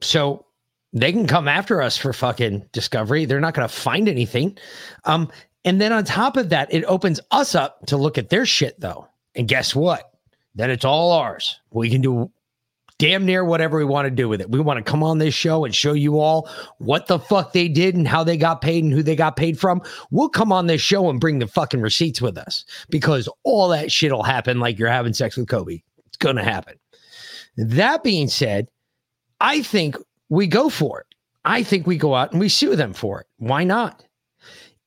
[0.00, 0.46] So
[0.92, 3.24] they can come after us for fucking discovery.
[3.24, 4.56] They're not going to find anything.
[5.04, 5.30] Um,
[5.64, 8.80] and then on top of that, it opens us up to look at their shit,
[8.80, 9.06] though.
[9.34, 10.10] And guess what?
[10.54, 11.60] Then it's all ours.
[11.70, 12.30] We can do
[12.98, 14.50] damn near whatever we want to do with it.
[14.50, 17.66] We want to come on this show and show you all what the fuck they
[17.66, 19.80] did and how they got paid and who they got paid from.
[20.10, 23.90] We'll come on this show and bring the fucking receipts with us because all that
[23.90, 25.82] shit will happen like you're having sex with Kobe.
[26.20, 26.78] Going to happen.
[27.56, 28.68] That being said,
[29.40, 29.96] I think
[30.28, 31.06] we go for it.
[31.44, 33.26] I think we go out and we sue them for it.
[33.38, 34.04] Why not?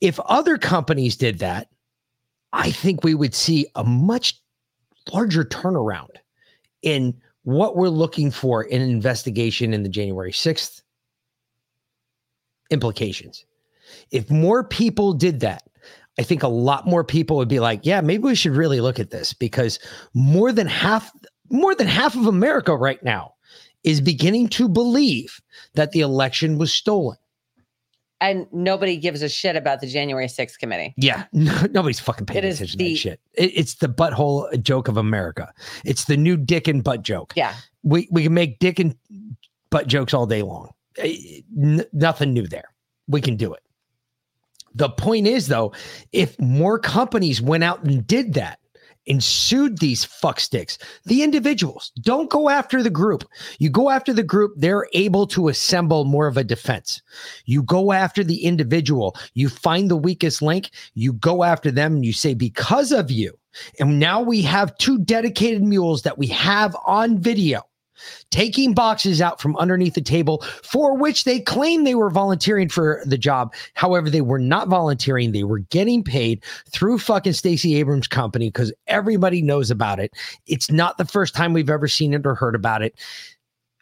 [0.01, 1.67] If other companies did that,
[2.53, 4.39] I think we would see a much
[5.11, 6.15] larger turnaround
[6.81, 10.81] in what we're looking for in an investigation in the January 6th
[12.69, 13.45] implications.
[14.11, 15.63] If more people did that,
[16.19, 18.99] I think a lot more people would be like, yeah, maybe we should really look
[18.99, 19.79] at this because
[20.13, 21.11] more than half
[21.49, 23.33] more than half of America right now
[23.83, 25.41] is beginning to believe
[25.73, 27.17] that the election was stolen.
[28.21, 30.93] And nobody gives a shit about the January 6th committee.
[30.95, 33.19] Yeah, no, nobody's fucking paying attention to the- that shit.
[33.33, 35.53] It- it's the butthole joke of America.
[35.83, 37.33] It's the new dick and butt joke.
[37.35, 37.53] Yeah.
[37.83, 38.95] We we can make dick and
[39.71, 40.69] butt jokes all day long.
[40.99, 42.69] Eh, n- nothing new there.
[43.07, 43.61] We can do it.
[44.75, 45.73] The point is though,
[46.11, 48.59] if more companies went out and did that
[49.07, 53.25] and sued these fucksticks, the individuals, don't go after the group.
[53.59, 57.01] You go after the group, they're able to assemble more of a defense.
[57.45, 62.05] You go after the individual, you find the weakest link, you go after them and
[62.05, 63.37] you say, because of you.
[63.79, 67.63] And now we have two dedicated mules that we have on video
[68.31, 73.01] taking boxes out from underneath the table for which they claim they were volunteering for
[73.05, 73.53] the job.
[73.73, 75.31] However, they were not volunteering.
[75.31, 80.11] They were getting paid through fucking Stacey Abrams' company because everybody knows about it.
[80.47, 82.95] It's not the first time we've ever seen it or heard about it.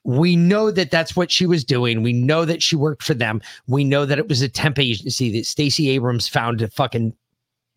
[0.03, 2.01] We know that that's what she was doing.
[2.01, 3.39] We know that she worked for them.
[3.67, 7.13] We know that it was a temp agency that Stacey Abrams found to fucking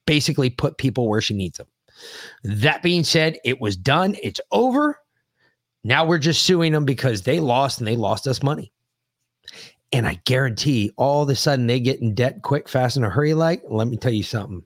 [0.07, 1.67] basically put people where she needs them.
[2.43, 4.17] That being said, it was done.
[4.23, 4.99] It's over.
[5.85, 8.73] Now we're just suing them because they lost and they lost us money.
[9.93, 13.11] And I guarantee all of a sudden they get in debt quick, fast, in a
[13.11, 13.35] hurry.
[13.35, 14.65] Like, let me tell you something.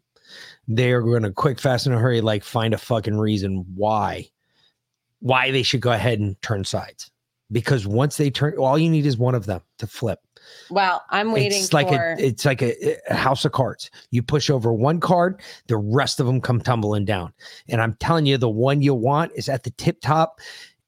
[0.68, 4.28] They are going to quick, fast, in a hurry, like find a fucking reason why,
[5.20, 7.10] why they should go ahead and turn sides.
[7.50, 10.20] Because once they turn, all you need is one of them to flip.
[10.70, 12.12] Well, I'm waiting It's like for.
[12.12, 13.90] a it's like a, a house of cards.
[14.10, 17.32] You push over one card, the rest of them come tumbling down.
[17.68, 20.40] And I'm telling you, the one you want is at the tip top.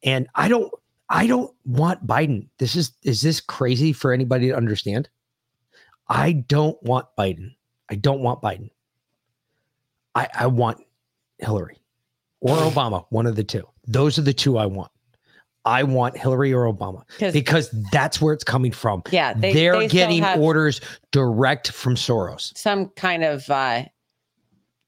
[0.03, 0.73] And I don't
[1.09, 2.49] I don't want Biden.
[2.59, 5.09] This is is this crazy for anybody to understand?
[6.09, 7.55] I don't want Biden.
[7.91, 8.71] I don't want Biden.
[10.15, 10.79] I I want
[11.39, 11.79] Hillary
[12.41, 13.67] or Obama, one of the two.
[13.87, 14.91] Those are the two I want.
[15.67, 17.03] I want Hillary or Obama
[17.35, 19.03] because that's where it's coming from.
[19.11, 20.81] Yeah, they- are getting orders
[21.13, 22.57] direct from Soros.
[22.57, 23.85] some kind of uh,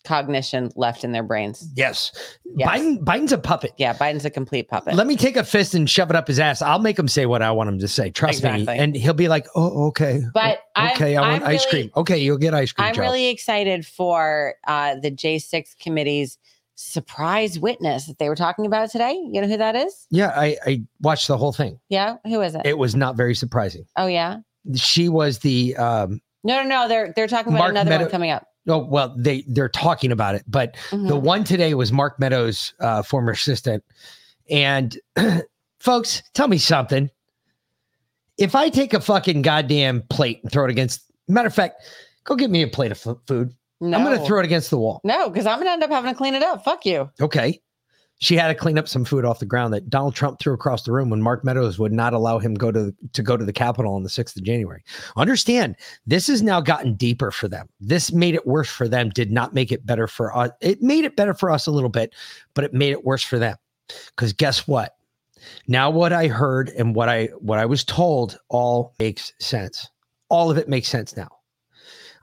[0.04, 1.68] cognition left in their brains.
[1.74, 2.12] Yes.
[2.56, 2.68] Yes.
[2.68, 3.72] Biden Biden's a puppet.
[3.76, 4.94] Yeah, Biden's a complete puppet.
[4.94, 6.60] Let me take a fist and shove it up his ass.
[6.62, 8.10] I'll make him say what I want him to say.
[8.10, 8.66] Trust Exactly.
[8.66, 8.78] me.
[8.78, 10.22] And he'll be like, "Oh, okay.
[10.34, 11.92] But Oh, I'm- I want I'm ice really- cream.
[11.96, 16.36] Okay, you'll get ice cream." I'm Joe." really excited for uh, the J6 committee's
[16.74, 19.12] surprise witness that they were talking about today.
[19.30, 20.06] You know who that is?
[20.10, 21.78] Yeah, I I watched the whole thing.
[21.88, 22.62] Yeah, who is it?
[22.64, 23.86] It was not very surprising.
[23.96, 24.38] oh yeah.
[24.74, 26.88] She was the um No, no, no.
[26.88, 28.46] They're they're talking about Mark another Meadow- one coming up.
[28.68, 31.22] Oh well, they they're talking about it, but the Mhm.
[31.22, 33.82] one today was Mark Meadows' uh, former assistant.
[34.50, 34.96] And
[35.80, 37.10] folks, tell me something.
[38.38, 41.82] If I take a fucking goddamn plate and throw it against, matter of fact,
[42.24, 43.52] go get me a plate of fu- food.
[43.80, 45.00] I'm going to throw it against the wall.
[45.02, 46.64] No, because I'm gonna end up having to clean it up.
[46.64, 47.10] Fuck you.
[47.20, 47.60] Okay.
[48.22, 50.84] She had to clean up some food off the ground that Donald Trump threw across
[50.84, 53.52] the room when Mark Meadows would not allow him go to to go to the
[53.52, 54.84] Capitol on the 6th of January.
[55.16, 55.74] Understand,
[56.06, 57.68] this has now gotten deeper for them.
[57.80, 60.50] This made it worse for them, did not make it better for us.
[60.60, 62.14] It made it better for us a little bit,
[62.54, 63.56] but it made it worse for them.
[64.16, 64.94] Cuz guess what?
[65.66, 69.88] Now what I heard and what I what I was told all makes sense.
[70.28, 71.28] All of it makes sense now.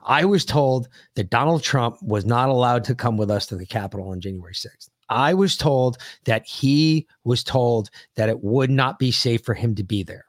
[0.06, 3.66] I was told that Donald Trump was not allowed to come with us to the
[3.66, 4.88] Capitol on January 6th.
[5.10, 9.74] I was told that he was told that it would not be safe for him
[9.74, 10.24] to be there,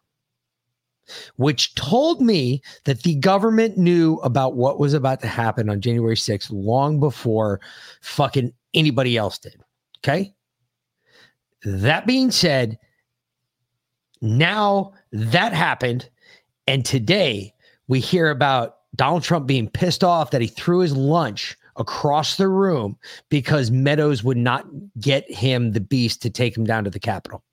[1.35, 6.15] which told me that the government knew about what was about to happen on January
[6.15, 7.61] 6th long before
[8.01, 9.61] fucking anybody else did.
[9.99, 10.33] Okay.
[11.63, 12.79] That being said,
[14.21, 16.09] now that happened.
[16.67, 17.53] And today
[17.87, 22.47] we hear about Donald Trump being pissed off that he threw his lunch across the
[22.47, 22.97] room
[23.29, 24.65] because Meadows would not
[24.99, 27.43] get him the beast to take him down to the Capitol.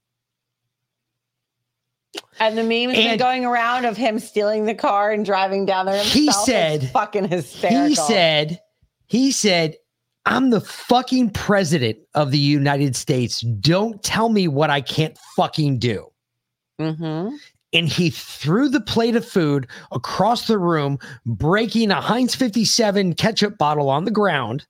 [2.41, 5.87] And the meme has been going around of him stealing the car and driving down
[5.87, 6.15] there himself.
[6.15, 7.89] He It's said- fucking hysterical.
[7.89, 8.61] He said,
[9.07, 9.77] he said,
[10.25, 13.41] I'm the fucking president of the United States.
[13.41, 16.09] Don't tell me what I can't fucking do.
[16.81, 17.35] Mm-hmm.
[17.73, 23.59] And he threw the plate of food across the room, breaking a Heinz 57 ketchup
[23.59, 24.67] bottle on the ground.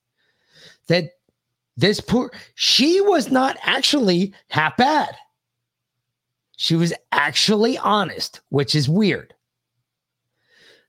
[0.89, 1.11] That
[1.77, 5.15] this poor, she was not actually half bad.
[6.57, 9.33] She was actually honest, which is weird.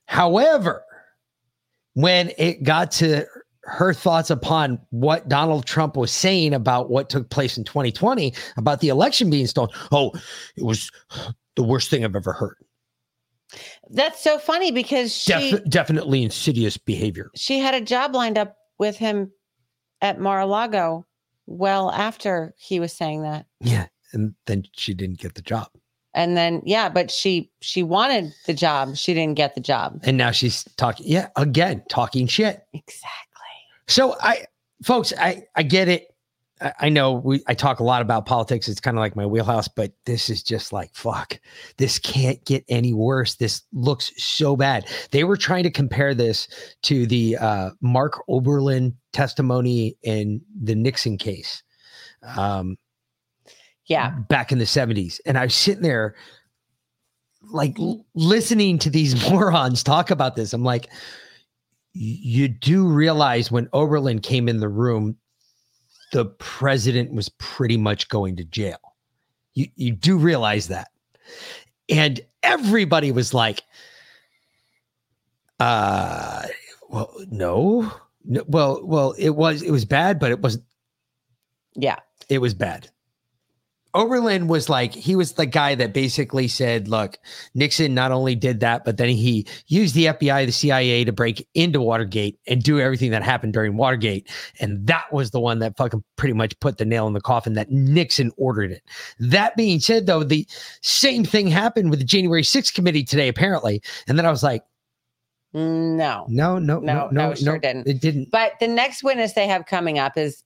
[0.06, 0.82] However,
[1.94, 3.24] when it got to
[3.62, 8.80] her thoughts upon what Donald Trump was saying about what took place in 2020, about
[8.80, 10.10] the election being stolen, oh,
[10.56, 10.90] it was
[11.56, 12.56] the worst thing I've ever heard.
[13.90, 17.30] That's so funny because she Def- definitely insidious behavior.
[17.34, 19.32] she had a job lined up with him
[20.00, 21.04] at Mar-a-Lago
[21.46, 23.46] well after he was saying that.
[23.60, 23.86] Yeah.
[24.12, 25.68] And then she didn't get the job.
[26.14, 28.96] And then yeah, but she she wanted the job.
[28.96, 30.00] She didn't get the job.
[30.02, 32.62] And now she's talking, yeah, again, talking shit.
[32.72, 33.06] Exactly.
[33.86, 34.44] So I,
[34.84, 36.09] folks, I, I get it.
[36.80, 38.68] I, know we, I talk a lot about politics.
[38.68, 41.40] It's kind of like my wheelhouse, but this is just like, fuck,
[41.78, 43.36] this can't get any worse.
[43.36, 44.86] This looks so bad.
[45.10, 46.48] They were trying to compare this
[46.82, 51.62] to the uh, Mark Oberlin testimony in the Nixon case.
[52.22, 52.76] Um,
[53.86, 54.10] yeah.
[54.28, 55.20] Back in the 70s.
[55.24, 56.14] And I was sitting there
[57.50, 60.52] like l- listening to these morons talk about this.
[60.52, 60.88] I'm like,
[61.92, 65.16] you do realize when Oberlin came in the room,
[66.12, 68.78] the president was pretty much going to jail.
[69.54, 70.90] You you do realize that.
[71.88, 73.62] And everybody was like,
[75.58, 76.46] uh
[76.88, 77.92] well, no.
[78.24, 80.64] no well, well, it was it was bad, but it wasn't
[81.74, 81.96] Yeah.
[82.28, 82.90] it was bad.
[83.94, 87.18] Oberlin was like he was the guy that basically said, "Look,
[87.54, 91.46] Nixon not only did that, but then he used the FBI, the CIA to break
[91.54, 94.28] into Watergate and do everything that happened during Watergate."
[94.60, 97.54] And that was the one that fucking pretty much put the nail in the coffin
[97.54, 98.82] that Nixon ordered it.
[99.18, 100.46] That being said, though, the
[100.82, 103.82] same thing happened with the January 6th committee today, apparently.
[104.06, 104.62] And then I was like,
[105.52, 106.26] No.
[106.28, 107.88] "No, no, no, No, no, no, sure no, didn't.
[107.88, 110.44] It didn't." But the next witness they have coming up is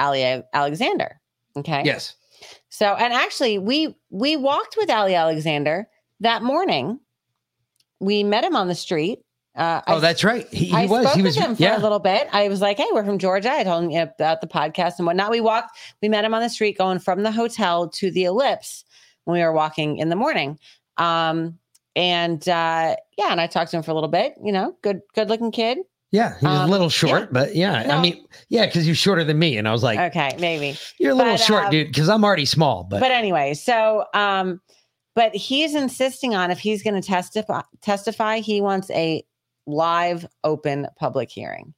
[0.00, 1.20] Ali Alexander.
[1.56, 1.82] Okay.
[1.84, 2.16] Yes.
[2.68, 5.88] So, and actually, we we walked with Ali Alexander
[6.20, 7.00] that morning.
[8.00, 9.20] We met him on the street.
[9.54, 10.46] Uh, Oh, I- that's right.
[10.48, 11.02] He, he I was.
[11.04, 11.36] spoke He was.
[11.36, 11.76] with him for yeah.
[11.76, 12.26] a little bit.
[12.32, 15.30] I was like, "Hey, we're from Georgia." I told him about the podcast and whatnot.
[15.30, 15.76] We walked.
[16.00, 18.84] We met him on the street going from the hotel to the Ellipse
[19.24, 20.58] when we were walking in the morning.
[20.96, 21.58] Um,
[21.94, 24.34] and uh, yeah, and I talked to him for a little bit.
[24.42, 25.78] You know, good, good-looking kid.
[26.12, 27.26] Yeah, he was Um, a little short, yeah.
[27.32, 30.36] but yeah, I mean, yeah, because you're shorter than me, and I was like, Okay,
[30.38, 32.84] maybe "You're a little But, short, um, dude," because I'm already small.
[32.84, 34.60] But, but anyway, so um,
[35.14, 39.24] but he's insisting on if he's going to testify, testify, he wants a
[39.66, 41.72] live, open public hearing.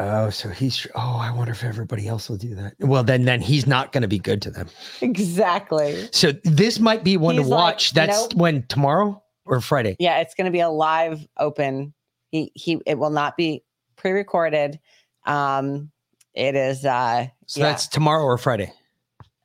[0.00, 2.74] oh, so he's oh, I wonder if everybody else will do that.
[2.80, 4.68] Well, then, then he's not going to be good to them.
[5.00, 6.08] Exactly.
[6.10, 7.92] So this might be one He's to like, watch.
[7.92, 8.34] That's nope.
[8.34, 9.96] when tomorrow or Friday.
[9.98, 11.92] Yeah, it's going to be a live, open.
[12.30, 12.80] He he.
[12.86, 13.62] It will not be
[13.96, 14.78] pre-recorded.
[15.26, 15.90] Um,
[16.34, 16.84] it is.
[16.84, 17.68] Uh, So yeah.
[17.70, 18.72] that's tomorrow or Friday.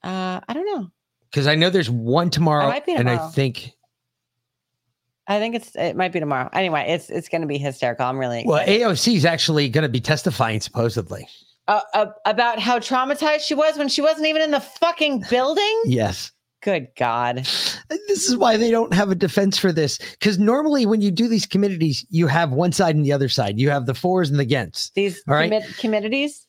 [0.03, 0.89] Uh, I don't know.
[1.29, 3.73] Because I know there's one tomorrow, might be and I think
[5.27, 5.75] I think it's.
[5.75, 6.49] It might be tomorrow.
[6.53, 8.05] Anyway, it's it's going to be hysterical.
[8.05, 8.65] I'm really well.
[8.65, 11.27] AOC is actually going to be testifying supposedly.
[11.67, 15.81] uh, uh, about how traumatized she was when she wasn't even in the fucking building.
[15.85, 16.31] Yes.
[16.67, 17.37] Good God.
[17.87, 19.99] This is why they don't have a defense for this.
[20.19, 23.57] Because normally, when you do these committees, you have one side and the other side.
[23.57, 24.93] You have the fours and the against.
[24.93, 25.49] These All right.
[25.49, 26.45] commit- committees.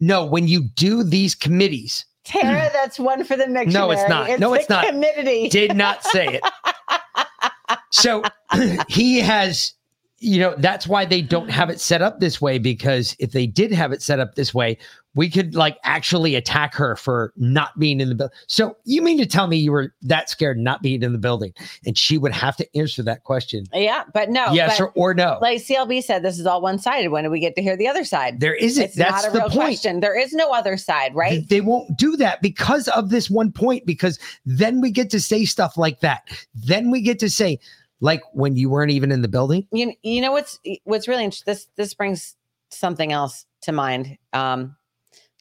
[0.00, 3.66] No, when you do these committees, Tara, that's one for the dictionary.
[3.66, 4.40] No, it's not.
[4.40, 4.86] No, it's not.
[4.86, 5.48] Committee.
[5.50, 7.78] did not say it.
[7.90, 8.22] so
[8.88, 9.74] he has,
[10.20, 13.46] you know, that's why they don't have it set up this way because if they
[13.46, 14.78] did have it set up this way,
[15.16, 18.36] we could like actually attack her for not being in the building.
[18.46, 21.54] So you mean to tell me you were that scared not being in the building
[21.86, 23.64] and she would have to answer that question?
[23.72, 24.52] Yeah, but no.
[24.52, 25.38] Yes but or, or no?
[25.40, 27.08] Like CLB said, this is all one sided.
[27.08, 28.40] When do we get to hear the other side?
[28.40, 28.84] There isn't.
[28.84, 29.54] It's That's not a the real point.
[29.54, 30.00] question.
[30.00, 31.48] There is no other side, right?
[31.48, 35.46] They won't do that because of this one point, because then we get to say
[35.46, 36.28] stuff like that.
[36.54, 37.58] Then we get to say,
[38.00, 39.66] like when you weren't even in the building.
[39.72, 42.36] you you know what's what's really interesting this this brings
[42.70, 44.76] something else to mind um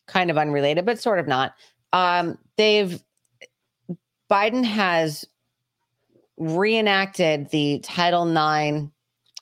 [0.07, 1.53] kind of unrelated but sort of not.
[1.93, 3.01] Um they've
[4.31, 5.25] biden has
[6.37, 8.89] reenacted the title ix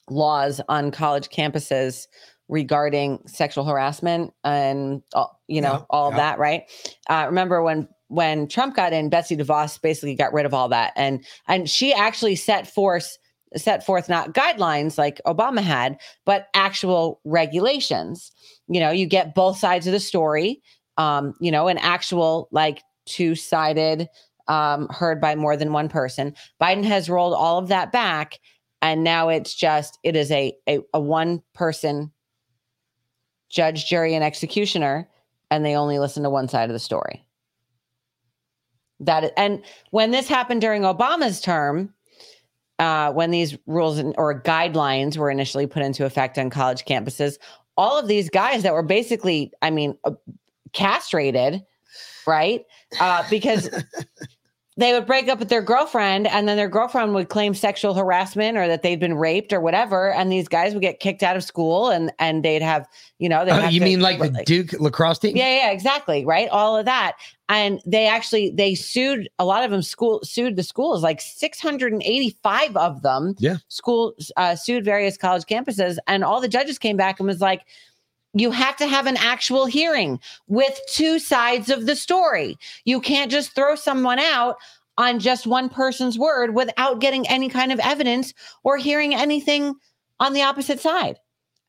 [0.10, 2.08] laws on college campuses
[2.50, 6.18] regarding sexual harassment and all, you know Yeah, all yeah.
[6.18, 6.64] that right?
[7.10, 10.92] Uh, remember when when trump got in betsy devos basically got rid of all that.
[10.96, 13.18] And and she actually set forth
[13.56, 18.32] set forth not guidelines like obama had but actual regulations
[18.68, 20.62] you know you get both sides of the story
[20.98, 24.08] um you know an actual like two-sided
[24.48, 26.36] um heard by more than one person.
[26.62, 28.40] Biden has rolled all of that back
[28.82, 32.12] and now it's just it is a a, a one person
[33.50, 35.08] judge jury and executioner
[35.52, 37.26] and they only listen to one side of the story.
[39.00, 41.94] That and when this happened during obama's term
[42.80, 47.38] uh, when these rules or guidelines were initially put into effect on college campuses
[47.78, 50.12] all of these guys that were basically i mean uh,
[50.74, 51.64] castrated
[52.26, 52.66] right?
[53.00, 53.70] Uh, because
[54.76, 58.58] they would break up with their girlfriend and then their girlfriend would claim sexual harassment
[58.58, 61.44] or that they'd been raped or whatever and these guys would get kicked out of
[61.44, 62.88] school and and they'd have
[63.20, 65.38] you know they'd Oh, you to- mean like the Duke lacrosse team?
[65.38, 66.26] yeah, yeah, exactly.
[66.26, 66.50] Right.
[66.50, 67.14] All of that.
[67.50, 72.76] And they actually they sued a lot of them school sued the schools, like 685
[72.78, 73.36] of them.
[73.38, 73.58] Yeah.
[73.68, 77.62] Schools uh, sued various college campuses, and all the judges came back and was like,
[78.34, 82.58] you have to have an actual hearing with two sides of the story.
[82.86, 84.58] You can't just throw someone out
[84.98, 88.34] on just one person's word without getting any kind of evidence
[88.64, 89.76] or hearing anything
[90.20, 91.20] on the opposite side.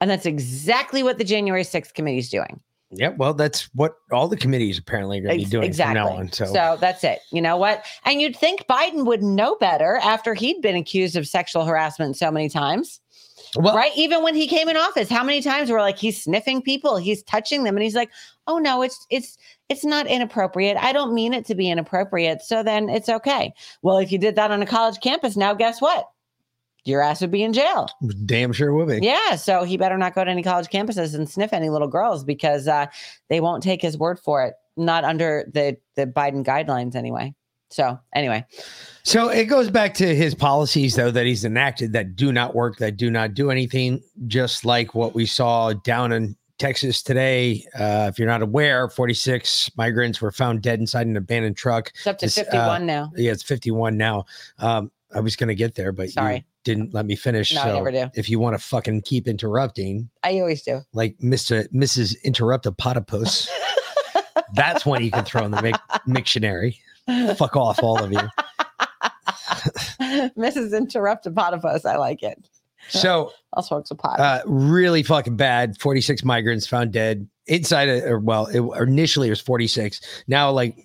[0.00, 2.60] And that's exactly what the January 6th committee is doing.
[2.90, 6.00] Yeah, well, that's what all the committees apparently are going to be doing exactly.
[6.00, 6.32] from now on.
[6.32, 7.20] So, that's it.
[7.32, 7.84] You know what?
[8.04, 12.30] And you'd think Biden would know better after he'd been accused of sexual harassment so
[12.30, 13.00] many times.
[13.56, 13.92] Right?
[13.96, 17.22] Even when he came in office, how many times were like he's sniffing people, he's
[17.22, 18.10] touching them, and he's like,
[18.46, 20.76] "Oh no, it's it's it's not inappropriate.
[20.76, 23.52] I don't mean it to be inappropriate." So then it's okay.
[23.82, 26.06] Well, if you did that on a college campus, now guess what?
[26.84, 27.88] your ass would be in jail.
[28.26, 29.04] Damn sure would be.
[29.04, 32.24] Yeah, so he better not go to any college campuses and sniff any little girls
[32.24, 32.86] because uh,
[33.28, 34.54] they won't take his word for it.
[34.76, 37.34] Not under the the Biden guidelines, anyway.
[37.74, 38.46] So anyway,
[39.02, 42.78] So it goes back to his policies, though, that he's enacted that do not work,
[42.78, 47.66] that do not do anything, just like what we saw down in Texas today.
[47.76, 51.90] Uh, if you're not aware, 46 migrants were found dead inside an abandoned truck.
[51.96, 53.10] it's up to This, uh, 51 now.
[53.16, 54.26] Yeah, it's 51 now.
[54.60, 56.36] Um, I was going to get there, but Sorry.
[56.36, 57.52] you didn't let me finish.
[57.52, 58.08] No, I so never do.
[58.14, 60.82] if you want to fucking keep interrupting, I always do.
[60.92, 61.66] like Mr.
[61.72, 62.22] Mrs.
[62.22, 63.48] Interrupted Potipus,
[64.54, 65.74] that's when you can throw in the mic-
[66.06, 66.76] Mictionary.
[67.36, 68.18] Fuck off, all of you.
[70.38, 70.76] Mrs.
[70.76, 71.84] Interrupted Potipus.
[71.84, 72.48] I like it.
[72.88, 74.20] So I'll smoke some pot.
[74.20, 75.78] uh, really fucking bad.
[75.80, 80.00] 46 migrants found dead inside a, or well, it, initially it was 46.
[80.26, 80.76] Now, like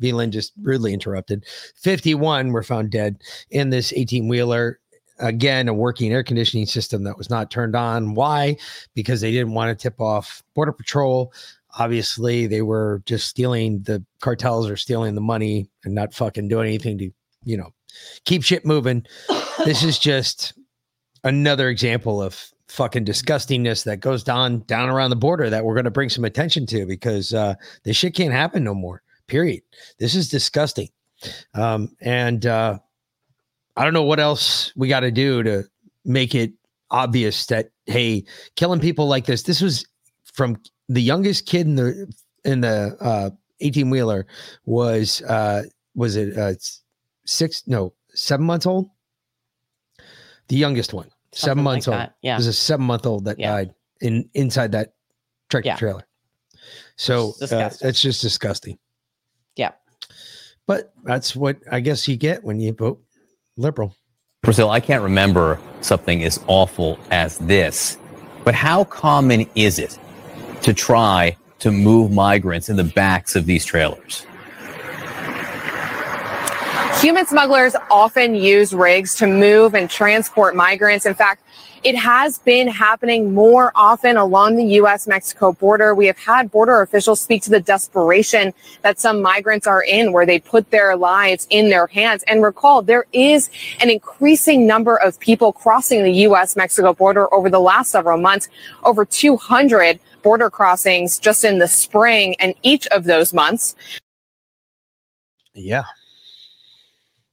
[0.00, 1.44] VLAN just rudely interrupted.
[1.76, 4.78] 51 were found dead in this 18 wheeler.
[5.18, 8.14] Again, a working air conditioning system that was not turned on.
[8.14, 8.56] Why?
[8.94, 11.32] Because they didn't want to tip off Border Patrol.
[11.78, 16.66] Obviously, they were just stealing the cartels are stealing the money and not fucking doing
[16.66, 17.10] anything to,
[17.44, 17.72] you know,
[18.24, 19.04] keep shit moving.
[19.64, 20.54] this is just
[21.24, 25.84] another example of fucking disgustingness that goes down down around the border that we're going
[25.84, 27.54] to bring some attention to because uh
[27.84, 29.60] this shit can't happen no more period
[29.98, 30.88] this is disgusting
[31.52, 32.78] um and uh
[33.76, 35.62] i don't know what else we got to do to
[36.06, 36.50] make it
[36.90, 38.24] obvious that hey
[38.56, 39.84] killing people like this this was
[40.32, 40.56] from
[40.92, 42.12] the youngest kid in the
[42.44, 44.26] in the uh 18 wheeler
[44.64, 45.62] was uh
[45.94, 46.52] was it uh
[47.24, 48.88] six no seven months old?
[50.48, 51.96] The youngest one seven Something like months old.
[51.98, 52.34] that, yeah.
[52.34, 54.94] it was a seven month old that died in inside that
[55.48, 55.76] tractor Yeah.
[55.76, 56.04] trailer.
[56.96, 58.78] So It's uh, it's just disgusting.
[59.56, 59.72] Yeah.
[60.66, 63.02] but that's what i guess you get when you vote
[63.56, 63.94] liberal.
[64.42, 67.96] Brazil, I can't remember something as awful as this,
[68.44, 69.98] but how common is it
[70.62, 74.26] to try to move migrants in the backs of these trailers?
[77.02, 81.04] Human smugglers often use rigs to move and transport migrants.
[81.04, 81.42] In fact,
[81.82, 85.08] it has been happening more often along the U.S.
[85.08, 85.96] Mexico border.
[85.96, 90.24] We have had border officials speak to the desperation that some migrants are in, where
[90.24, 92.22] they put their lives in their hands.
[92.28, 93.50] And recall, there is
[93.80, 96.54] an increasing number of people crossing the U.S.
[96.54, 98.48] Mexico border over the last several months,
[98.84, 102.36] over 200 border crossings just in the spring.
[102.38, 103.74] And each of those months,
[105.52, 105.82] yeah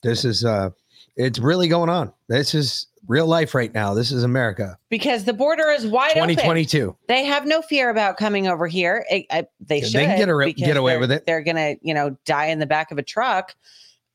[0.03, 0.69] this is uh
[1.15, 5.33] it's really going on this is real life right now this is america because the
[5.33, 6.29] border is wide open.
[6.29, 9.05] 2022 They have no fear about coming over here.
[9.11, 11.25] I- they Yeah, should they can get a- get away with it.
[11.25, 13.55] They're gonna, you know, die in the back of a truck.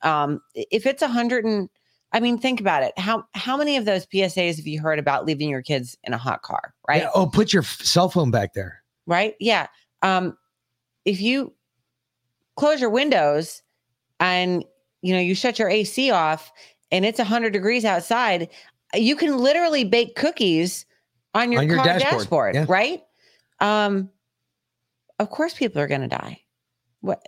[0.03, 1.69] Um, if it's a hundred and,
[2.13, 2.93] I mean, think about it.
[2.99, 6.19] How how many of those PSAs have you heard about leaving your kids in a
[6.19, 6.75] hot car?
[6.87, 7.03] Right.
[7.03, 9.35] Yeah, oh put your cell phone back there right?
[9.41, 9.67] Yeah.
[10.03, 10.37] Um,
[11.05, 11.53] if you
[12.57, 13.63] close your windows
[14.21, 14.65] and
[15.05, 16.51] you know you shut your AC off
[16.91, 18.49] and it's 100 degrees outside,
[18.95, 20.87] you can literally bake cookies
[21.35, 22.67] on your, On your car dashboard, dashboard, yeah.
[22.69, 23.03] right?
[23.61, 24.11] Um,
[25.19, 26.41] of course, people are going to die.
[27.01, 27.23] What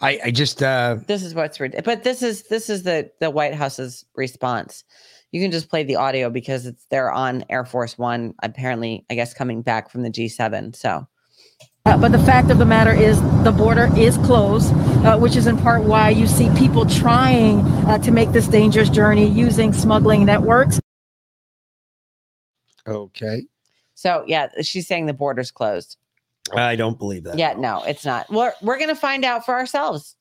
[0.00, 3.54] i i just uh this is what's but this is this is the the White
[3.54, 4.84] House's response.
[5.32, 9.14] You can just play the audio because it's they're on Air Force One, apparently, I
[9.14, 10.74] guess coming back from the G7.
[10.74, 11.06] So
[11.88, 14.74] Uh, but the fact of the matter is, the border is closed,
[15.06, 18.90] uh, which is in part why you see people trying uh, to make this dangerous
[18.90, 20.78] journey using smuggling networks.
[22.86, 23.46] okay
[23.94, 25.96] So yeah, she's saying the border's closed.
[26.54, 28.30] i don't believe that Yeah, no, it's not.
[28.30, 30.14] We're we're gonna find out for ourselves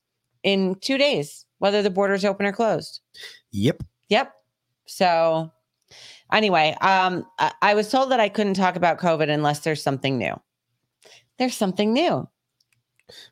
[0.44, 3.02] in two days whether the border's open or closed.
[3.52, 4.31] yep Yep.
[4.85, 5.52] So
[6.31, 10.18] anyway, um, I, I was told that I couldn't talk about COVID unless there's something
[10.18, 10.39] new.
[11.39, 12.27] There's something new.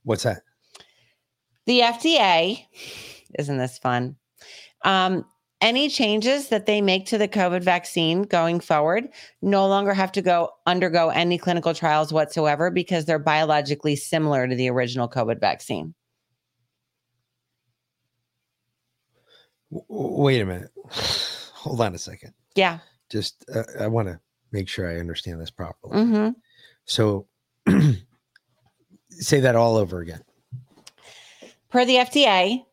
[0.03, 0.41] what's that
[1.65, 2.65] The FDA,
[3.39, 4.15] isn't this fun?
[4.83, 5.25] Um,
[5.61, 9.07] any changes that they make to the COVID vaccine going forward
[9.41, 14.55] no longer have to go undergo any clinical trials whatsoever because they're biologically similar to
[14.55, 15.95] the original COVID vaccine.
[19.69, 20.69] Wait a minute
[21.53, 22.79] hold on a second Yeah.
[23.11, 24.19] just uh, i want to
[24.51, 26.29] make sure i understand this properly hmm
[26.85, 27.27] so
[29.09, 30.21] say that all over again
[31.69, 32.63] Per the FDA,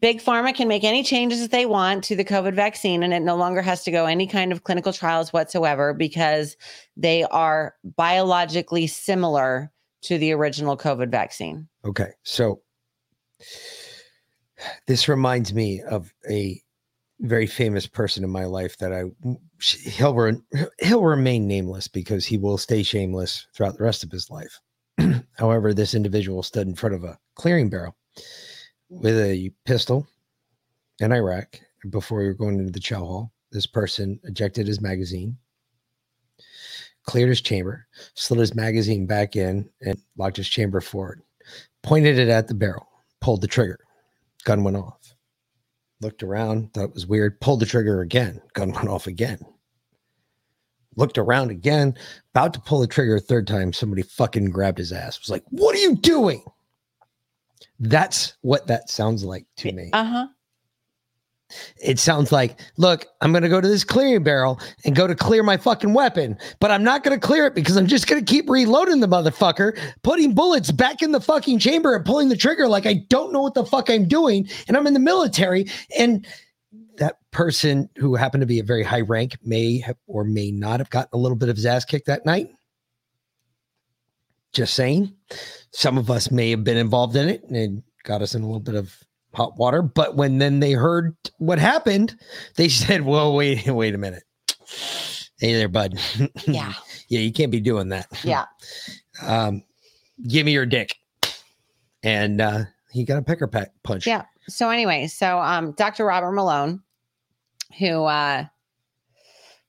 [0.00, 3.20] Big Pharma can make any changes that they want to the COVID vaccine, and it
[3.20, 6.56] no longer has to go any kind of clinical trials whatsoever because
[6.96, 9.70] they are biologically similar
[10.02, 11.68] to the original COVID vaccine.
[11.84, 12.62] Okay, so
[14.86, 16.62] this reminds me of a
[17.20, 19.04] very famous person in my life that I
[19.60, 20.42] he'll re-
[20.80, 24.60] he'll remain nameless because he will stay shameless throughout the rest of his life.
[25.38, 27.96] However, this individual stood in front of a clearing barrel
[28.88, 30.06] with a pistol
[31.00, 31.58] in Iraq
[31.90, 33.32] before we were going into the chow hall.
[33.52, 35.36] This person ejected his magazine,
[37.04, 41.22] cleared his chamber, slid his magazine back in, and locked his chamber forward.
[41.82, 42.88] Pointed it at the barrel,
[43.20, 43.78] pulled the trigger,
[44.44, 45.05] gun went off.
[46.00, 49.38] Looked around, thought it was weird, pulled the trigger again, gun went off again.
[50.94, 51.94] Looked around again,
[52.34, 53.72] about to pull the trigger a third time.
[53.72, 55.20] Somebody fucking grabbed his ass.
[55.20, 56.42] Was like, "What are you doing?"
[57.78, 59.90] That's what that sounds like to me.
[59.92, 60.26] Uh huh.
[61.80, 65.14] It sounds like, look, I'm going to go to this clearing barrel and go to
[65.14, 68.24] clear my fucking weapon, but I'm not going to clear it because I'm just going
[68.24, 72.36] to keep reloading the motherfucker, putting bullets back in the fucking chamber and pulling the
[72.36, 74.48] trigger like I don't know what the fuck I'm doing.
[74.66, 75.70] And I'm in the military.
[75.96, 76.26] And
[76.96, 80.80] that person who happened to be a very high rank may have or may not
[80.80, 82.48] have gotten a little bit of his ass kicked that night.
[84.52, 85.14] Just saying.
[85.70, 87.70] Some of us may have been involved in it and it
[88.02, 89.05] got us in a little bit of
[89.36, 89.82] hot water.
[89.82, 92.16] But when then they heard what happened,
[92.56, 94.24] they said, "Well, wait, wait a minute.
[95.38, 95.98] Hey there, bud.
[96.46, 96.72] Yeah.
[97.08, 98.06] yeah, you can't be doing that.
[98.24, 98.46] Yeah.
[99.22, 99.62] Um,
[100.26, 100.96] give me your dick.
[102.02, 104.06] And uh he got a pecker pack punch.
[104.06, 104.24] Yeah.
[104.48, 106.06] So anyway, so um, Dr.
[106.06, 106.80] Robert Malone,
[107.78, 108.44] who uh,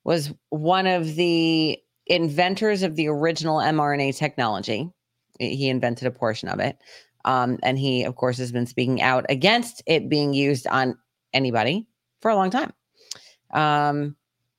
[0.06, 4.90] was one of the inventors of the original mRNA technology,
[5.40, 6.78] he invented a portion of it,
[7.26, 10.98] um, and he, of course, has been speaking out against it being used on
[11.34, 11.88] anybody
[12.22, 12.74] for a long time,
[13.54, 14.16] um,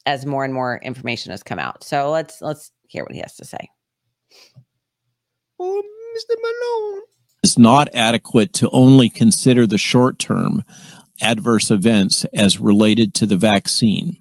[0.06, 1.84] as more and more information has come out.
[1.84, 3.68] So let's let's hear what he has to say.
[5.58, 5.82] Oh,
[6.16, 6.34] Mr.
[6.40, 7.02] Malone.
[7.42, 10.64] is not adequate to only consider the short term
[11.20, 14.16] adverse events as related to the vaccine.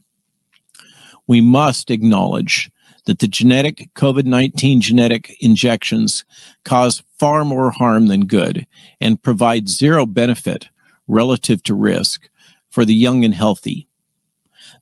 [1.27, 2.71] We must acknowledge
[3.07, 6.25] that the genetic COVID 19 genetic injections
[6.65, 8.67] cause far more harm than good
[9.01, 10.67] and provide zero benefit
[11.07, 12.29] relative to risk
[12.69, 13.87] for the young and healthy.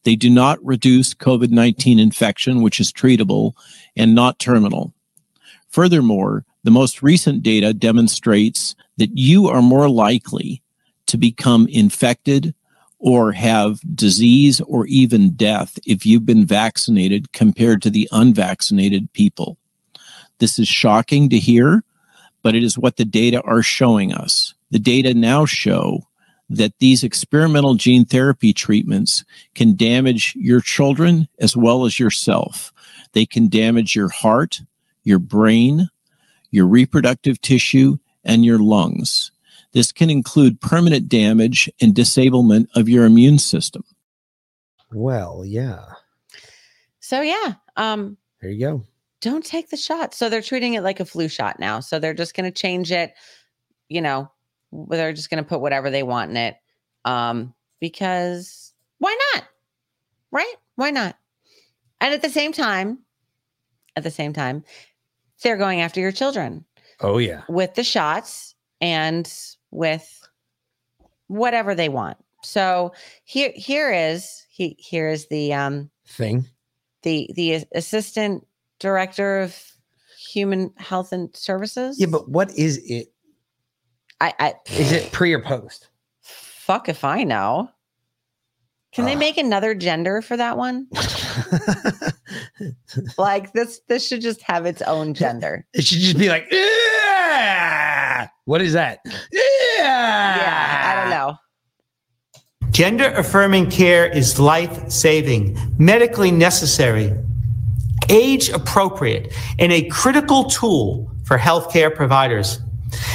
[0.04, 3.54] They do not reduce COVID 19 infection, which is treatable
[3.96, 4.94] and not terminal.
[5.70, 10.64] Furthermore, the most recent data demonstrates that you are more likely
[11.06, 12.56] to become infected
[13.06, 19.60] or have disease or even death if you've been vaccinated compared to the unvaccinated people.
[20.40, 21.84] This is shocking to hear,
[22.42, 24.56] but it is what the data are showing us.
[24.72, 26.02] The data now show
[26.50, 29.24] that these experimental gene therapy treatments
[29.54, 32.74] can damage your children as well as yourself.
[33.14, 34.62] They can damage your heart,
[35.04, 35.90] your brain,
[36.50, 39.32] your reproductive tissue, and your lungs.
[39.76, 43.84] This can include permanent damage and disablement of your immune system.
[44.94, 45.84] Well, yeah.
[47.02, 48.84] So yeah, um, There you go.
[49.20, 50.14] don't take the shot.
[50.14, 51.82] So they're treating it like a flu shot now.
[51.82, 53.14] So they're just going to change it.
[53.90, 54.32] You know,
[54.72, 56.56] they're just going to put whatever they want in it.
[57.04, 59.44] Um, because why not?
[60.32, 60.56] Right?
[60.76, 61.18] Why not?
[62.00, 63.00] And at the same time,
[63.98, 64.64] at the same time,
[65.44, 66.64] they're going after your children
[67.02, 67.42] Oh, yeah.
[67.50, 69.32] with the shots and
[69.76, 70.28] with
[71.28, 72.18] whatever they want.
[72.44, 72.94] So
[73.24, 76.46] here here is he here is the um Thing.
[77.04, 78.46] the the assistant
[78.80, 79.60] director of
[80.32, 82.00] human health and services.
[82.00, 83.08] Yeah, but what is it?
[84.22, 85.90] I, I Is it pre or post?
[86.22, 87.70] fuck if I know.
[88.92, 90.88] Can they make another gender for that one?
[93.18, 95.66] like this this should just have its own gender.
[95.74, 98.30] It should just be like, yeah.
[98.46, 99.00] What is that?
[99.32, 99.42] Yeah,
[100.06, 101.38] I don't know.
[102.72, 107.14] Gender affirming care is life saving, medically necessary,
[108.10, 112.60] age appropriate, and a critical tool for healthcare providers.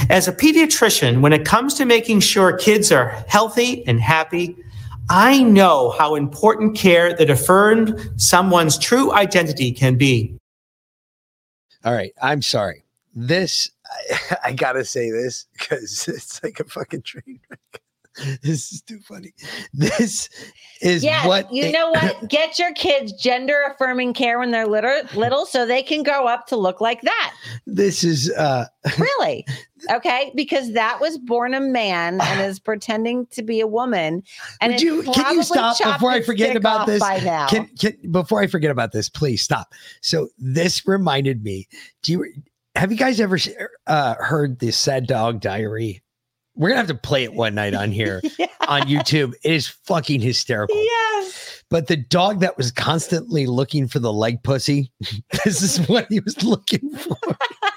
[0.09, 4.55] As a pediatrician, when it comes to making sure kids are healthy and happy,
[5.09, 10.37] I know how important care that affirmed someone's true identity can be.
[11.83, 12.13] All right.
[12.21, 12.83] I'm sorry.
[13.13, 17.81] This, I, I gotta say this because it's like a fucking train wreck.
[18.41, 19.33] This is too funny.
[19.73, 20.29] This
[20.81, 22.27] is Yes, what you know what?
[22.27, 26.45] Get your kids gender affirming care when they're little, little, so they can grow up
[26.47, 27.33] to look like that.
[27.65, 28.65] This is uh
[28.99, 29.45] Really?
[29.91, 34.23] Okay, because that was born a man and is pretending to be a woman.
[34.59, 36.99] And you, can you stop before I forget about this?
[36.99, 37.47] By now.
[37.47, 39.73] Can, can, before I forget about this, please stop.
[40.01, 41.67] So this reminded me.
[42.03, 42.33] Do you
[42.75, 43.37] have you guys ever
[43.87, 46.01] uh, heard the sad dog diary?
[46.55, 48.21] We're gonna have to play it one night on here
[48.67, 49.33] on YouTube.
[49.43, 50.75] It is fucking hysterical.
[50.75, 51.63] Yes.
[51.69, 54.91] But the dog that was constantly looking for the leg pussy,
[55.45, 57.17] this is what he was looking for.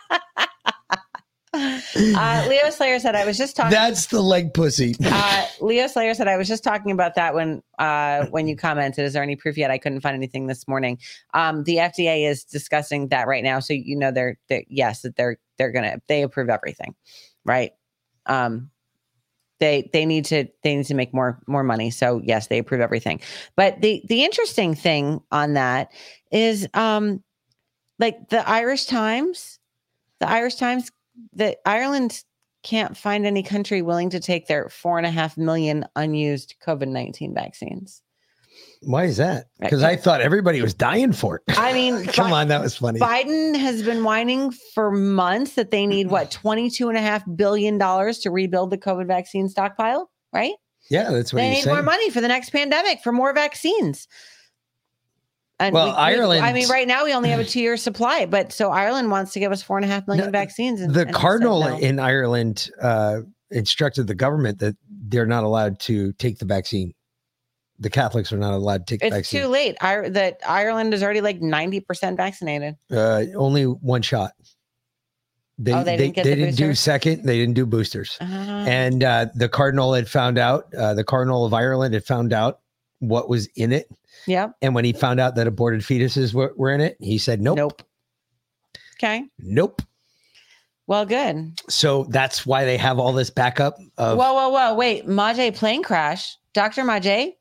[1.55, 3.71] Uh, Leo Slayer said, I was just talking.
[3.71, 4.95] That's the leg pussy.
[5.05, 9.05] uh, Leo Slayer said, I was just talking about that when uh, when you commented.
[9.05, 9.71] Is there any proof yet?
[9.71, 10.99] I couldn't find anything this morning.
[11.33, 13.61] Um, the FDA is discussing that right now.
[13.61, 16.95] So, you know, they're, they're yes, that they're, they're going to, they approve everything.
[17.45, 17.73] Right.
[18.27, 18.71] Um,
[19.61, 21.91] they, they need to, they need to make more, more money.
[21.91, 23.21] So yes, they approve everything.
[23.57, 25.93] But the, the interesting thing on that
[26.33, 27.23] is, um,
[27.99, 29.61] like the Irish Times,
[30.21, 30.91] the Irish Times,
[31.35, 32.23] that Ireland
[32.63, 36.89] can't find any country willing to take their four and a half million unused COVID
[36.89, 38.03] 19 vaccines.
[38.83, 39.47] Why is that?
[39.59, 41.59] Because I thought everybody was dying for it.
[41.59, 43.01] I mean, Come Bi- on, that was funny.
[43.01, 47.79] Biden has been whining for months that they need what, $22 and a half billion
[47.79, 50.55] dollars to rebuild the COVID vaccine stockpile, right?
[50.91, 51.75] Yeah, that's what they need saying.
[51.75, 54.07] more money for the next pandemic for more vaccines.
[55.61, 58.27] And Well, we- Ireland- I mean, right now we only have a two year supply,
[58.27, 60.81] but so Ireland wants to give us four and a half million vaccines.
[60.81, 61.79] And, the and cardinal no.
[61.79, 63.21] in Ireland uh,
[63.51, 66.93] instructed the government that they're not allowed to take the vaccine.
[67.79, 69.43] The Catholics are not allowed to take the It's vaccine.
[69.43, 69.77] too late.
[69.81, 72.75] I, that Ireland is already like 90% vaccinated.
[72.91, 74.33] Uh, only one shot.
[75.59, 77.25] They, Oh, they they, didn't they the didn't do second.
[77.25, 78.17] They didn't do boosters.
[78.21, 80.73] Uh, And uh, the cardinal had found out.
[80.75, 82.59] Uh, the cardinal of Ireland had found out
[82.99, 83.89] what was in it.
[84.27, 84.53] Yep.
[84.63, 87.57] And when he found out that aborted fetuses were, were in it, he said, "Nope,
[87.57, 87.83] nope,
[88.99, 89.25] okay.
[89.39, 89.83] nope."
[90.87, 91.59] Well, good.
[91.71, 94.75] So that's why they have all this backup of whoa, whoa, whoa.
[94.75, 96.37] Wait, Madej plane crash.
[96.53, 96.83] Dr.
[96.83, 97.33] Madej,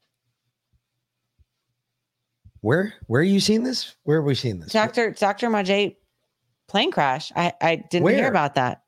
[2.61, 3.95] where where are you seeing this?
[4.03, 4.71] Where are we seeing this?
[4.71, 5.11] Dr.
[5.11, 5.49] Dr.
[5.49, 5.95] Madej
[6.69, 7.31] plane crash.
[7.35, 8.15] I, I didn't Where?
[8.15, 8.81] hear about that.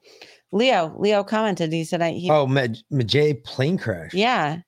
[0.51, 1.73] Leo, Leo commented.
[1.73, 4.13] He said, I, he, Oh, Maj- Madej plane crash.
[4.13, 4.59] yeah.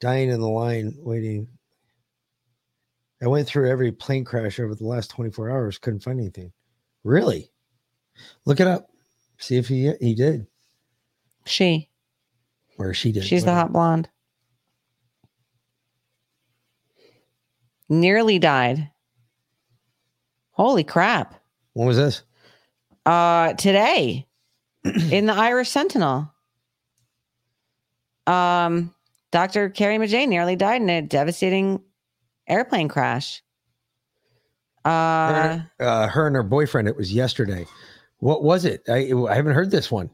[0.00, 1.48] Dying in the line, waiting.
[3.22, 6.52] I went through every plane crash over the last 24 hours, couldn't find anything.
[7.04, 7.50] Really?
[8.46, 8.88] Look it up.
[9.38, 10.46] See if he he did.
[11.46, 11.88] She.
[12.78, 13.24] Or she did.
[13.24, 14.08] She's the hot blonde.
[17.88, 18.90] Nearly died.
[20.52, 21.34] Holy crap.
[21.72, 22.22] When was this?
[23.06, 24.26] Uh today
[24.84, 26.32] in the Irish Sentinel.
[28.26, 28.94] Um
[29.30, 29.70] Dr.
[29.70, 31.80] Carrie Madej nearly died in a devastating
[32.50, 33.42] airplane crash.
[34.84, 36.88] Uh her, uh, her and her boyfriend.
[36.88, 37.66] It was yesterday.
[38.18, 38.82] What was it?
[38.88, 40.10] I I haven't heard this one.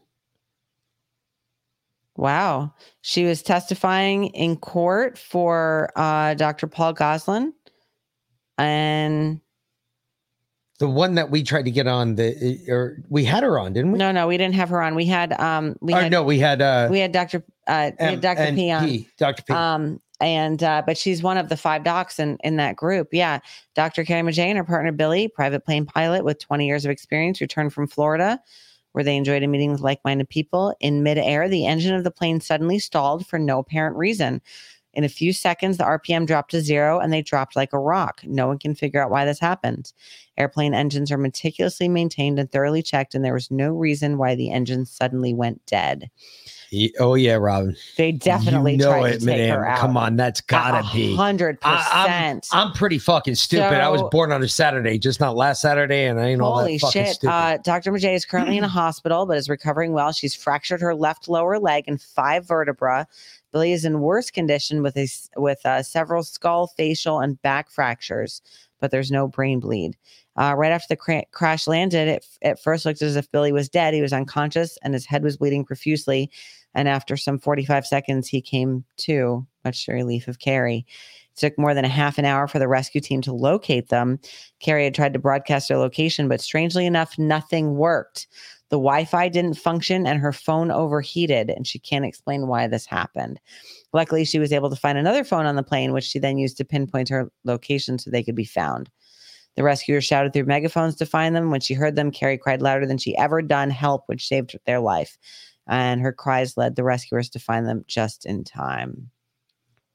[2.16, 2.72] Wow.
[3.02, 6.66] She was testifying in court for uh, Dr.
[6.66, 7.52] Paul Goslin.
[8.58, 9.40] And
[10.78, 13.92] The one that we tried to get on the or we had her on, didn't
[13.92, 13.98] we?
[13.98, 14.94] no, no, we didn't have her on.
[14.94, 17.44] We had um we oh had no, we had uh we had Dr.
[17.66, 18.52] Uh we had Dr.
[18.54, 18.84] P on.
[18.86, 19.42] MNP, Dr.
[19.42, 19.52] P.
[19.52, 23.08] Um and uh but she's one of the five docs in in that group.
[23.12, 23.40] Yeah.
[23.74, 24.04] Dr.
[24.04, 27.72] Carrie Madej and her partner Billy, private plane pilot with 20 years of experience, returned
[27.72, 28.40] from Florida
[28.96, 30.74] where they enjoyed a meeting with like-minded people.
[30.80, 34.40] In midair, the engine of the plane suddenly stalled for no apparent reason.
[34.94, 38.22] In a few seconds, the RPM dropped to zero and they dropped like a rock.
[38.24, 39.92] No one can figure out why this happened.
[40.38, 44.50] Airplane engines are meticulously maintained and thoroughly checked, and there was no reason why the
[44.50, 46.10] engine suddenly went dead.
[46.98, 47.76] Oh yeah, Robin.
[47.96, 49.70] They definitely you know tried it, to take her man.
[49.70, 49.78] out.
[49.78, 52.48] Come on, that's gotta be hundred percent.
[52.52, 53.80] I'm pretty fucking stupid.
[53.80, 56.74] I was born on a Saturday, just not last Saturday, and I ain't all Holy
[56.74, 57.14] that fucking shit.
[57.14, 57.32] stupid.
[57.32, 57.92] Uh, Dr.
[57.92, 60.12] Madej is currently in a hospital, but is recovering well.
[60.12, 63.06] She's fractured her left lower leg and five vertebra.
[63.52, 68.42] Billy is in worse condition with a, with uh, several skull, facial, and back fractures,
[68.80, 69.96] but there's no brain bleed.
[70.38, 73.68] Uh, right after the cra- crash landed, it, it first looked as if Billy was
[73.68, 73.94] dead.
[73.94, 76.30] He was unconscious and his head was bleeding profusely.
[76.74, 80.84] And after some 45 seconds, he came to, much to the relief of Carrie.
[81.34, 84.18] It took more than a half an hour for the rescue team to locate them.
[84.60, 88.26] Carrie had tried to broadcast their location, but strangely enough, nothing worked.
[88.68, 92.84] The Wi Fi didn't function and her phone overheated, and she can't explain why this
[92.84, 93.38] happened.
[93.92, 96.56] Luckily, she was able to find another phone on the plane, which she then used
[96.56, 98.90] to pinpoint her location so they could be found.
[99.56, 101.50] The rescuers shouted through megaphones to find them.
[101.50, 104.80] When she heard them, Carrie cried louder than she ever done, help, which saved their
[104.80, 105.16] life.
[105.66, 109.10] And her cries led the rescuers to find them just in time.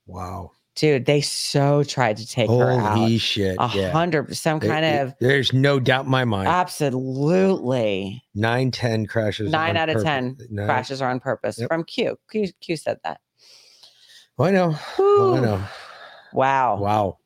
[0.06, 0.52] wow.
[0.74, 2.98] Dude, they so tried to take her out.
[2.98, 3.58] Holy shit.
[3.60, 3.92] A yeah.
[3.92, 6.48] hundred, some kind it- of there's no doubt in my mind.
[6.48, 9.52] absolutely Nine, ten crashes.
[9.52, 10.04] nine out of purpose.
[10.06, 11.68] ten Nine- crashes are on purpose Yep.
[11.68, 12.18] from Q.
[12.32, 12.48] Q.
[12.62, 13.20] Q said that.
[14.40, 14.76] Oh, I know.
[14.98, 15.64] Oh, I know.
[16.34, 16.78] Wow.
[16.80, 17.18] Wow.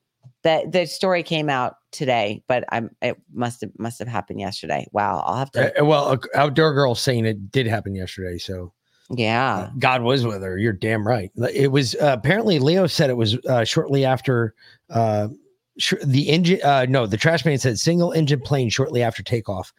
[0.41, 4.87] That the story came out today, but I'm it must have must have happened yesterday.
[4.91, 5.23] Wow.
[5.25, 8.37] I'll have to Uh, well, uh, outdoor girl saying it did happen yesterday.
[8.37, 8.73] So
[9.09, 9.69] Yeah.
[9.79, 10.57] God was with her.
[10.57, 11.31] You're damn right.
[11.53, 14.53] It was uh, apparently Leo said it was uh, shortly after
[14.89, 15.29] uh,
[15.77, 16.59] sh- the engine.
[16.63, 19.73] Uh, no, the trash man said single engine plane shortly after takeoff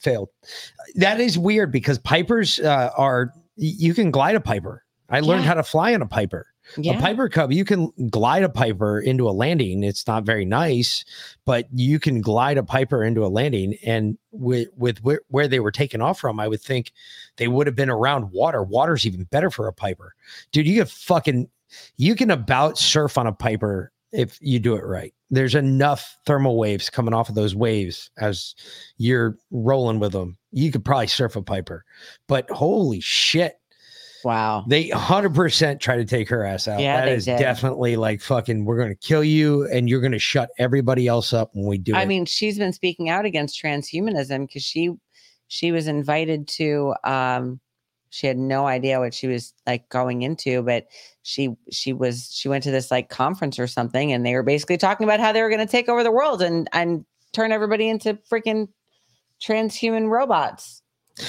[0.00, 0.28] failed.
[0.96, 4.84] That is weird because Pipers uh, are you can glide a Piper.
[5.10, 5.48] I learned Yeah.
[5.48, 6.46] how to fly on a Piper.
[6.76, 6.98] Yeah.
[6.98, 9.82] A Piper Cub, you can glide a Piper into a landing.
[9.82, 11.04] It's not very nice,
[11.44, 13.76] but you can glide a Piper into a landing.
[13.84, 16.92] And with with where, where they were taken off from, I would think
[17.36, 18.62] they would have been around water.
[18.62, 20.14] Water's even better for a Piper,
[20.52, 20.66] dude.
[20.66, 21.48] You can fucking
[21.96, 25.14] you can about surf on a Piper if you do it right.
[25.30, 28.54] There's enough thermal waves coming off of those waves as
[28.96, 30.38] you're rolling with them.
[30.52, 31.84] You could probably surf a Piper,
[32.26, 33.58] but holy shit.
[34.24, 34.64] Wow.
[34.66, 36.80] They 100% try to take her ass out.
[36.80, 37.38] Yeah, that is did.
[37.38, 41.32] definitely like fucking, we're going to kill you and you're going to shut everybody else
[41.32, 41.98] up when we do it.
[41.98, 42.08] I it.
[42.08, 44.92] mean, she's been speaking out against transhumanism because she
[45.50, 47.58] she was invited to um
[48.10, 50.86] she had no idea what she was like going into, but
[51.22, 54.78] she she was she went to this like conference or something and they were basically
[54.78, 58.14] talking about how they were gonna take over the world and and turn everybody into
[58.30, 58.68] freaking
[59.40, 60.82] transhuman robots.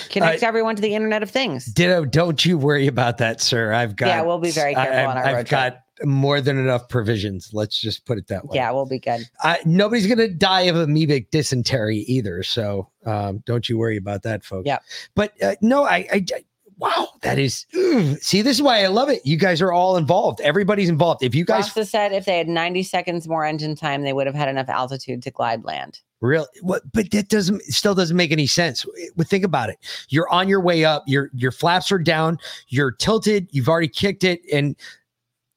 [0.09, 1.65] Connect everyone to the internet of things.
[1.65, 3.73] Ditto, don't you worry about that, sir.
[3.73, 5.49] I've got, Yeah, we'll be very careful on I've, our I've road trip.
[5.49, 7.49] got more than enough provisions.
[7.53, 8.55] Let's just put it that way.
[8.55, 9.21] Yeah, we'll be good.
[9.41, 12.41] I, nobody's going to die of amoebic dysentery either.
[12.43, 14.65] So um, don't you worry about that, folks.
[14.67, 14.79] Yeah.
[15.15, 16.43] But uh, no, I, I, I-
[16.77, 18.17] wow, that is, ugh.
[18.21, 19.25] see, this is why I love it.
[19.25, 20.39] You guys are all involved.
[20.39, 21.21] Everybody's involved.
[21.21, 24.27] If you guys Rasta said if they had 90 seconds more engine time, they would
[24.27, 25.99] have had enough altitude to glide land.
[26.21, 26.47] Really?
[26.61, 26.83] What?
[26.91, 28.85] But that doesn't still doesn't make any sense.
[29.15, 29.77] But think about it.
[30.09, 31.03] You're on your way up.
[31.07, 32.37] Your your flaps are down.
[32.67, 33.47] You're tilted.
[33.51, 34.41] You've already kicked it.
[34.51, 34.75] And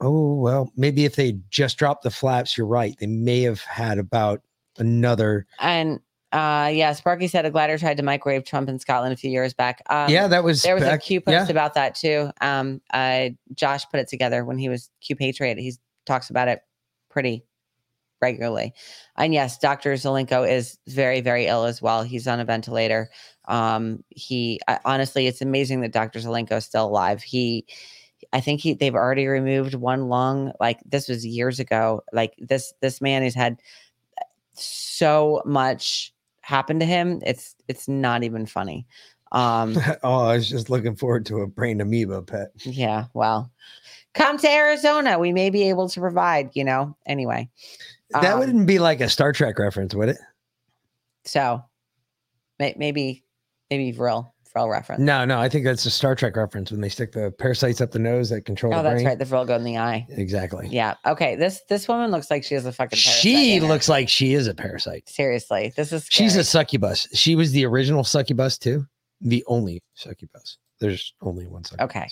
[0.01, 2.95] oh well, maybe if they just dropped the flaps, you're right.
[3.01, 4.43] They may have had about
[4.79, 5.47] another.
[5.59, 5.99] And
[6.31, 9.53] uh yeah, Sparky said a glider tried to microwave Trump in Scotland a few years
[9.53, 9.83] back.
[9.91, 11.49] Um, Yeah, that was there was a back- Q post yeah.
[11.51, 12.31] about that too.
[12.41, 15.59] Um uh Josh put it together when he was Q Patriot.
[15.59, 15.75] He
[16.07, 16.61] talks about it
[17.11, 17.45] pretty
[18.23, 18.73] regularly.
[19.17, 19.93] And yes, Dr.
[19.95, 22.03] Zelenko is very, very ill as well.
[22.03, 23.11] He's on a ventilator.
[23.47, 26.21] Um, he I, honestly, it's amazing that Dr.
[26.21, 27.23] Zelenko is still alive.
[27.23, 27.67] He,
[28.33, 30.53] I think he they've already removed one lung.
[30.61, 32.03] Like this was years ago.
[32.13, 33.61] Like this this man has had
[34.55, 37.21] so much happen to him.
[37.27, 38.87] It's it's not even funny.
[39.33, 42.51] Um, oh, I was just looking forward to a brain amoeba pet.
[42.65, 43.07] yeah.
[43.15, 43.51] Well,
[44.15, 45.19] come to Arizona.
[45.19, 46.51] We may be able to provide.
[46.55, 46.97] You know.
[47.07, 47.49] Anyway.
[48.11, 50.19] That Um, wouldn't be like a Star Trek reference, would it?
[51.25, 51.63] So
[52.59, 53.25] may, maybe
[53.71, 55.01] maybe Vril Vril reference.
[55.01, 55.41] No, no.
[55.41, 58.29] I think that's a Star Trek reference when they stick the parasites up the nose
[58.29, 59.07] that control Oh, the that's brain.
[59.07, 59.19] right.
[59.19, 60.07] The Vril go in the eye.
[60.11, 60.69] Exactly.
[60.71, 60.95] Yeah.
[61.07, 61.37] Okay.
[61.37, 62.99] This this woman looks like she has a fucking.
[62.99, 65.09] parasite She looks like she is a parasite.
[65.09, 65.73] seriously.
[65.75, 67.09] This is She's a succubus.
[67.15, 68.87] She was the original succubus too.
[69.23, 70.59] The only succubus.
[70.81, 71.85] There's only one succubus.
[71.97, 72.09] okay.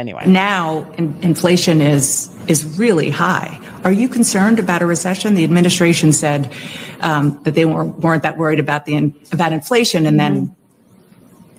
[0.00, 0.26] Anyway.
[0.26, 3.60] Now, in- inflation is is really high.
[3.84, 5.34] Are you concerned about a recession?
[5.34, 6.50] The administration said
[7.00, 10.56] um, that they weren't, weren't that worried about the in, about inflation, and then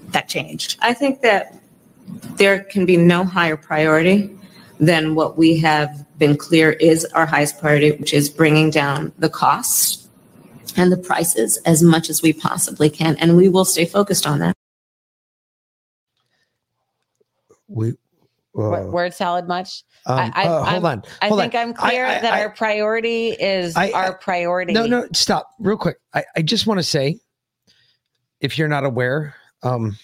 [0.07, 0.79] that changed.
[0.81, 1.55] I think that
[2.37, 4.35] there can be no higher priority
[4.79, 9.29] than what we have been clear is our highest priority, which is bringing down the
[9.29, 10.09] costs
[10.75, 13.15] and the prices as much as we possibly can.
[13.17, 14.55] And we will stay focused on that.
[17.67, 17.93] We
[18.53, 19.83] Word, word salad much?
[20.05, 21.61] Um, I, I, uh, hold I'm- on, I think on.
[21.61, 24.73] I'm clear I- I- that I- our priority is I- our priority.
[24.73, 25.97] No, no, stop real quick.
[26.13, 27.19] I, I just want to say,
[28.39, 29.97] if you're not aware, um,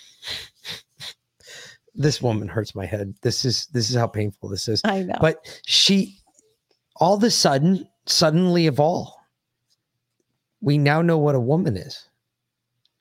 [1.95, 3.13] this woman hurts my head.
[3.21, 4.81] This is this is how painful this is.
[4.85, 5.17] I know.
[5.19, 6.19] But she,
[6.97, 9.19] all of a sudden, suddenly of all,
[10.61, 12.07] we now know what a woman is.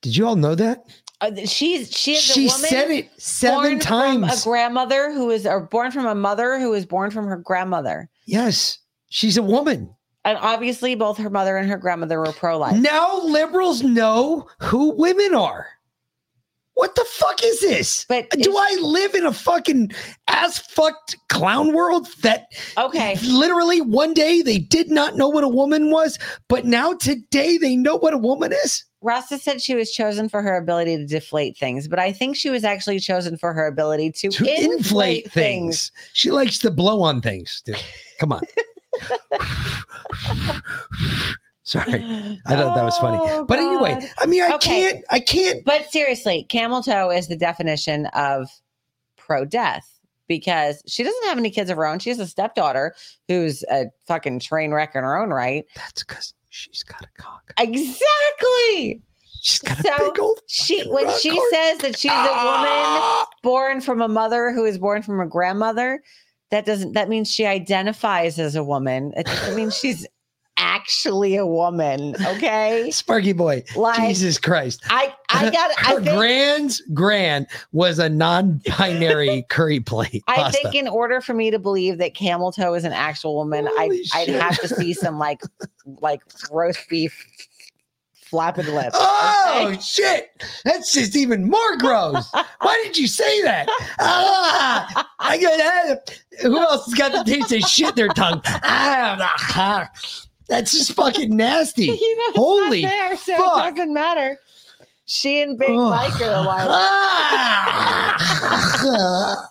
[0.02, 0.85] Did you all know that?
[1.20, 4.43] Uh, she's she is She a woman said it seven times.
[4.43, 8.10] a grandmother who is or born from a mother who is born from her grandmother.
[8.26, 8.78] Yes,
[9.09, 9.94] she's a woman.
[10.24, 12.76] And obviously both her mother and her grandmother were pro-life.
[12.76, 15.68] Now liberals know who women are.
[16.77, 18.05] What the fuck is this?
[18.07, 19.93] But do I live in a fucking
[20.28, 25.48] ass fucked clown world that okay literally one day they did not know what a
[25.48, 28.85] woman was, but now today they know what a woman is?
[29.01, 32.51] Rasta said she was chosen for her ability to deflate things, but I think she
[32.51, 35.90] was actually chosen for her ability to, To inflate, things.
[36.12, 37.82] She likes to blow on things, dude.
[38.20, 38.43] Come on.
[41.66, 42.05] Sorry.
[42.47, 43.18] I thought that was funny.
[43.22, 44.90] Oh, but anyway, I mean, I Okay.
[44.93, 45.64] can't, I can't.
[45.64, 48.48] But seriously, camel toe is the definition of
[49.16, 49.98] pro death
[50.28, 51.98] because she doesn't have any kids of her own.
[51.98, 52.94] She has a stepdaughter
[53.26, 55.64] who's a fucking train wreck in her own right.
[55.74, 57.52] That's because she's got a cock.
[57.59, 59.02] Exactly.
[59.43, 63.18] She's got so she when she says that she's a Ah!
[63.26, 66.02] woman born from a mother who is born from a grandmother,
[66.51, 69.12] that doesn't that means she identifies as a woman.
[69.16, 70.06] It doesn't mean she's
[70.59, 72.15] actually a woman.
[72.27, 72.91] Okay.
[72.93, 73.62] Sparky boy.
[73.74, 74.83] Like- Jesus Christ.
[74.91, 80.23] I I got I Her think grand's grand was a non-binary curry plate.
[80.28, 80.61] I pasta.
[80.62, 84.03] think in order for me to believe that camel toe is an actual woman, I
[84.15, 85.41] I'd have to see some like
[86.01, 86.20] like
[86.51, 87.24] roast beef
[88.15, 88.97] flapping lips.
[88.99, 89.81] Oh okay?
[89.81, 90.43] shit!
[90.65, 92.28] That's just even more gross.
[92.61, 93.69] Why did you say that?
[94.01, 96.20] Ah, I got that.
[96.43, 98.41] Who else has got the taste of shit in their tongue?
[98.47, 99.89] Ah,
[100.48, 101.86] that's just fucking nasty.
[101.86, 103.73] You know, Holy there, so fuck.
[103.73, 104.39] it doesn't matter.
[105.06, 105.89] She and Big Oh.
[105.90, 106.68] Mike are like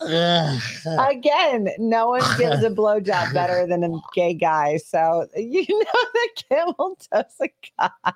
[1.10, 1.68] again.
[1.78, 4.76] No one gives a blowjob better than a gay guy.
[4.76, 7.48] So you know that camel does a
[7.78, 8.12] guy.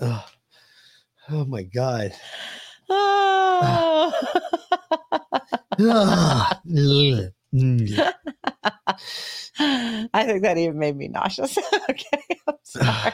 [0.00, 0.24] oh,
[1.30, 2.12] oh my god.
[5.78, 7.30] Oh.
[7.56, 8.12] Mm.
[9.58, 11.56] I think that even made me nauseous.
[11.90, 13.12] okay, I'm sorry.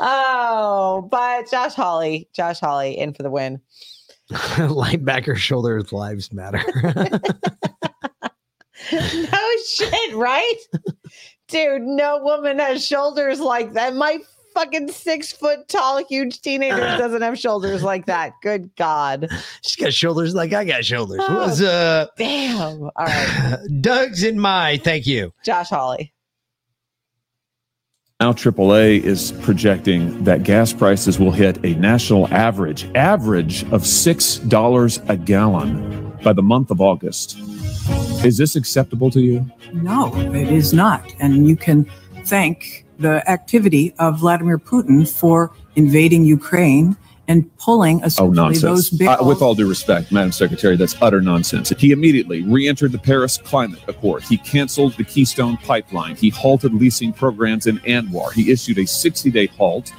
[0.00, 3.60] Oh, but Josh Hawley, Josh Hawley in for the win.
[4.30, 6.62] Linebacker shoulders lives matter.
[8.92, 10.56] no shit, right?
[11.48, 13.94] Dude, no woman has shoulders like that.
[13.94, 14.18] My
[14.54, 18.32] fucking six foot tall, huge teenager doesn't have shoulders like that.
[18.42, 19.28] Good God.
[19.62, 21.20] She's got shoulders like I got shoulders.
[21.20, 22.16] Oh, What's up?
[22.16, 22.84] Damn.
[22.84, 23.58] All right.
[23.80, 25.32] Doug's in my thank you.
[25.44, 26.12] Josh Hawley.
[28.20, 35.08] Now, AAA is projecting that gas prices will hit a national average, average of $6
[35.10, 37.36] a gallon by the month of August.
[38.24, 39.44] Is this acceptable to you?
[39.72, 41.12] No, it is not.
[41.18, 41.84] And you can
[42.24, 46.96] thank the activity of Vladimir Putin for invading Ukraine
[47.26, 48.90] and pulling Oh, nonsense.
[48.90, 51.72] those Uh, with all due respect, Madam Secretary, that's utter nonsense.
[51.78, 54.22] He immediately re entered the Paris Climate Accord.
[54.24, 56.16] He canceled the Keystone Pipeline.
[56.16, 58.30] He halted leasing programs in ANWR.
[58.32, 59.90] He issued a 60 day halt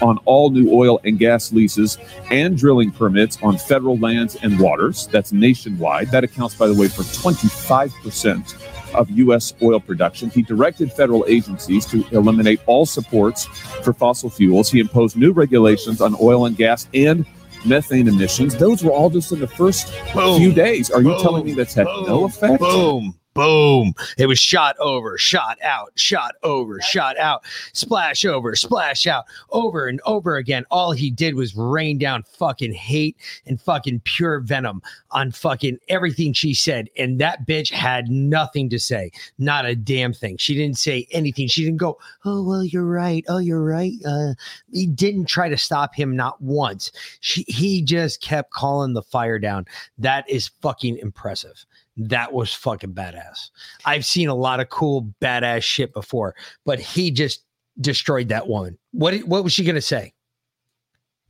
[0.00, 1.98] on all new oil and gas leases
[2.30, 5.06] and drilling permits on federal lands and waters.
[5.12, 6.10] That's nationwide.
[6.10, 8.54] That accounts, by the way, for 25%
[8.94, 9.54] of U.S.
[9.62, 10.30] oil production.
[10.30, 13.44] He directed federal agencies to eliminate all supports
[13.82, 14.70] for fossil fuels.
[14.70, 17.26] He imposed new regulations on oil and gas and
[17.64, 18.56] methane emissions.
[18.56, 20.90] Those were all just in the first few days.
[20.90, 22.60] Are you telling me that's had no effect?
[22.60, 23.14] Boom.
[23.32, 23.94] Boom.
[24.18, 29.86] It was shot over, shot out, shot over, shot out, splash over, splash out, over
[29.86, 30.64] and over again.
[30.70, 33.16] All he did was rain down fucking hate
[33.46, 34.82] and fucking pure venom
[35.12, 36.88] on fucking everything she said.
[36.98, 39.12] And that bitch had nothing to say.
[39.38, 40.36] Not a damn thing.
[40.36, 41.46] She didn't say anything.
[41.46, 43.24] She didn't go, Oh, well, you're right.
[43.28, 43.92] Oh, you're right.
[44.04, 44.34] Uh,
[44.72, 46.90] he didn't try to stop him not once.
[47.20, 49.66] She, he just kept calling the fire down.
[49.98, 51.64] That is fucking impressive.
[51.96, 53.50] That was fucking badass.
[53.84, 56.34] I've seen a lot of cool badass shit before,
[56.64, 57.42] but he just
[57.80, 58.78] destroyed that woman.
[58.92, 60.14] What what was she gonna say?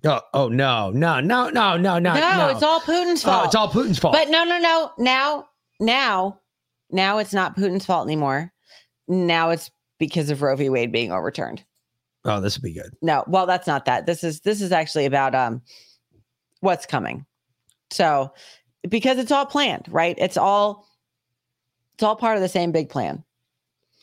[0.04, 2.14] Oh, oh no, no, no, no, no, no.
[2.14, 3.46] No, it's all Putin's Oh, fault.
[3.46, 4.14] it's all Putin's fault.
[4.14, 4.90] But no, no, no.
[4.98, 6.40] Now, now,
[6.90, 8.50] now it's not Putin's fault anymore.
[9.08, 10.70] Now it's because of Roe v.
[10.70, 11.62] Wade being overturned.
[12.24, 12.94] oh, this would be good.
[13.02, 14.06] No, well, that's not that.
[14.06, 15.60] This is this is actually about um
[16.60, 17.26] what's coming.
[17.90, 18.32] So
[18.88, 20.16] because it's all planned, right?
[20.18, 20.86] It's all
[21.94, 23.24] it's all part of the same big plan.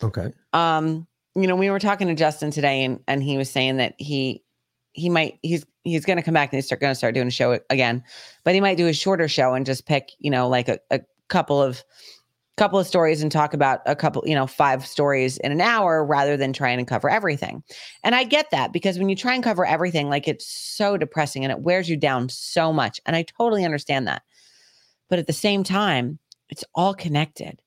[0.04, 0.32] Okay.
[0.54, 3.95] Um, you know, we were talking to Justin today and and he was saying that
[3.98, 4.44] he
[4.94, 7.60] he might he's he's gonna come back and he's start gonna start doing a show
[7.70, 8.04] again,
[8.44, 11.02] but he might do a shorter show and just pick, you know, like a, a
[11.28, 11.84] couple of
[12.58, 16.04] couple of stories and talk about a couple, you know, five stories in an hour
[16.04, 17.64] rather than trying to cover everything.
[18.04, 21.44] And I get that because when you try and cover everything, like it's so depressing
[21.44, 22.99] and it wears you down so much.
[23.06, 24.24] And I totally understand that.
[25.10, 26.20] But at the same time,
[26.50, 27.62] it's all connected.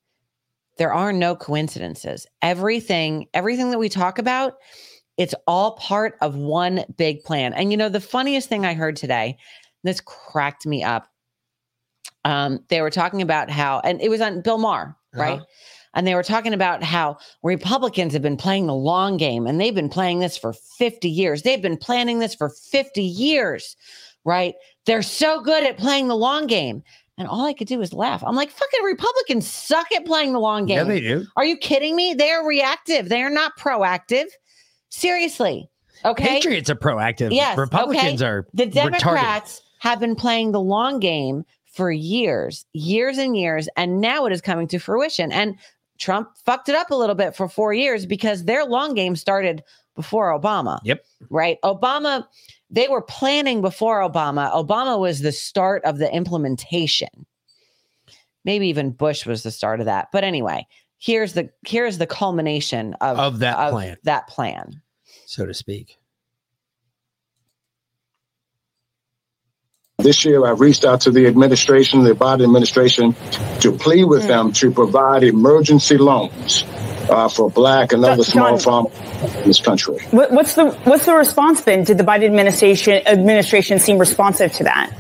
[0.79, 2.27] There are no coincidences.
[2.43, 4.55] Everything, everything that we talk about,
[5.17, 7.53] it's all part of one big plan.
[7.53, 9.37] And you know, the funniest thing I heard today,
[9.83, 11.07] this cracked me up.
[12.25, 15.41] Um, they were talking about how, and it was on Bill Maher, right?
[15.41, 15.45] Uh-huh.
[15.95, 19.75] And they were talking about how Republicans have been playing the long game and they've
[19.75, 21.43] been playing this for 50 years.
[21.43, 23.77] They've been planning this for 50 years,
[24.25, 24.55] right?
[24.87, 26.83] They're so good at playing the long game.
[27.21, 28.25] And all I could do was laugh.
[28.27, 30.79] I'm like, fucking Republicans suck at playing the long game.
[30.79, 31.27] Yeah, they do.
[31.37, 32.15] Are you kidding me?
[32.15, 33.11] They are reactive.
[33.11, 34.25] They are not proactive.
[34.89, 35.69] Seriously.
[36.03, 36.27] Okay.
[36.27, 37.35] Patriots are proactive.
[37.35, 37.59] Yes.
[37.59, 38.31] Republicans okay.
[38.31, 38.73] are the retarded.
[38.73, 44.33] Democrats have been playing the long game for years, years and years, and now it
[44.33, 45.31] is coming to fruition.
[45.31, 45.57] And
[45.99, 49.63] Trump fucked it up a little bit for four years because their long game started
[49.95, 50.81] before Obama.
[50.85, 51.05] Yep.
[51.29, 51.59] Right.
[51.65, 52.27] Obama,
[52.71, 54.53] they were planning before Obama.
[54.53, 57.27] Obama was the start of the implementation.
[58.45, 60.09] Maybe even Bush was the start of that.
[60.13, 60.67] But anyway,
[60.99, 63.97] here's the here's the culmination of, Of that plan.
[64.05, 64.81] That plan.
[65.27, 65.97] so to speak.
[69.99, 73.15] This year, I've reached out to the administration, the Biden administration,
[73.61, 74.29] to plead with hmm.
[74.29, 76.65] them to provide emergency loans
[77.09, 78.93] uh, for black and other small farmers
[79.37, 79.99] in this country.
[80.11, 81.85] What's the what's the response been?
[81.85, 84.93] Did the Biden administration administration seem responsive to that?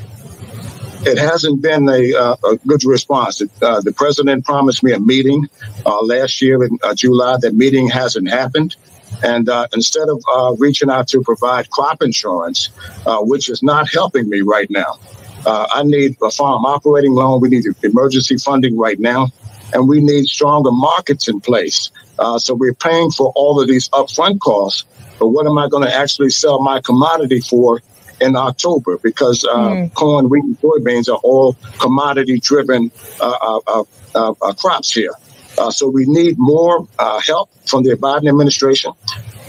[1.02, 3.40] It hasn't been a, uh, a good response.
[3.62, 5.48] Uh, the president promised me a meeting
[5.86, 7.38] uh, last year in uh, July.
[7.40, 8.76] That meeting hasn't happened.
[9.22, 12.70] And uh, instead of uh, reaching out to provide crop insurance,
[13.06, 14.98] uh, which is not helping me right now,
[15.46, 17.40] uh, I need a farm operating loan.
[17.40, 19.28] We need emergency funding right now.
[19.72, 21.90] And we need stronger markets in place.
[22.18, 24.84] Uh, so we're paying for all of these upfront costs.
[25.18, 27.80] But what am I going to actually sell my commodity for
[28.20, 28.98] in October?
[28.98, 32.90] Because uh, corn, wheat, and soybeans are all commodity driven
[33.20, 33.84] uh, uh,
[34.14, 35.14] uh, uh, crops here.
[35.58, 38.92] Uh, so we need more uh, help from the Biden administration.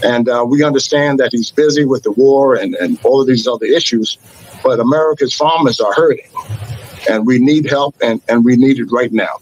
[0.02, 3.46] And uh, we understand that he's busy with the war and, and all of these
[3.46, 4.18] other issues,
[4.62, 6.28] but America's farmers are hurting.
[7.08, 9.40] And we need help, and, and we need it right now.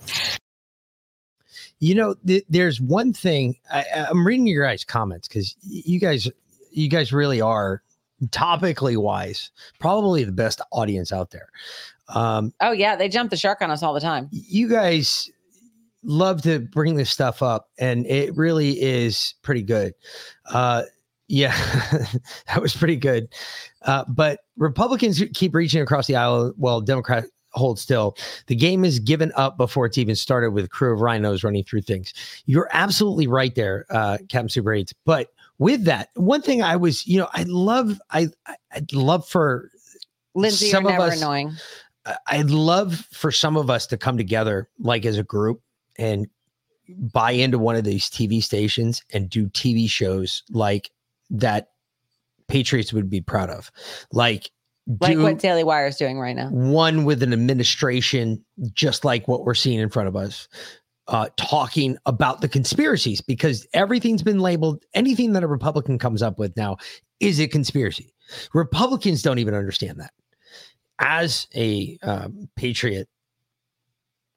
[1.81, 6.29] You know, th- there's one thing I, I'm reading your guys' comments because you guys,
[6.71, 7.83] you guys really are
[8.27, 11.49] topically wise, probably the best audience out there.
[12.15, 14.29] Um, Oh yeah, they jump the shark on us all the time.
[14.31, 15.31] you guys
[16.03, 19.95] love to bring this stuff up, and it really is pretty good.
[20.47, 20.83] Uh,
[21.29, 21.55] yeah,
[22.49, 23.29] that was pretty good.
[23.83, 28.17] Uh, but Republicans keep reaching across the aisle while Democrats hold still.
[28.47, 31.65] The game is given up before it's even started with a crew of rhinos running
[31.65, 32.13] through things.
[32.47, 34.93] You're absolutely right there, uh, Captain Super 8.
[35.05, 35.29] But
[35.59, 38.29] with that, one thing I was, you know, I love, I,
[38.73, 39.71] I'd love for
[40.35, 41.53] Lindsay, some you're of never us- annoying.
[42.29, 45.61] I'd love for some of us to come together, like as a group,
[45.99, 46.27] and
[46.89, 50.91] buy into one of these TV stations and do TV shows like
[51.29, 51.69] that
[52.49, 53.71] Patriots would be proud of.
[54.13, 54.51] Like,
[55.01, 56.49] Like what Daily Wire is doing right now.
[56.49, 60.49] one with an administration just like what we're seeing in front of us.
[61.09, 66.39] Uh, talking about the conspiracies because everything's been labeled anything that a Republican comes up
[66.39, 66.77] with now
[67.19, 68.15] is a conspiracy.
[68.55, 70.13] Republicans don't even understand that.
[71.01, 73.09] As a um, patriot,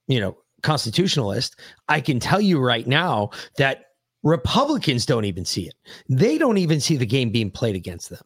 [0.08, 1.60] you know, constitutionalist,
[1.90, 3.86] I can tell you right now that
[4.24, 5.76] Republicans don't even see it.
[6.10, 8.24] They don't even see the game being played against them.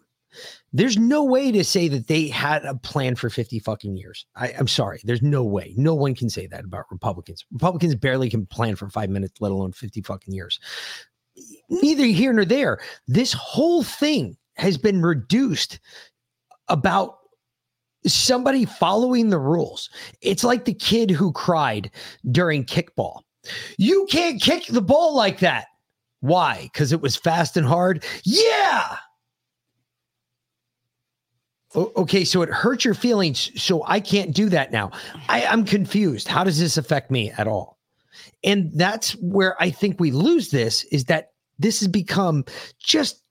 [0.73, 4.26] There's no way to say that they had a plan for 50 fucking years.
[4.35, 4.99] I, I'm sorry.
[5.03, 5.73] There's no way.
[5.77, 7.45] No one can say that about Republicans.
[7.52, 10.60] Republicans barely can plan for five minutes, let alone 50 fucking years.
[11.69, 12.80] Neither here nor there.
[13.07, 15.80] This whole thing has been reduced
[16.68, 17.18] about
[18.06, 19.89] somebody following the rules.
[20.22, 21.91] It's like the kid who cried
[22.31, 23.22] during kickball.
[23.77, 25.68] You can't kick the ball like that.
[26.19, 26.69] Why?
[26.73, 28.03] Because it was fast and hard?
[28.23, 28.98] Yeah.
[31.76, 33.52] Okay, so it hurts your feelings.
[33.61, 34.91] So I can't do that now.
[35.27, 36.27] I, I'm confused.
[36.27, 37.77] How does this affect me at all?
[38.44, 42.45] And that's where I think we lose this is that this has become
[42.80, 43.22] just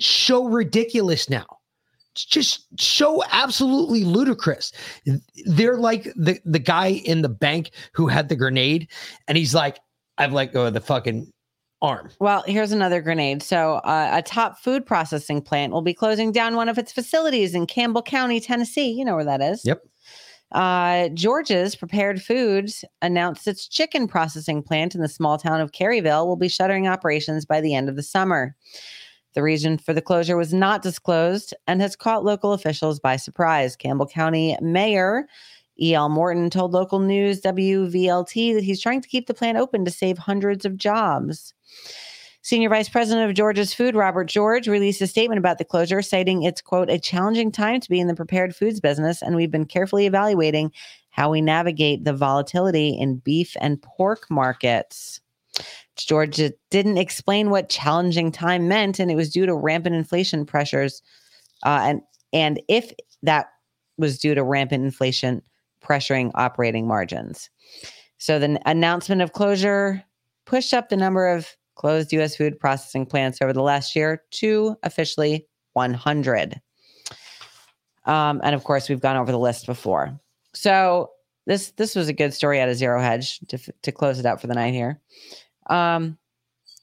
[0.00, 1.46] so ridiculous now.
[2.14, 4.72] Just so absolutely ludicrous.
[5.44, 8.88] They're like the, the guy in the bank who had the grenade,
[9.28, 9.78] and he's like,
[10.16, 11.30] I've let go of the fucking
[11.82, 12.10] arm.
[12.20, 13.42] Well, here's another grenade.
[13.42, 17.54] So, uh, a top food processing plant will be closing down one of its facilities
[17.54, 18.90] in Campbell County, Tennessee.
[18.90, 19.62] You know where that is.
[19.64, 19.82] Yep.
[20.52, 26.26] Uh, George's Prepared Foods announced its chicken processing plant in the small town of Caryville
[26.26, 28.54] will be shuttering operations by the end of the summer.
[29.34, 33.76] The reason for the closure was not disclosed and has caught local officials by surprise.
[33.76, 35.26] Campbell County Mayor
[35.80, 36.08] E.L.
[36.08, 40.18] Morton told local news WVLT that he's trying to keep the plant open to save
[40.18, 41.54] hundreds of jobs.
[42.42, 46.44] Senior Vice President of George's Food, Robert George, released a statement about the closure, citing
[46.44, 49.64] it's, quote, a challenging time to be in the prepared foods business, and we've been
[49.64, 50.70] carefully evaluating
[51.10, 55.20] how we navigate the volatility in beef and pork markets.
[55.96, 61.02] Georgia didn't explain what challenging time meant, and it was due to rampant inflation pressures.
[61.64, 62.00] Uh, and
[62.32, 62.92] and if
[63.22, 63.46] that
[63.98, 65.42] was due to rampant inflation
[65.86, 67.50] pressuring operating margins.
[68.18, 70.02] So the announcement of closure
[70.46, 72.34] pushed up the number of closed U.S.
[72.36, 76.60] food processing plants over the last year to officially 100.
[78.06, 80.18] Um, and of course, we've gone over the list before.
[80.54, 81.10] So
[81.46, 84.40] this this was a good story out of Zero Hedge to to close it out
[84.40, 85.00] for the night here.
[85.68, 86.16] Um,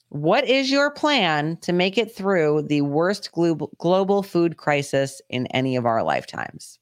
[0.09, 5.75] What is your plan to make it through the worst global food crisis in any
[5.75, 6.77] of our lifetimes?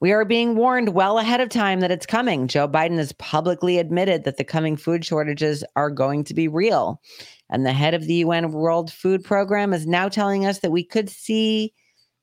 [0.00, 2.46] We are being warned well ahead of time that it's coming.
[2.46, 7.02] Joe Biden has publicly admitted that the coming food shortages are going to be real.
[7.50, 10.84] And the head of the UN World Food Program is now telling us that we
[10.84, 11.74] could see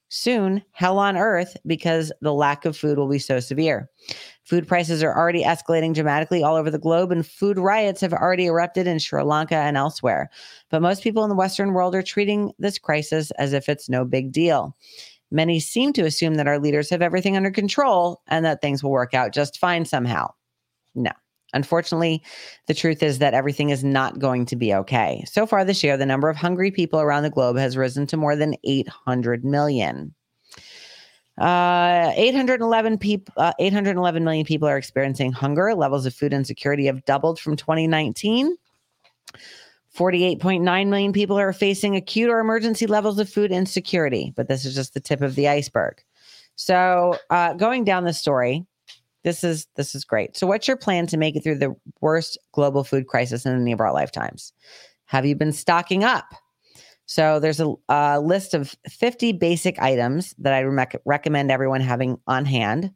[0.08, 3.90] soon hell on earth because the lack of food will be so severe.
[4.46, 8.46] Food prices are already escalating dramatically all over the globe, and food riots have already
[8.46, 10.30] erupted in Sri Lanka and elsewhere.
[10.70, 14.06] But most people in the Western world are treating this crisis as if it's no
[14.06, 14.78] big deal.
[15.36, 18.92] Many seem to assume that our leaders have everything under control and that things will
[18.92, 20.32] work out just fine somehow.
[20.96, 21.12] No.
[21.54, 22.24] Unfortunately,
[22.68, 25.26] the truth is that everything is not going to be okay.
[25.28, 28.18] So far this year, the number of hungry people around the globe has risen to
[28.18, 30.16] more than 800 million.
[31.38, 35.76] Uh, 811 people, uh, 811 million people are experiencing hunger.
[35.76, 38.56] Levels of food insecurity have doubled from 2019.
[39.96, 44.76] 48.9 million people are facing acute or emergency levels of food insecurity, but this is
[44.76, 46.04] just the tip of the iceberg.
[46.56, 48.66] So, uh, going down the story,
[49.24, 50.36] this is this is great.
[50.36, 53.72] So, what's your plan to make it through the worst global food crisis in any
[53.72, 54.54] of our lifetimes?
[55.06, 56.26] Have you been stocking up?
[57.06, 62.18] So, there's a, a list of 50 basic items that I rec- recommend everyone having
[62.28, 62.92] on hand.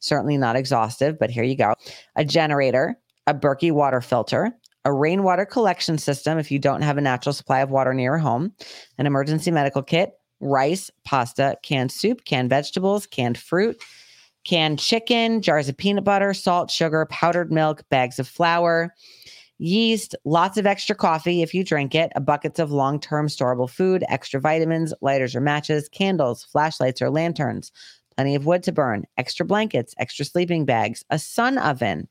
[0.00, 1.74] Certainly not exhaustive, but here you go:
[2.16, 4.52] a generator, a Berkey water filter,
[4.84, 8.18] a rainwater collection system if you don't have a natural supply of water near your
[8.18, 8.52] home,
[8.98, 13.80] an emergency medical kit, rice, pasta, canned soup, canned vegetables, canned fruit,
[14.44, 18.92] canned chicken, jars of peanut butter, salt, sugar, powdered milk, bags of flour,
[19.58, 24.40] yeast, lots of extra coffee if you drink it, buckets of long-term storable food, extra
[24.40, 27.70] vitamins, lighters or matches, candles, flashlights or lanterns,
[28.16, 32.08] plenty of wood to burn, extra blankets, extra sleeping bags, a sun oven,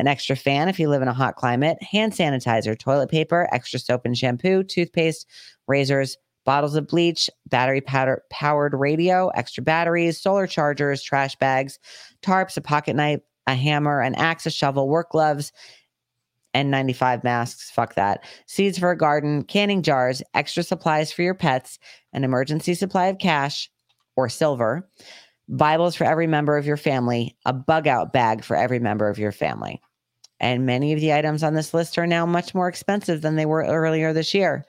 [0.00, 3.78] an extra fan if you live in a hot climate, hand sanitizer, toilet paper, extra
[3.78, 5.26] soap and shampoo, toothpaste,
[5.68, 6.16] razors,
[6.46, 11.78] bottles of bleach, battery powder, powered radio, extra batteries, solar chargers, trash bags,
[12.22, 15.52] tarps, a pocket knife, a hammer, an axe, a shovel, work gloves,
[16.54, 18.24] N95 masks, fuck that.
[18.46, 21.78] Seeds for a garden, canning jars, extra supplies for your pets,
[22.12, 23.70] an emergency supply of cash
[24.16, 24.88] or silver,
[25.50, 29.18] Bibles for every member of your family, a bug out bag for every member of
[29.18, 29.80] your family.
[30.40, 33.46] And many of the items on this list are now much more expensive than they
[33.46, 34.64] were earlier this year.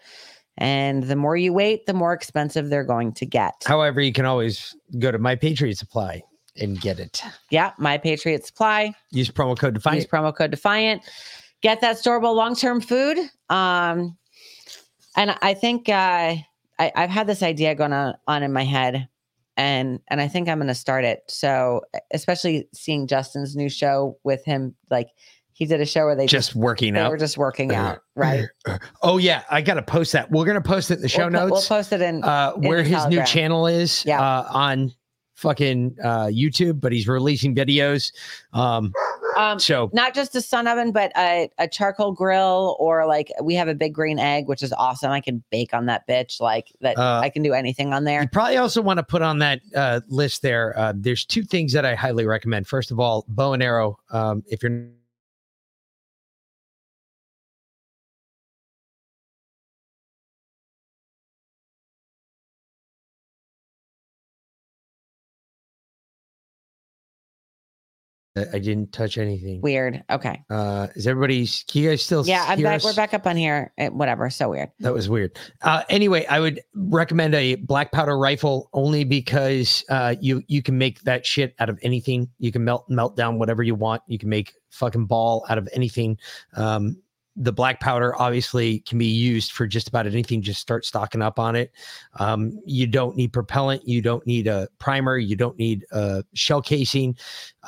[0.58, 3.64] And the more you wait, the more expensive they're going to get.
[3.66, 6.22] However, you can always go to My Patriot Supply
[6.58, 7.24] and get it.
[7.50, 8.94] Yeah, My Patriot Supply.
[9.12, 10.02] Use promo code Defiant.
[10.02, 11.04] Use promo code Defiant.
[11.62, 13.18] Get that storable long term food.
[13.50, 14.18] Um,
[15.16, 16.36] and I think uh,
[16.80, 19.08] I, I've had this idea going on, on in my head,
[19.58, 21.22] and and I think I'm going to start it.
[21.28, 21.82] So,
[22.12, 25.10] especially seeing Justin's new show with him, like
[25.62, 27.02] he did a show where they Just working out.
[27.02, 27.12] they out.
[27.12, 28.46] were just working out, right?
[29.04, 30.32] Oh yeah, I gotta post that.
[30.32, 31.70] We're gonna post it in the show We'll po- notes.
[31.70, 34.20] We'll post it in uh, in where the his new channel is Yeah.
[34.20, 34.92] uh, on
[35.36, 38.12] fucking uh, YouTube, but he's releasing videos.
[38.54, 38.92] Um,
[39.38, 43.54] Um, so not just a sun oven, but a, a charcoal grill, or like we
[43.54, 45.12] have a big green egg, which is awesome.
[45.12, 46.42] I can bake on that bitch.
[46.42, 48.24] Like that, Uh, I can do anything on there.
[48.24, 50.78] You probably also want to put on that uh, list there.
[50.78, 52.66] Uh, there's two things that I highly recommend.
[52.68, 54.00] First of all, bow and arrow.
[54.10, 54.88] Um, if you're
[68.36, 69.60] I didn't touch anything.
[69.62, 70.04] Weird.
[70.10, 70.42] Okay.
[70.50, 71.46] Uh, is everybody?
[71.68, 72.26] Can you guys still?
[72.26, 72.78] Yeah, I'm back.
[72.78, 72.86] us?
[72.86, 73.74] We're back up on here.
[73.78, 74.30] Eh, whatever.
[74.30, 74.72] So weird.
[74.80, 75.38] That was weird.
[75.62, 80.78] Uh, anyway, I would recommend a black powder rifle only because uh, you you can
[80.78, 82.30] make that shit out of anything.
[82.40, 84.02] You can melt melt down whatever you want.
[84.08, 86.18] You can make fucking ball out of anything.
[86.56, 86.98] Um,
[87.36, 90.42] the black powder obviously can be used for just about anything.
[90.42, 91.72] Just start stocking up on it.
[92.20, 93.88] Um, you don't need propellant.
[93.88, 95.18] You don't need a primer.
[95.18, 97.16] You don't need a shell casing.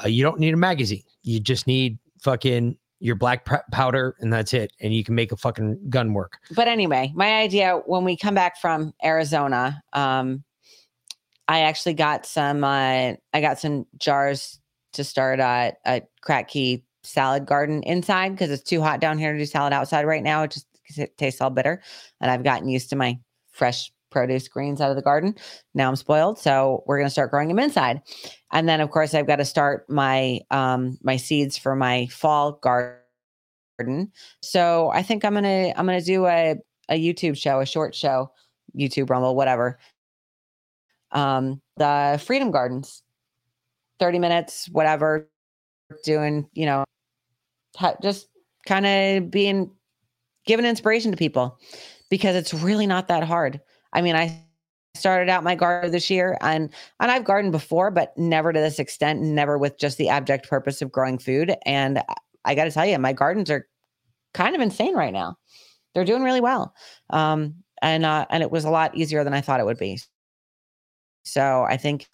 [0.04, 1.04] Uh, you don't need a magazine.
[1.24, 4.72] You just need fucking your black powder, and that's it.
[4.80, 6.40] And you can make a fucking gun work.
[6.56, 10.44] But anyway, my idea when we come back from Arizona, um,
[11.48, 12.64] I actually got some.
[12.64, 14.60] Uh, I got some jars
[14.94, 19.34] to start at, a crack key salad garden inside because it's too hot down here
[19.34, 20.44] to do salad outside right now.
[20.44, 21.82] It just it tastes all bitter,
[22.22, 23.18] and I've gotten used to my
[23.52, 25.36] fresh produce greens out of the garden.
[25.74, 28.02] Now I'm spoiled, so we're gonna start growing them inside.
[28.52, 32.54] And then, of course, I've got to start my um, my seeds for my fall
[32.62, 34.12] garden.
[34.42, 36.56] So I think I'm gonna I'm gonna do a
[36.90, 38.32] a YouTube show, a short show,
[38.78, 39.80] YouTube Rumble, whatever.
[41.12, 43.02] Um, the Freedom Gardens,
[44.00, 45.28] thirty minutes, whatever,
[46.04, 46.86] doing you know,
[48.02, 48.28] just
[48.66, 49.72] kind of being
[50.46, 51.58] giving inspiration to people
[52.10, 53.62] because it's really not that hard.
[53.94, 54.44] I mean, I
[54.96, 56.70] started out my garden this year and
[57.00, 60.82] and I've gardened before, but never to this extent, never with just the abject purpose
[60.82, 61.56] of growing food.
[61.66, 62.00] And
[62.46, 63.68] I- got to tell you, my gardens are
[64.34, 65.38] kind of insane right now.
[65.94, 66.74] They're doing really well,
[67.12, 70.00] um, and uh, and it was a lot easier than I thought it would be.
[71.24, 72.08] So I think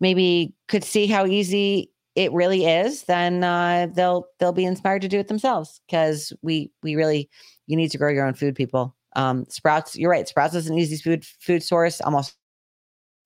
[0.00, 5.08] maybe could see how easy it really is, then uh, they'll they'll be inspired to
[5.08, 7.30] do it themselves because we we really
[7.68, 8.96] you need to grow your own food, people.
[9.14, 10.26] Um, Sprouts, you're right.
[10.26, 12.00] Sprouts is an easy food food source.
[12.04, 12.32] I'm also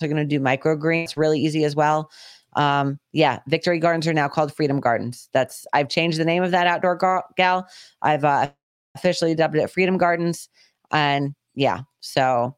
[0.02, 2.10] going to do microgreens, really easy as well.
[2.54, 5.30] Um, yeah, Victory Gardens are now called Freedom Gardens.
[5.32, 7.66] That's I've changed the name of that outdoor gar- gal.
[8.02, 8.50] I've uh,
[8.94, 10.50] officially dubbed it Freedom Gardens,
[10.90, 12.54] and yeah, so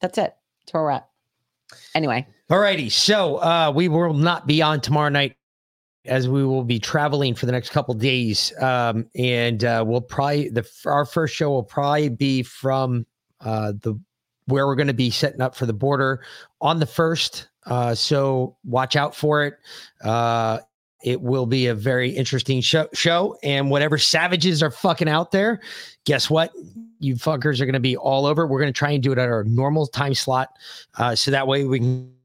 [0.00, 0.34] that's it.
[0.62, 1.08] That's where we're at.
[1.94, 2.88] Anyway, All righty.
[2.88, 5.36] So uh, we will not be on tomorrow night
[6.06, 8.52] as we will be traveling for the next couple days.
[8.60, 13.06] Um, and uh, we'll probably, the our first show will probably be from
[13.40, 13.98] uh, the
[14.46, 16.22] where we're going to be setting up for the border
[16.60, 17.48] on the first.
[17.66, 19.54] Uh, so watch out for it.
[20.04, 20.60] Uh,
[21.02, 23.36] it will be a very interesting show, show.
[23.42, 25.60] And whatever savages are fucking out there,
[26.04, 26.52] guess what?
[26.98, 28.46] You fuckers are going to be all over.
[28.46, 30.50] We're going to try and do it at our normal time slot.
[30.96, 32.15] Uh, so that way we can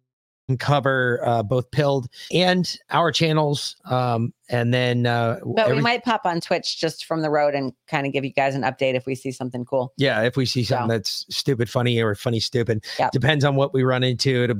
[0.57, 3.75] cover uh, both Pilled and our channels.
[3.85, 7.53] Um, and then, uh, but every- we might pop on Twitch just from the road
[7.55, 9.93] and kind of give you guys an update if we see something cool.
[9.97, 13.11] yeah, if we see something So- that's stupid funny or funny stupid, Yep.
[13.11, 14.43] depends on what we run into.
[14.43, 14.57] It'll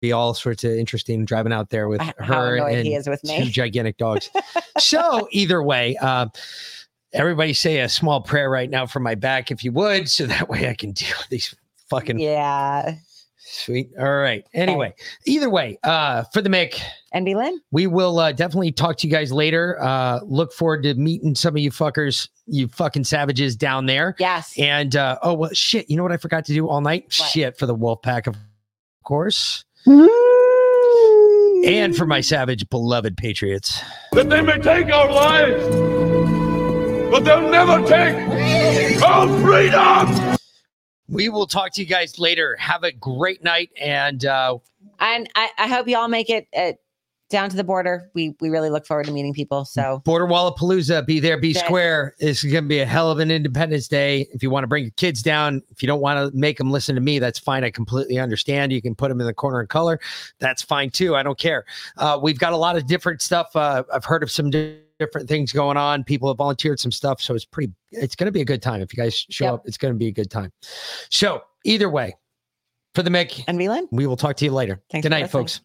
[0.00, 3.24] be all sorts of interesting driving out there with how her and he is with
[3.24, 3.44] me.
[3.44, 4.28] two gigantic dogs.
[4.78, 6.26] so either way, uh,
[7.12, 10.48] everybody say a small prayer right now for my back, if you would, so that
[10.48, 11.54] way I can deal with these
[11.88, 12.96] fucking yeah.
[13.46, 13.90] Sweet.
[13.98, 14.42] All right.
[14.54, 14.94] Anyway,
[15.26, 16.80] either way, uh, for the Mick
[17.12, 19.78] and B Lynn, we will uh, definitely talk to you guys later.
[19.82, 24.16] Uh, look forward to meeting some of you fuckers, you fucking savages down there.
[24.18, 24.54] Yes.
[24.58, 25.90] And uh, oh well, shit.
[25.90, 27.12] You know what I forgot to do all night?
[27.12, 28.34] Shit for the wolf pack, of
[29.04, 29.64] course.
[31.66, 33.82] And for my savage beloved patriots.
[34.12, 35.64] that they may take our lives,
[37.10, 40.36] but they'll never take our freedom.
[41.08, 42.56] We will talk to you guys later.
[42.56, 44.58] Have a great night and uh,
[45.00, 46.72] And I, I hope you all make it uh,
[47.30, 48.10] down to the border.
[48.14, 49.64] We we really look forward to meeting people.
[49.64, 52.14] So Border Wallapalooza, be there, be square.
[52.20, 54.26] This is going to be a hell of an Independence Day.
[54.32, 56.70] If you want to bring your kids down, if you don't want to make them
[56.70, 57.64] listen to me, that's fine.
[57.64, 58.72] I completely understand.
[58.72, 60.00] You can put them in the corner in color.
[60.38, 61.16] That's fine too.
[61.16, 61.64] I don't care.
[61.96, 63.54] Uh, we've got a lot of different stuff.
[63.56, 66.04] Uh, I've heard of some di- different things going on.
[66.04, 67.20] People have volunteered some stuff.
[67.20, 68.80] So it's pretty, it's going to be a good time.
[68.80, 69.54] If you guys show Yep.
[69.54, 70.52] up, it's going to be a good time.
[71.10, 72.16] So either way,
[72.94, 74.80] for the Mick and Vlin, we will talk to you later.
[74.90, 75.60] Thanks good night, folks.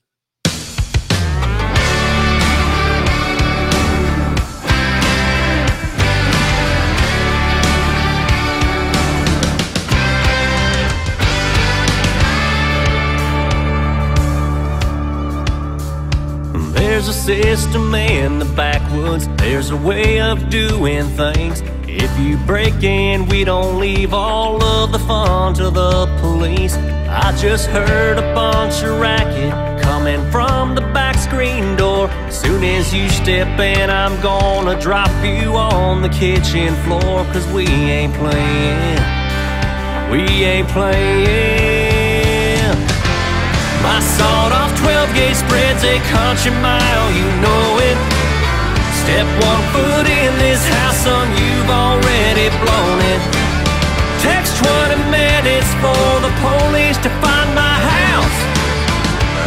[16.80, 21.62] There's a system in the backwoods, there's a way of doing things.
[21.86, 26.76] If you break in, we don't leave all of the fun to the police.
[26.76, 32.10] I just heard a bunch of racket coming from the back screen door.
[32.32, 37.66] Soon as you step in, I'm gonna drop you on the kitchen floor, cause we
[37.68, 39.02] ain't playing.
[40.12, 41.69] We ain't playing.
[43.84, 47.98] My sawed off 12 gauge spreads a country mile, you know it.
[49.02, 53.22] Step one foot in this house, son, you've already blown it.
[54.20, 58.40] Text 20 minutes for the police to find my house.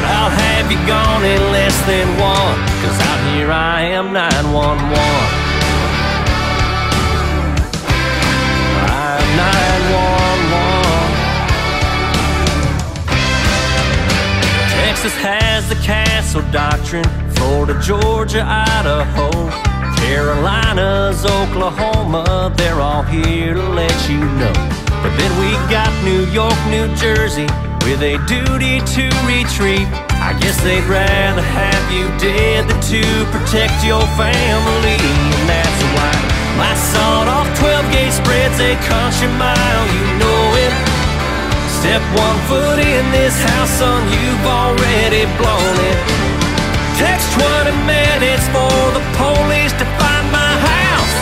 [0.00, 4.80] But I'll have you gone in less than one, cause out here I am 911.
[8.88, 9.71] I'm 911.
[15.02, 17.02] Texas has the castle doctrine,
[17.34, 19.30] Florida, Georgia, Idaho,
[19.98, 24.54] Carolinas, Oklahoma, they're all here to let you know.
[25.02, 27.50] But then we got New York, New Jersey,
[27.82, 29.90] with a duty to retreat.
[30.22, 33.02] I guess they'd rather have you dead than to
[33.34, 36.14] protect your family, and that's why
[36.54, 40.31] my sawed off 12 gauge spreads a country mile, you know.
[41.82, 45.98] Step one foot in this house, son, you've already blown it.
[46.94, 51.14] Text 20 minutes for the police to find my house.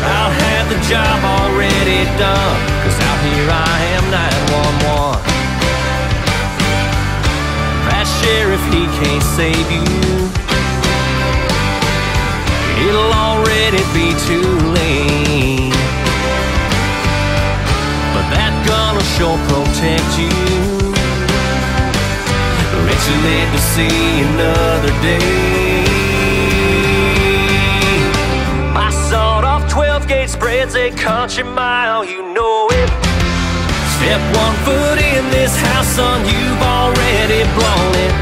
[0.00, 5.28] I'll have the job already done, cause out here I am 911.
[7.84, 9.84] That sheriff, he can't save you.
[12.88, 14.49] It'll already be too
[23.08, 25.84] you live to see another day.
[28.74, 32.90] My sawed off 12 gauge spreads a country mile, you know it.
[33.96, 38.14] Step one foot in this house, son, you've already blown it.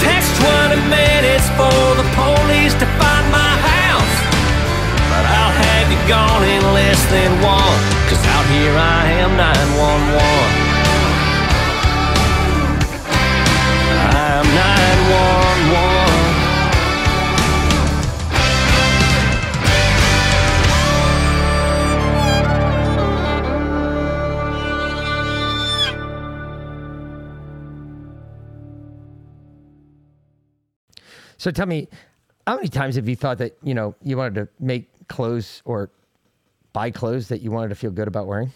[0.00, 4.16] Text 20 minutes for the police to find my house.
[5.10, 10.63] But I'll have you gone in less than one, cause out here I am 911.
[31.44, 31.88] So tell me,
[32.46, 35.90] how many times have you thought that you know you wanted to make clothes or
[36.72, 38.50] buy clothes that you wanted to feel good about wearing?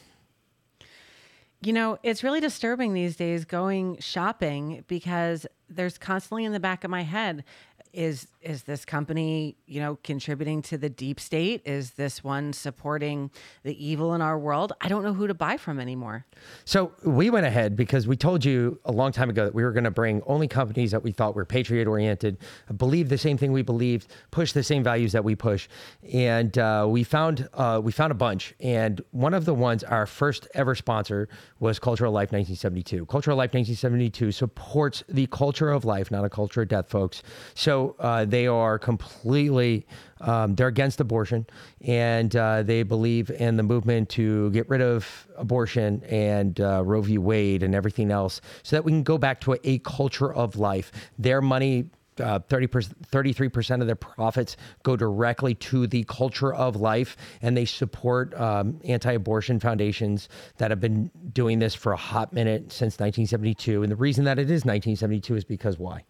[1.60, 6.82] You know, it's really disturbing these days going shopping because there's constantly in the back
[6.82, 7.44] of my head
[7.92, 11.62] is is this company, you know, contributing to the deep state?
[11.64, 13.30] Is this one supporting
[13.64, 14.72] the evil in our world?
[14.80, 16.24] I don't know who to buy from anymore.
[16.64, 19.72] So we went ahead because we told you a long time ago that we were
[19.72, 22.38] going to bring only companies that we thought were patriot oriented,
[22.76, 25.68] believe the same thing we believed, push the same values that we push,
[26.12, 28.54] and uh, we found uh, we found a bunch.
[28.60, 31.28] And one of the ones, our first ever sponsor,
[31.58, 33.06] was Cultural Life 1972.
[33.06, 37.22] Cultural Life 1972 supports the culture of life, not a culture of death, folks.
[37.54, 39.86] So uh, they are completely
[40.20, 41.46] um, they're against abortion.
[41.80, 47.02] And uh, they believe in the movement to get rid of abortion and uh, roe
[47.02, 47.18] v.
[47.18, 50.56] Wade and everything else so that we can go back to a, a culture of
[50.56, 50.92] life.
[51.18, 51.90] Their money
[52.20, 57.16] uh, 30 33% of their profits go directly to the culture of life.
[57.42, 62.72] And they support um, anti-abortion foundations that have been doing this for a hot minute
[62.72, 66.02] since 1972 and the reason that it is 1972 is because why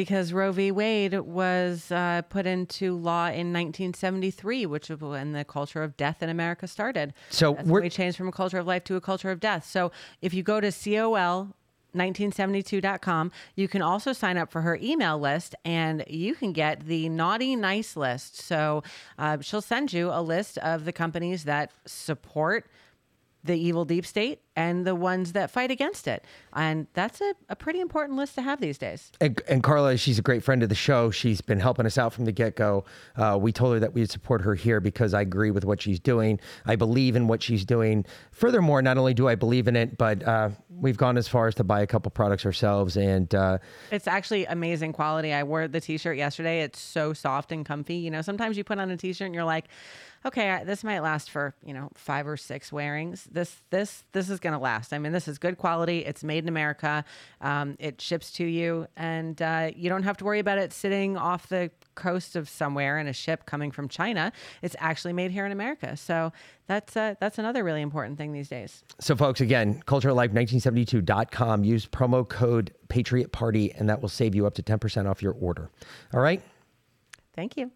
[0.00, 0.72] Because Roe v.
[0.72, 6.22] Wade was uh, put into law in 1973, which was when the culture of death
[6.22, 7.12] in America started.
[7.28, 9.66] So we changed from a culture of life to a culture of death.
[9.66, 11.54] So if you go to COL
[11.94, 13.32] 1972.com.
[13.56, 17.56] You can also sign up for her email list and you can get the naughty
[17.56, 18.40] nice list.
[18.40, 18.82] So
[19.18, 22.70] uh, she'll send you a list of the companies that support
[23.42, 26.24] the evil deep state and the ones that fight against it.
[26.52, 29.10] And that's a, a pretty important list to have these days.
[29.20, 31.10] And, and Carla, she's a great friend of the show.
[31.10, 32.84] She's been helping us out from the get go.
[33.16, 35.98] Uh, we told her that we'd support her here because I agree with what she's
[35.98, 36.38] doing.
[36.66, 38.04] I believe in what she's doing.
[38.32, 41.54] Furthermore, not only do I believe in it, but uh, we've gone as far as
[41.54, 42.96] to buy a couple products ourselves.
[42.96, 43.58] And uh,
[43.90, 45.32] It's actually amazing quality.
[45.32, 46.60] I wore the t-shirt yesterday.
[46.60, 47.94] It's so soft and comfy.
[47.94, 49.66] You know, sometimes you put on a t-shirt and you're like,
[50.24, 53.28] okay, I- this might last for, you know, five or six wearings.
[53.30, 54.92] This this this is going to last.
[54.92, 56.00] I mean, this is good quality.
[56.04, 57.04] It's made in America.
[57.40, 61.16] Um, it ships to you and uh, you don't have to worry about it sitting
[61.16, 64.32] off the coast of somewhere in a ship coming from China.
[64.62, 65.96] It's actually made here in America.
[65.96, 66.32] So
[66.66, 68.84] that's uh, that's another really important thing these days.
[69.00, 71.64] so, folks, again, culturelife1972.com.
[71.64, 75.32] Use promo code Patriot Party, and that will save you up to 10% off your
[75.32, 75.70] order.
[76.14, 76.42] All right?
[77.34, 77.70] Thank you.